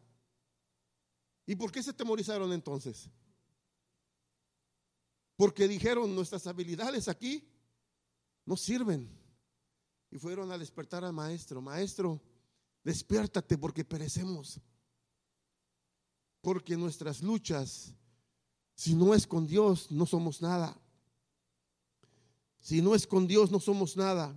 ¿Y 1.44 1.56
por 1.56 1.70
qué 1.70 1.82
se 1.82 1.92
temorizaron 1.92 2.52
entonces? 2.52 3.10
Porque 5.36 5.68
dijeron, 5.68 6.14
nuestras 6.14 6.46
habilidades 6.46 7.08
aquí 7.08 7.46
no 8.46 8.56
sirven. 8.56 9.10
Y 10.10 10.18
fueron 10.18 10.52
a 10.52 10.58
despertar 10.58 11.04
al 11.04 11.12
maestro. 11.12 11.60
Maestro, 11.60 12.22
despiértate 12.82 13.58
porque 13.58 13.84
perecemos. 13.84 14.60
Porque 16.40 16.76
nuestras 16.76 17.22
luchas 17.22 17.94
si 18.74 18.94
no 18.94 19.14
es 19.14 19.26
con 19.26 19.46
Dios, 19.46 19.90
no 19.90 20.06
somos 20.06 20.42
nada. 20.42 20.78
Si 22.60 22.80
no 22.80 22.94
es 22.94 23.06
con 23.06 23.26
Dios, 23.26 23.50
no 23.50 23.60
somos 23.60 23.96
nada. 23.96 24.34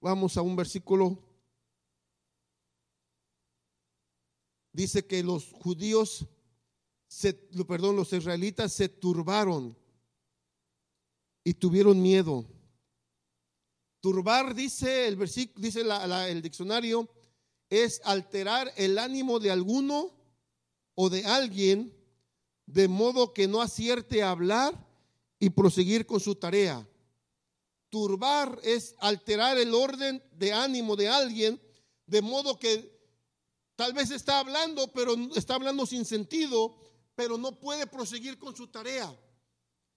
Vamos 0.00 0.36
a 0.36 0.42
un 0.42 0.54
versículo. 0.54 1.18
Dice 4.72 5.06
que 5.06 5.22
los 5.22 5.52
judíos, 5.52 6.26
se, 7.08 7.32
perdón, 7.32 7.96
los 7.96 8.12
israelitas 8.12 8.74
se 8.74 8.90
turbaron 8.90 9.76
y 11.42 11.54
tuvieron 11.54 12.00
miedo. 12.00 12.44
Turbar, 14.00 14.54
dice 14.54 15.08
el 15.08 15.16
versículo, 15.16 15.64
dice 15.64 15.80
el 15.80 16.42
diccionario, 16.42 17.08
es 17.70 18.00
alterar 18.04 18.72
el 18.76 18.98
ánimo 18.98 19.40
de 19.40 19.50
alguno 19.50 20.12
o 20.94 21.10
de 21.10 21.24
alguien 21.26 21.92
de 22.66 22.88
modo 22.88 23.32
que 23.32 23.46
no 23.46 23.60
acierte 23.60 24.22
a 24.22 24.30
hablar 24.30 24.74
y 25.38 25.50
proseguir 25.50 26.06
con 26.06 26.20
su 26.20 26.34
tarea. 26.34 26.86
Turbar 27.88 28.58
es 28.62 28.94
alterar 28.98 29.58
el 29.58 29.74
orden 29.74 30.22
de 30.32 30.52
ánimo 30.52 30.96
de 30.96 31.08
alguien 31.08 31.60
de 32.06 32.22
modo 32.22 32.58
que 32.58 32.96
tal 33.74 33.92
vez 33.92 34.10
está 34.10 34.38
hablando, 34.38 34.92
pero 34.92 35.14
está 35.34 35.54
hablando 35.54 35.86
sin 35.86 36.04
sentido, 36.04 36.76
pero 37.14 37.36
no 37.36 37.58
puede 37.58 37.86
proseguir 37.86 38.38
con 38.38 38.56
su 38.56 38.68
tarea. 38.68 39.14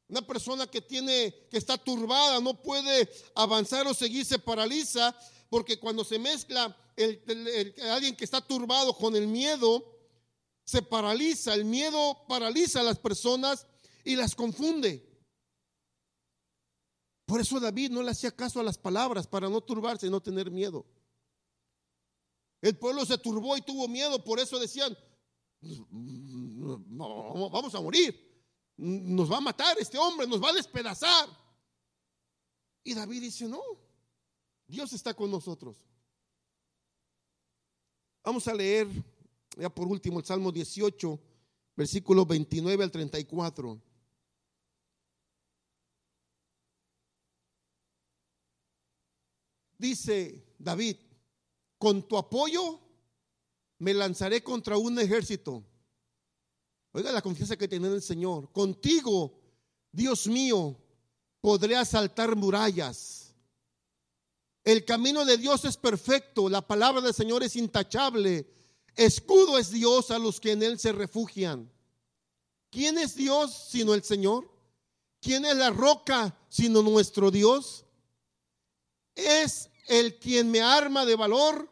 Una 0.07 0.25
persona 0.25 0.65
que 0.65 0.81
tiene 0.81 1.47
que 1.51 1.57
está 1.57 1.77
turbada 1.77 2.39
no 2.39 2.59
puede 2.61 3.09
avanzar 3.35 3.85
o 3.87 3.93
seguir, 3.93 4.25
se 4.25 4.39
paraliza 4.39 5.15
porque 5.49 5.79
cuando 5.79 6.03
se 6.03 6.17
mezcla 6.17 6.75
alguien 7.91 8.15
que 8.15 8.25
está 8.25 8.41
turbado 8.41 8.95
con 8.95 9.15
el 9.15 9.27
miedo, 9.27 9.83
se 10.63 10.81
paraliza. 10.81 11.53
El 11.53 11.65
miedo 11.65 12.25
paraliza 12.27 12.81
a 12.81 12.83
las 12.83 12.99
personas 12.99 13.65
y 14.03 14.15
las 14.15 14.35
confunde. 14.35 15.05
Por 17.25 17.41
eso 17.41 17.59
David 17.59 17.91
no 17.91 18.01
le 18.01 18.11
hacía 18.11 18.31
caso 18.31 18.59
a 18.59 18.63
las 18.63 18.77
palabras 18.77 19.27
para 19.27 19.49
no 19.49 19.61
turbarse 19.61 20.07
y 20.07 20.09
no 20.09 20.21
tener 20.21 20.49
miedo. 20.49 20.85
El 22.61 22.77
pueblo 22.77 23.05
se 23.05 23.17
turbó 23.17 23.55
y 23.55 23.61
tuvo 23.61 23.87
miedo, 23.87 24.23
por 24.23 24.39
eso 24.39 24.59
decían, 24.59 24.97
vamos 25.61 27.75
a 27.75 27.81
morir, 27.81 28.43
nos 28.77 29.31
va 29.31 29.37
a 29.37 29.41
matar 29.41 29.77
este 29.79 29.97
hombre, 29.97 30.27
nos 30.27 30.43
va 30.43 30.49
a 30.49 30.53
despedazar. 30.53 31.29
Y 32.83 32.93
David 32.93 33.21
dice, 33.21 33.47
no, 33.47 33.61
Dios 34.67 34.91
está 34.93 35.13
con 35.13 35.31
nosotros. 35.31 35.88
Vamos 38.23 38.47
a 38.47 38.53
leer, 38.53 38.87
ya 39.57 39.69
por 39.69 39.87
último, 39.87 40.19
el 40.19 40.25
Salmo 40.25 40.51
18, 40.51 41.19
versículos 41.75 42.27
29 42.27 42.83
al 42.83 42.91
34. 42.91 43.81
Dice 49.77 50.43
David, 50.57 50.97
con 51.77 52.05
tu 52.05 52.17
apoyo 52.17 52.79
me 53.77 53.93
lanzaré 53.93 54.43
contra 54.43 54.77
un 54.77 54.99
ejército. 54.99 55.63
Oiga 56.91 57.11
la 57.11 57.21
confianza 57.21 57.55
que 57.55 57.67
tiene 57.67 57.87
en 57.87 57.93
el 57.93 58.01
Señor. 58.01 58.51
Contigo, 58.51 59.39
Dios 59.91 60.27
mío, 60.27 60.75
podré 61.39 61.77
asaltar 61.77 62.35
murallas. 62.35 63.28
El 64.69 64.85
camino 64.85 65.25
de 65.25 65.37
Dios 65.37 65.65
es 65.65 65.77
perfecto, 65.77 66.47
la 66.47 66.61
palabra 66.61 67.01
del 67.01 67.15
Señor 67.15 67.41
es 67.41 67.55
intachable. 67.55 68.47
Escudo 68.95 69.57
es 69.57 69.71
Dios 69.71 70.11
a 70.11 70.19
los 70.19 70.39
que 70.39 70.51
en 70.51 70.61
Él 70.61 70.77
se 70.77 70.91
refugian. 70.91 71.71
¿Quién 72.69 72.99
es 72.99 73.15
Dios 73.15 73.65
sino 73.71 73.95
el 73.95 74.03
Señor? 74.03 74.47
¿Quién 75.21 75.43
es 75.45 75.55
la 75.55 75.71
roca 75.71 76.37
sino 76.49 76.83
nuestro 76.83 77.31
Dios? 77.31 77.83
Es 79.15 79.71
el 79.87 80.19
quien 80.19 80.51
me 80.51 80.61
arma 80.61 81.03
de 81.03 81.15
valor 81.15 81.67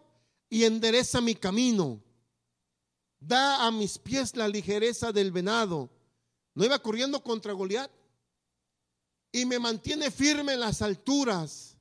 y 0.50 0.64
endereza 0.64 1.22
mi 1.22 1.36
camino. 1.36 2.02
Da 3.20 3.68
a 3.68 3.70
mis 3.70 4.00
pies 4.00 4.36
la 4.36 4.48
ligereza 4.48 5.12
del 5.12 5.32
venado. 5.32 5.92
No 6.56 6.66
iba 6.66 6.82
corriendo 6.82 7.22
contra 7.22 7.54
Goliat. 7.54 7.92
Y 9.32 9.46
me 9.46 9.60
mantiene 9.60 10.10
firme 10.10 10.54
en 10.54 10.62
las 10.62 10.82
alturas 10.82 11.77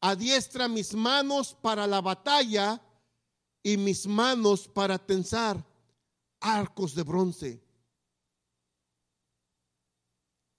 adiestra 0.00 0.68
mis 0.68 0.94
manos 0.94 1.56
para 1.60 1.86
la 1.86 2.00
batalla 2.00 2.80
y 3.62 3.76
mis 3.76 4.06
manos 4.06 4.68
para 4.68 4.98
tensar 4.98 5.64
arcos 6.40 6.94
de 6.94 7.02
bronce. 7.02 7.62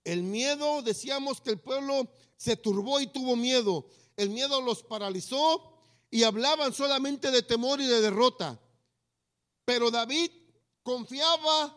El 0.04 0.22
miedo, 0.22 0.82
decíamos 0.82 1.40
que 1.40 1.50
el 1.50 1.60
pueblo 1.60 2.12
se 2.36 2.56
turbó 2.56 3.00
y 3.00 3.06
tuvo 3.06 3.36
miedo. 3.36 3.86
El 4.16 4.30
miedo 4.30 4.60
los 4.60 4.82
paralizó 4.82 5.78
y 6.10 6.24
hablaban 6.24 6.72
solamente 6.72 7.30
de 7.30 7.42
temor 7.42 7.80
y 7.80 7.86
de 7.86 8.00
derrota. 8.00 8.58
Pero 9.64 9.90
David 9.90 10.30
confiaba 10.82 11.76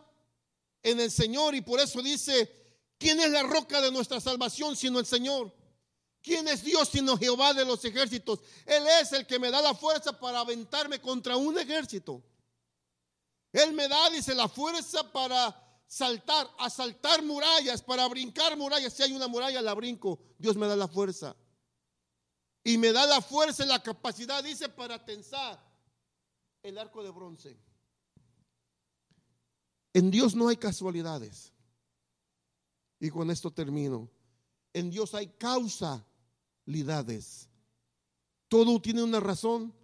en 0.82 1.00
el 1.00 1.10
Señor 1.10 1.54
y 1.54 1.60
por 1.60 1.80
eso 1.80 2.02
dice, 2.02 2.50
¿quién 2.98 3.20
es 3.20 3.30
la 3.30 3.42
roca 3.42 3.80
de 3.80 3.92
nuestra 3.92 4.20
salvación 4.20 4.76
sino 4.76 4.98
el 4.98 5.06
Señor? 5.06 5.54
¿Quién 6.24 6.48
es 6.48 6.64
Dios 6.64 6.88
sino 6.88 7.18
Jehová 7.18 7.52
de 7.52 7.66
los 7.66 7.84
ejércitos? 7.84 8.40
Él 8.64 8.82
es 8.98 9.12
el 9.12 9.26
que 9.26 9.38
me 9.38 9.50
da 9.50 9.60
la 9.60 9.74
fuerza 9.74 10.18
para 10.18 10.40
aventarme 10.40 10.98
contra 10.98 11.36
un 11.36 11.58
ejército. 11.58 12.24
Él 13.52 13.74
me 13.74 13.86
da, 13.88 14.08
dice, 14.08 14.34
la 14.34 14.48
fuerza 14.48 15.12
para 15.12 15.54
saltar, 15.86 16.50
a 16.58 16.70
saltar 16.70 17.22
murallas, 17.22 17.82
para 17.82 18.08
brincar 18.08 18.56
murallas. 18.56 18.94
Si 18.94 19.02
hay 19.02 19.12
una 19.12 19.28
muralla, 19.28 19.60
la 19.60 19.74
brinco. 19.74 20.18
Dios 20.38 20.56
me 20.56 20.66
da 20.66 20.74
la 20.74 20.88
fuerza. 20.88 21.36
Y 22.64 22.78
me 22.78 22.90
da 22.90 23.04
la 23.04 23.20
fuerza 23.20 23.62
y 23.62 23.68
la 23.68 23.82
capacidad, 23.82 24.42
dice, 24.42 24.70
para 24.70 25.04
tensar 25.04 25.62
el 26.62 26.78
arco 26.78 27.04
de 27.04 27.10
bronce. 27.10 27.54
En 29.92 30.10
Dios 30.10 30.34
no 30.34 30.48
hay 30.48 30.56
casualidades. 30.56 31.52
Y 32.98 33.10
con 33.10 33.30
esto 33.30 33.50
termino. 33.50 34.08
En 34.72 34.90
Dios 34.90 35.12
hay 35.12 35.26
Todo 38.48 38.80
tiene 38.80 39.02
una 39.02 39.20
razón, 39.20 39.74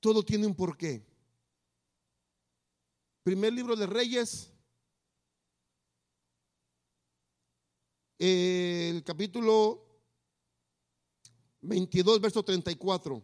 todo 0.00 0.24
tiene 0.24 0.46
un 0.46 0.54
porqué. 0.54 1.04
Primer 3.22 3.52
libro 3.52 3.74
de 3.74 3.86
Reyes, 3.86 4.52
el 8.18 9.02
capítulo 9.04 9.84
22, 11.62 12.20
verso 12.20 12.42
34. 12.42 13.22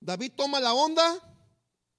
David 0.00 0.32
toma 0.36 0.60
la 0.60 0.74
onda, 0.74 1.20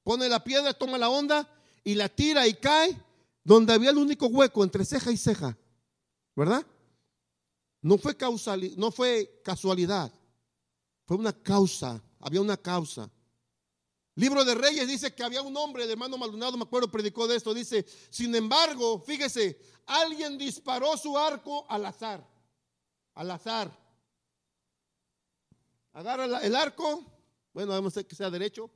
pone 0.03 0.27
la 0.27 0.43
piedra, 0.43 0.73
toma 0.73 0.97
la 0.97 1.09
onda 1.09 1.47
y 1.83 1.95
la 1.95 2.09
tira 2.09 2.47
y 2.47 2.53
cae 2.55 3.01
donde 3.43 3.73
había 3.73 3.91
el 3.91 3.97
único 3.97 4.27
hueco 4.27 4.63
entre 4.63 4.85
ceja 4.85 5.11
y 5.11 5.17
ceja. 5.17 5.57
¿Verdad? 6.35 6.65
No 7.81 7.97
fue, 7.97 8.15
causal, 8.15 8.61
no 8.77 8.91
fue 8.91 9.41
casualidad, 9.43 10.13
fue 11.05 11.17
una 11.17 11.33
causa, 11.33 12.01
había 12.19 12.39
una 12.39 12.57
causa. 12.57 13.09
Libro 14.15 14.45
de 14.45 14.53
Reyes 14.53 14.87
dice 14.87 15.15
que 15.15 15.23
había 15.23 15.41
un 15.41 15.55
hombre, 15.57 15.87
de 15.87 15.93
hermano 15.93 16.17
Maldonado, 16.17 16.57
me 16.57 16.63
acuerdo, 16.63 16.91
predicó 16.91 17.27
de 17.27 17.37
esto. 17.37 17.53
Dice, 17.53 17.85
sin 18.09 18.35
embargo, 18.35 18.99
fíjese, 18.99 19.59
alguien 19.87 20.37
disparó 20.37 20.95
su 20.97 21.17
arco 21.17 21.65
al 21.69 21.85
azar. 21.85 22.25
Al 23.15 23.31
azar. 23.31 23.75
Agarra 25.93 26.25
el 26.25 26.55
arco, 26.55 27.03
bueno, 27.53 27.71
vamos 27.71 27.97
a 27.97 28.03
que 28.03 28.15
sea 28.15 28.29
derecho, 28.29 28.69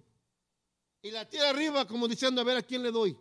y 1.02 1.12
la 1.12 1.30
tira 1.30 1.50
arriba 1.50 1.88
como 1.88 2.08
diciendo, 2.08 2.42
a 2.42 2.44
ver 2.44 2.58
a 2.58 2.64
quién 2.64 2.82
le 2.82 2.92
doy. 2.92 3.16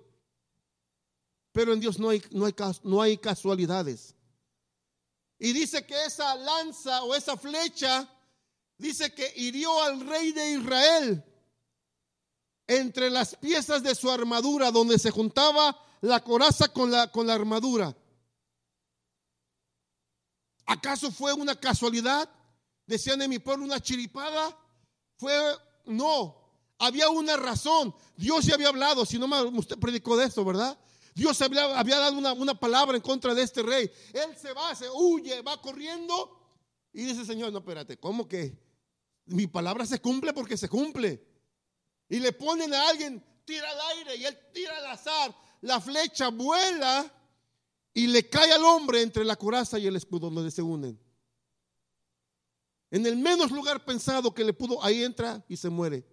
Pero 1.53 1.73
en 1.73 1.81
Dios 1.81 1.99
no 1.99 2.09
hay, 2.09 2.23
no 2.31 2.47
hay, 2.47 2.55
no 2.83 3.03
hay 3.03 3.19
casualidades. 3.19 4.14
Y 5.39 5.53
dice 5.53 5.85
que 5.87 6.05
esa 6.05 6.35
lanza 6.37 7.03
o 7.03 7.15
esa 7.15 7.37
flecha, 7.37 8.09
dice 8.79 9.13
que 9.15 9.33
hirió 9.37 9.83
al 9.83 10.01
rey 10.07 10.33
de 10.33 10.53
Israel 10.53 11.25
entre 12.67 13.11
las 13.11 13.37
piezas 13.37 13.83
de 13.83 13.95
su 13.95 14.11
armadura, 14.11 14.71
donde 14.71 14.99
se 14.99 15.11
juntaba 15.11 15.79
la 16.01 16.23
coraza 16.23 16.69
con 16.69 16.91
la, 16.91 17.11
con 17.11 17.27
la 17.27 17.35
armadura. 17.35 17.95
¿Acaso 20.67 21.11
fue 21.11 21.33
una 21.33 21.55
casualidad? 21.59 22.29
Decían 22.87 23.21
en 23.23 23.31
mi 23.31 23.39
pueblo 23.39 23.65
una 23.65 23.81
chiripada. 23.81 24.57
Fue, 25.17 25.35
no, 25.87 26.37
había 26.79 27.09
una 27.11 27.37
razón. 27.37 27.95
Dios 28.17 28.47
ya 28.47 28.55
había 28.55 28.69
hablado, 28.69 29.05
si 29.05 29.19
no 29.19 29.27
usted 29.51 29.79
predicó 29.79 30.17
de 30.17 30.27
esto, 30.27 30.45
¿verdad? 30.45 30.79
Dios 31.15 31.41
había, 31.43 31.69
dado 31.99 32.19
una, 32.19 32.33
una, 32.33 32.55
palabra 32.55 32.97
en 32.97 33.03
contra 33.03 33.35
de 33.35 33.43
este 33.43 33.63
rey. 33.63 33.91
Él 34.13 34.37
se 34.37 34.53
va, 34.53 34.75
se 34.75 34.89
huye, 34.91 35.43
va 35.43 35.61
corriendo 35.63 36.41
y 36.93 37.05
dice, 37.05 37.25
Señor, 37.25 37.53
no, 37.53 37.59
espérate, 37.59 37.97
¿cómo 37.99 38.27
que 38.27 38.59
mi 39.27 39.47
palabra 39.47 39.87
se 39.87 40.01
cumple 40.01 40.33
porque 40.33 40.57
se 40.57 40.69
cumple? 40.69 41.35
y 42.09 42.21
le 42.21 42.33
ponen 42.33 42.73
a 42.75 42.89
alguien, 42.89 43.23
tira 43.45 43.69
al 43.71 43.97
aire 43.97 44.17
y 44.17 44.25
él 44.25 44.39
tira 44.53 44.77
al 44.77 44.87
azar, 44.87 45.35
la 45.63 45.81
flecha 45.81 46.29
vuela 46.29 47.11
y 47.93 48.07
le 48.07 48.29
cae 48.29 48.53
al 48.53 48.65
hombre 48.65 49.03
entre 49.03 49.25
la 49.25 49.37
coraza 49.37 49.79
y 49.79 49.87
el 49.87 49.97
escudo 49.97 50.31
donde 50.31 50.51
se 50.51 50.63
unen. 50.63 50.99
En 52.91 53.07
el 53.07 53.17
menos 53.17 53.51
lugar 53.51 53.85
pensado 53.85 54.33
que 54.33 54.45
le 54.45 54.53
pudo, 54.53 54.83
ahí 54.85 55.03
entra 55.03 55.45
y 55.49 55.57
se 55.57 55.69
muere. 55.69 56.07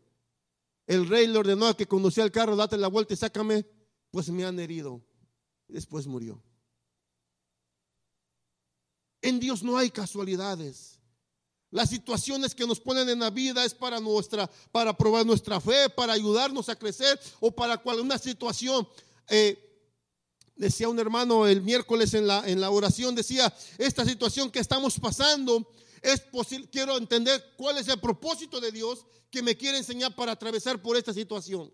El 0.87 1.07
rey 1.07 1.27
le 1.27 1.37
ordenó 1.37 1.67
a 1.67 1.77
que 1.77 1.87
conducía 1.87 2.23
el 2.23 2.31
carro, 2.31 2.55
date 2.55 2.77
la 2.77 2.87
vuelta 2.87 3.13
y 3.13 3.17
sácame, 3.17 3.65
pues 4.11 4.29
me 4.29 4.45
han 4.45 4.59
herido. 4.59 5.01
Después 5.67 6.05
murió. 6.05 6.43
En 9.21 9.39
Dios 9.39 9.63
no 9.63 9.77
hay 9.77 9.89
casualidades. 9.89 10.99
Las 11.69 11.89
situaciones 11.89 12.53
que 12.53 12.67
nos 12.67 12.81
ponen 12.81 13.07
en 13.07 13.19
la 13.19 13.29
vida 13.29 13.63
es 13.63 13.73
para 13.73 14.01
nuestra, 14.01 14.49
para 14.71 14.95
probar 14.95 15.25
nuestra 15.25 15.61
fe, 15.61 15.89
para 15.89 16.13
ayudarnos 16.13 16.67
a 16.67 16.75
crecer 16.75 17.19
o 17.39 17.51
para 17.51 17.77
cual 17.77 18.19
situación. 18.19 18.87
Eh, 19.29 19.57
decía 20.55 20.89
un 20.89 20.99
hermano 20.99 21.47
el 21.47 21.61
miércoles 21.61 22.13
en 22.13 22.27
la, 22.27 22.43
en 22.45 22.59
la 22.59 22.69
oración, 22.69 23.15
decía, 23.15 23.53
esta 23.77 24.05
situación 24.05 24.51
que 24.51 24.59
estamos 24.59 24.99
pasando 24.99 25.65
es 26.01 26.19
posible, 26.19 26.67
quiero 26.69 26.97
entender 26.97 27.53
cuál 27.55 27.77
es 27.77 27.87
el 27.87 27.99
propósito 27.99 28.59
de 28.59 28.71
Dios 28.71 29.05
que 29.29 29.41
me 29.41 29.55
quiere 29.55 29.77
enseñar 29.77 30.13
para 30.13 30.33
atravesar 30.33 30.81
por 30.81 30.97
esta 30.97 31.13
situación. 31.13 31.71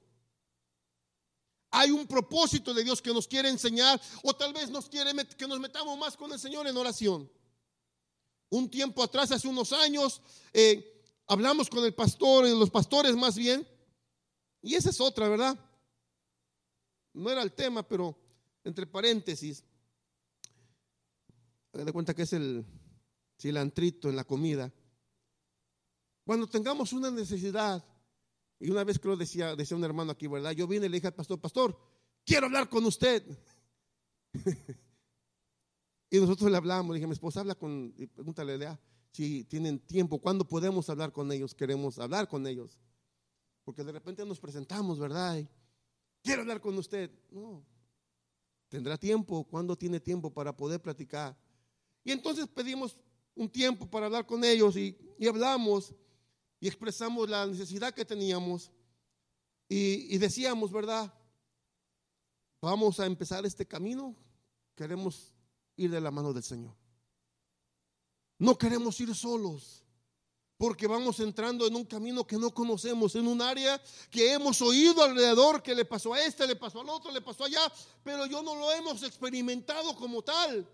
Hay 1.80 1.92
un 1.92 2.08
propósito 2.08 2.74
de 2.74 2.84
Dios 2.84 3.04
que 3.04 3.14
nos 3.14 3.28
quiere 3.28 3.50
enseñar 3.50 4.02
o 4.24 4.36
tal 4.36 4.52
vez 4.52 4.72
nos 4.72 4.90
quiere 4.90 5.12
que 5.38 5.48
nos 5.48 5.60
metamos 5.60 5.96
más 5.96 6.18
con 6.18 6.34
el 6.34 6.40
Señor 6.40 6.66
en 6.66 6.76
oración. 6.76 7.32
Un 8.50 8.68
tiempo 8.68 9.04
atrás, 9.04 9.32
hace 9.32 9.48
unos 9.48 9.72
años, 9.74 10.20
eh, 10.54 11.06
hablamos 11.28 11.70
con 11.70 11.86
el 11.86 11.94
pastor, 11.94 12.48
los 12.50 12.72
pastores 12.72 13.16
más 13.16 13.36
bien, 13.36 13.68
y 14.64 14.74
esa 14.74 14.90
es 14.90 15.00
otra, 15.00 15.30
¿verdad? 15.30 15.56
No 17.14 17.30
era 17.30 17.44
el 17.44 17.54
tema, 17.54 17.88
pero 17.88 18.18
entre 18.64 18.88
paréntesis, 18.88 19.64
de 21.74 21.94
cuenta 21.94 22.16
que 22.16 22.24
es 22.24 22.34
el 22.34 22.66
cilantrito 23.40 24.10
en 24.10 24.16
la 24.16 24.24
comida. 24.24 24.74
Cuando 26.26 26.48
tengamos 26.48 26.92
una 26.92 27.12
necesidad, 27.12 27.86
y 28.60 28.70
una 28.70 28.84
vez 28.84 29.00
que 29.00 29.08
lo 29.08 29.16
decía, 29.16 29.56
decía 29.56 29.78
un 29.78 29.84
hermano 29.84 30.12
aquí, 30.12 30.28
¿verdad? 30.28 30.52
Yo 30.52 30.68
vine 30.68 30.88
y 30.88 30.90
le 30.90 30.98
dije 30.98 31.08
al 31.08 31.14
pastor, 31.14 31.40
pastor, 31.40 31.78
quiero 32.26 32.48
hablar 32.48 32.70
con 32.70 32.86
usted. 32.86 33.24
Y 36.10 36.20
nosotros 36.20 36.50
le 36.50 36.56
hablamos, 36.56 36.94
le 36.94 37.00
dije, 37.00 37.08
mi 37.08 37.14
esposa 37.14 37.42
habla 37.42 37.56
con, 37.56 37.94
pregúntale 38.16 38.58
si 39.12 39.44
tienen 39.46 39.80
tiempo, 39.80 40.20
¿cuándo 40.20 40.48
podemos 40.48 40.90
hablar 40.90 41.12
con 41.12 41.32
ellos? 41.32 41.54
Queremos 41.54 42.00
hablar 42.00 42.28
con 42.28 42.46
ellos. 42.48 42.80
Porque 43.66 43.84
de 43.84 43.92
repente 43.92 44.26
nos 44.26 44.40
presentamos, 44.40 45.00
¿verdad? 45.00 45.44
Quiero 46.22 46.42
hablar 46.42 46.62
con 46.62 46.78
usted. 46.78 47.12
No, 47.30 47.66
tendrá 48.70 48.98
tiempo, 48.98 49.44
¿cuándo 49.44 49.76
tiene 49.76 50.00
tiempo 50.00 50.32
para 50.32 50.56
poder 50.56 50.82
platicar? 50.82 51.38
Y 52.04 52.12
entonces 52.12 52.48
pedimos 52.48 52.96
un 53.36 53.50
tiempo 53.50 53.90
para 53.90 54.06
hablar 54.06 54.26
con 54.26 54.44
ellos 54.44 54.78
y, 54.78 54.98
y 55.20 55.28
hablamos 55.28 55.94
y 56.60 56.68
expresamos 56.68 57.30
la 57.30 57.46
necesidad 57.46 57.94
que 57.94 58.06
teníamos 58.06 58.72
y, 59.70 60.18
decíamos, 60.18 60.72
¿verdad? 60.72 61.14
Vamos 62.62 63.00
a 63.00 63.06
empezar 63.06 63.46
este 63.46 63.66
camino, 63.66 64.16
queremos 64.76 65.34
ir 65.76 65.92
de 65.92 66.00
la 66.00 66.10
mano 66.10 66.34
del 66.34 66.44
Señor. 66.44 66.74
No 68.40 68.58
queremos 68.58 69.00
ir 69.02 69.14
solos, 69.14 69.84
porque 70.58 70.88
vamos 70.88 71.20
entrando 71.20 71.68
en 71.68 71.76
un 71.76 71.86
camino 71.86 72.26
que 72.26 72.38
no 72.38 72.52
conocemos, 72.52 73.16
en 73.16 73.28
un 73.28 73.42
área 73.42 73.82
que 74.10 74.32
hemos 74.32 74.62
oído 74.62 75.04
alrededor, 75.04 75.62
que 75.62 75.76
le 75.76 75.86
pasó 75.86 76.14
a 76.14 76.22
este, 76.22 76.48
le 76.48 76.56
pasó 76.56 76.82
al 76.82 76.90
otro, 76.90 77.12
le 77.12 77.22
pasó 77.22 77.44
allá, 77.44 77.72
pero 78.04 78.26
yo 78.26 78.42
no 78.42 78.56
lo 78.56 78.72
hemos 78.72 79.04
experimentado 79.04 79.96
como 79.96 80.22
tal. 80.22 80.68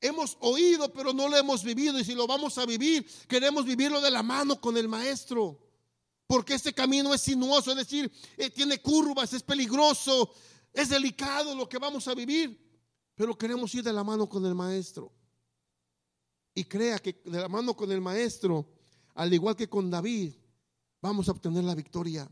Hemos 0.00 0.36
oído, 0.40 0.92
pero 0.92 1.12
no 1.12 1.28
lo 1.28 1.36
hemos 1.36 1.64
vivido. 1.64 1.98
Y 1.98 2.04
si 2.04 2.14
lo 2.14 2.26
vamos 2.26 2.56
a 2.58 2.66
vivir, 2.66 3.06
queremos 3.26 3.64
vivirlo 3.64 4.00
de 4.00 4.10
la 4.10 4.22
mano 4.22 4.60
con 4.60 4.76
el 4.76 4.88
maestro. 4.88 5.58
Porque 6.26 6.54
este 6.54 6.72
camino 6.72 7.12
es 7.14 7.22
sinuoso, 7.22 7.70
es 7.70 7.78
decir, 7.78 8.12
eh, 8.36 8.50
tiene 8.50 8.80
curvas, 8.82 9.32
es 9.32 9.42
peligroso, 9.42 10.30
es 10.72 10.90
delicado 10.90 11.54
lo 11.54 11.68
que 11.68 11.78
vamos 11.78 12.06
a 12.06 12.14
vivir. 12.14 12.58
Pero 13.14 13.36
queremos 13.36 13.74
ir 13.74 13.82
de 13.82 13.92
la 13.92 14.04
mano 14.04 14.28
con 14.28 14.44
el 14.44 14.54
maestro. 14.54 15.12
Y 16.54 16.64
crea 16.64 16.98
que 16.98 17.20
de 17.24 17.40
la 17.40 17.48
mano 17.48 17.74
con 17.74 17.90
el 17.90 18.00
maestro, 18.00 18.68
al 19.14 19.32
igual 19.32 19.56
que 19.56 19.68
con 19.68 19.90
David, 19.90 20.34
vamos 21.00 21.28
a 21.28 21.32
obtener 21.32 21.64
la 21.64 21.74
victoria. 21.74 22.30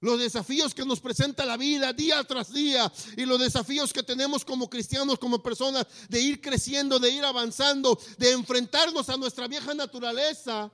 Los 0.00 0.20
desafíos 0.20 0.74
que 0.74 0.84
nos 0.84 1.00
presenta 1.00 1.44
la 1.44 1.56
vida 1.56 1.92
día 1.92 2.22
tras 2.22 2.52
día 2.52 2.90
y 3.16 3.24
los 3.24 3.40
desafíos 3.40 3.92
que 3.92 4.04
tenemos 4.04 4.44
como 4.44 4.70
cristianos, 4.70 5.18
como 5.18 5.42
personas, 5.42 5.86
de 6.08 6.20
ir 6.20 6.40
creciendo, 6.40 7.00
de 7.00 7.10
ir 7.10 7.24
avanzando, 7.24 7.98
de 8.16 8.32
enfrentarnos 8.32 9.08
a 9.08 9.16
nuestra 9.16 9.48
vieja 9.48 9.74
naturaleza, 9.74 10.70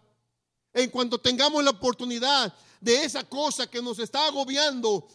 en 0.75 0.91
cuanto 0.91 1.19
tengamos 1.19 1.65
la 1.65 1.71
oportunidad 1.71 2.55
de 2.81 3.05
esa 3.05 3.25
cosa 3.25 3.67
que 3.67 3.81
nos 3.81 3.99
está 3.99 4.27
agobiando, 4.27 5.09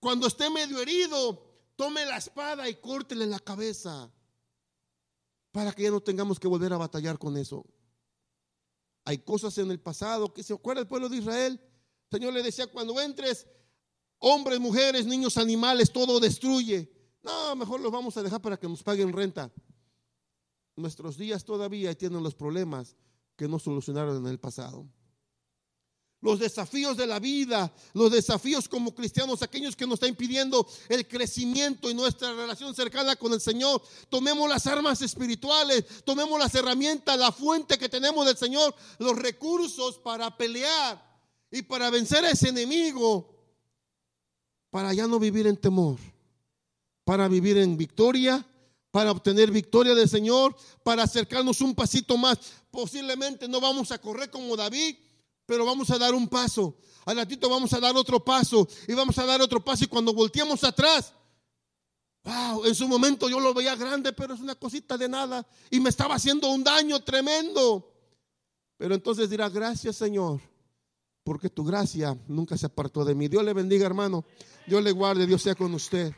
cuando 0.00 0.26
esté 0.26 0.50
medio 0.50 0.80
herido, 0.80 1.46
tome 1.76 2.04
la 2.06 2.16
espada 2.16 2.68
y 2.68 2.74
córtele 2.76 3.26
la 3.26 3.38
cabeza 3.38 4.10
para 5.52 5.72
que 5.72 5.84
ya 5.84 5.90
no 5.90 6.00
tengamos 6.00 6.40
que 6.40 6.48
volver 6.48 6.72
a 6.72 6.76
batallar 6.76 7.18
con 7.18 7.36
eso. 7.36 7.64
Hay 9.04 9.18
cosas 9.18 9.56
en 9.58 9.70
el 9.70 9.78
pasado 9.78 10.34
que 10.34 10.42
se 10.42 10.52
acuerda 10.52 10.80
el 10.80 10.88
pueblo 10.88 11.08
de 11.08 11.18
Israel. 11.18 11.60
Señor 12.10 12.32
le 12.32 12.42
decía, 12.42 12.66
cuando 12.66 13.00
entres, 13.00 13.46
hombres, 14.18 14.60
mujeres, 14.60 15.06
niños, 15.06 15.36
animales, 15.36 15.92
todo 15.92 16.20
destruye. 16.20 16.90
No, 17.22 17.56
mejor 17.56 17.80
los 17.80 17.90
vamos 17.90 18.16
a 18.16 18.22
dejar 18.22 18.40
para 18.40 18.56
que 18.56 18.68
nos 18.68 18.82
paguen 18.82 19.12
renta. 19.12 19.52
Nuestros 20.76 21.16
días 21.16 21.44
todavía 21.44 21.96
tienen 21.96 22.22
los 22.22 22.34
problemas 22.34 22.96
que 23.34 23.48
no 23.48 23.58
solucionaron 23.58 24.16
en 24.18 24.26
el 24.30 24.38
pasado 24.38 24.88
los 26.26 26.40
desafíos 26.40 26.96
de 26.96 27.06
la 27.06 27.20
vida, 27.20 27.72
los 27.92 28.10
desafíos 28.10 28.68
como 28.68 28.94
cristianos, 28.94 29.42
aquellos 29.42 29.76
que 29.76 29.86
nos 29.86 29.94
están 29.94 30.10
impidiendo 30.10 30.66
el 30.88 31.06
crecimiento 31.06 31.88
y 31.88 31.94
nuestra 31.94 32.32
relación 32.32 32.74
cercana 32.74 33.16
con 33.16 33.32
el 33.32 33.40
Señor. 33.40 33.80
Tomemos 34.08 34.48
las 34.48 34.66
armas 34.66 35.02
espirituales, 35.02 35.84
tomemos 36.04 36.38
las 36.38 36.54
herramientas, 36.54 37.16
la 37.16 37.30
fuente 37.30 37.78
que 37.78 37.88
tenemos 37.88 38.26
del 38.26 38.36
Señor, 38.36 38.74
los 38.98 39.16
recursos 39.16 39.98
para 39.98 40.36
pelear 40.36 41.05
y 41.56 41.62
para 41.62 41.90
vencer 41.90 42.24
a 42.24 42.30
ese 42.30 42.48
enemigo, 42.48 43.34
para 44.70 44.92
ya 44.92 45.06
no 45.06 45.18
vivir 45.18 45.46
en 45.46 45.56
temor, 45.56 45.98
para 47.04 47.28
vivir 47.28 47.56
en 47.58 47.76
victoria 47.76 48.44
para 48.96 49.10
obtener 49.10 49.50
victoria 49.50 49.94
del 49.94 50.08
Señor, 50.08 50.56
para 50.82 51.02
acercarnos 51.02 51.60
un 51.60 51.74
pasito 51.74 52.16
más. 52.16 52.38
Posiblemente 52.70 53.46
no 53.46 53.60
vamos 53.60 53.92
a 53.92 53.98
correr 53.98 54.30
como 54.30 54.56
David, 54.56 54.96
pero 55.44 55.66
vamos 55.66 55.90
a 55.90 55.98
dar 55.98 56.14
un 56.14 56.26
paso. 56.26 56.78
Al 57.04 57.18
ratito 57.18 57.50
vamos 57.50 57.74
a 57.74 57.78
dar 57.78 57.94
otro 57.94 58.24
paso 58.24 58.66
y 58.88 58.94
vamos 58.94 59.18
a 59.18 59.26
dar 59.26 59.42
otro 59.42 59.62
paso 59.62 59.84
y 59.84 59.88
cuando 59.88 60.14
volteamos 60.14 60.64
atrás, 60.64 61.12
wow, 62.24 62.64
en 62.64 62.74
su 62.74 62.88
momento 62.88 63.28
yo 63.28 63.38
lo 63.38 63.52
veía 63.52 63.76
grande, 63.76 64.14
pero 64.14 64.32
es 64.32 64.40
una 64.40 64.54
cosita 64.54 64.96
de 64.96 65.10
nada 65.10 65.46
y 65.70 65.78
me 65.78 65.90
estaba 65.90 66.14
haciendo 66.14 66.48
un 66.48 66.64
daño 66.64 67.04
tremendo. 67.04 67.92
Pero 68.78 68.94
entonces 68.94 69.28
dirá, 69.28 69.50
gracias 69.50 69.96
Señor, 69.96 70.40
porque 71.26 71.50
tu 71.50 71.64
gracia 71.64 72.16
nunca 72.28 72.56
se 72.56 72.66
apartó 72.66 73.04
de 73.04 73.16
mí. 73.16 73.26
Dios 73.26 73.44
le 73.44 73.52
bendiga 73.52 73.84
hermano, 73.84 74.24
Dios 74.64 74.80
le 74.84 74.92
guarde, 74.92 75.26
Dios 75.26 75.42
sea 75.42 75.56
con 75.56 75.74
usted. 75.74 76.14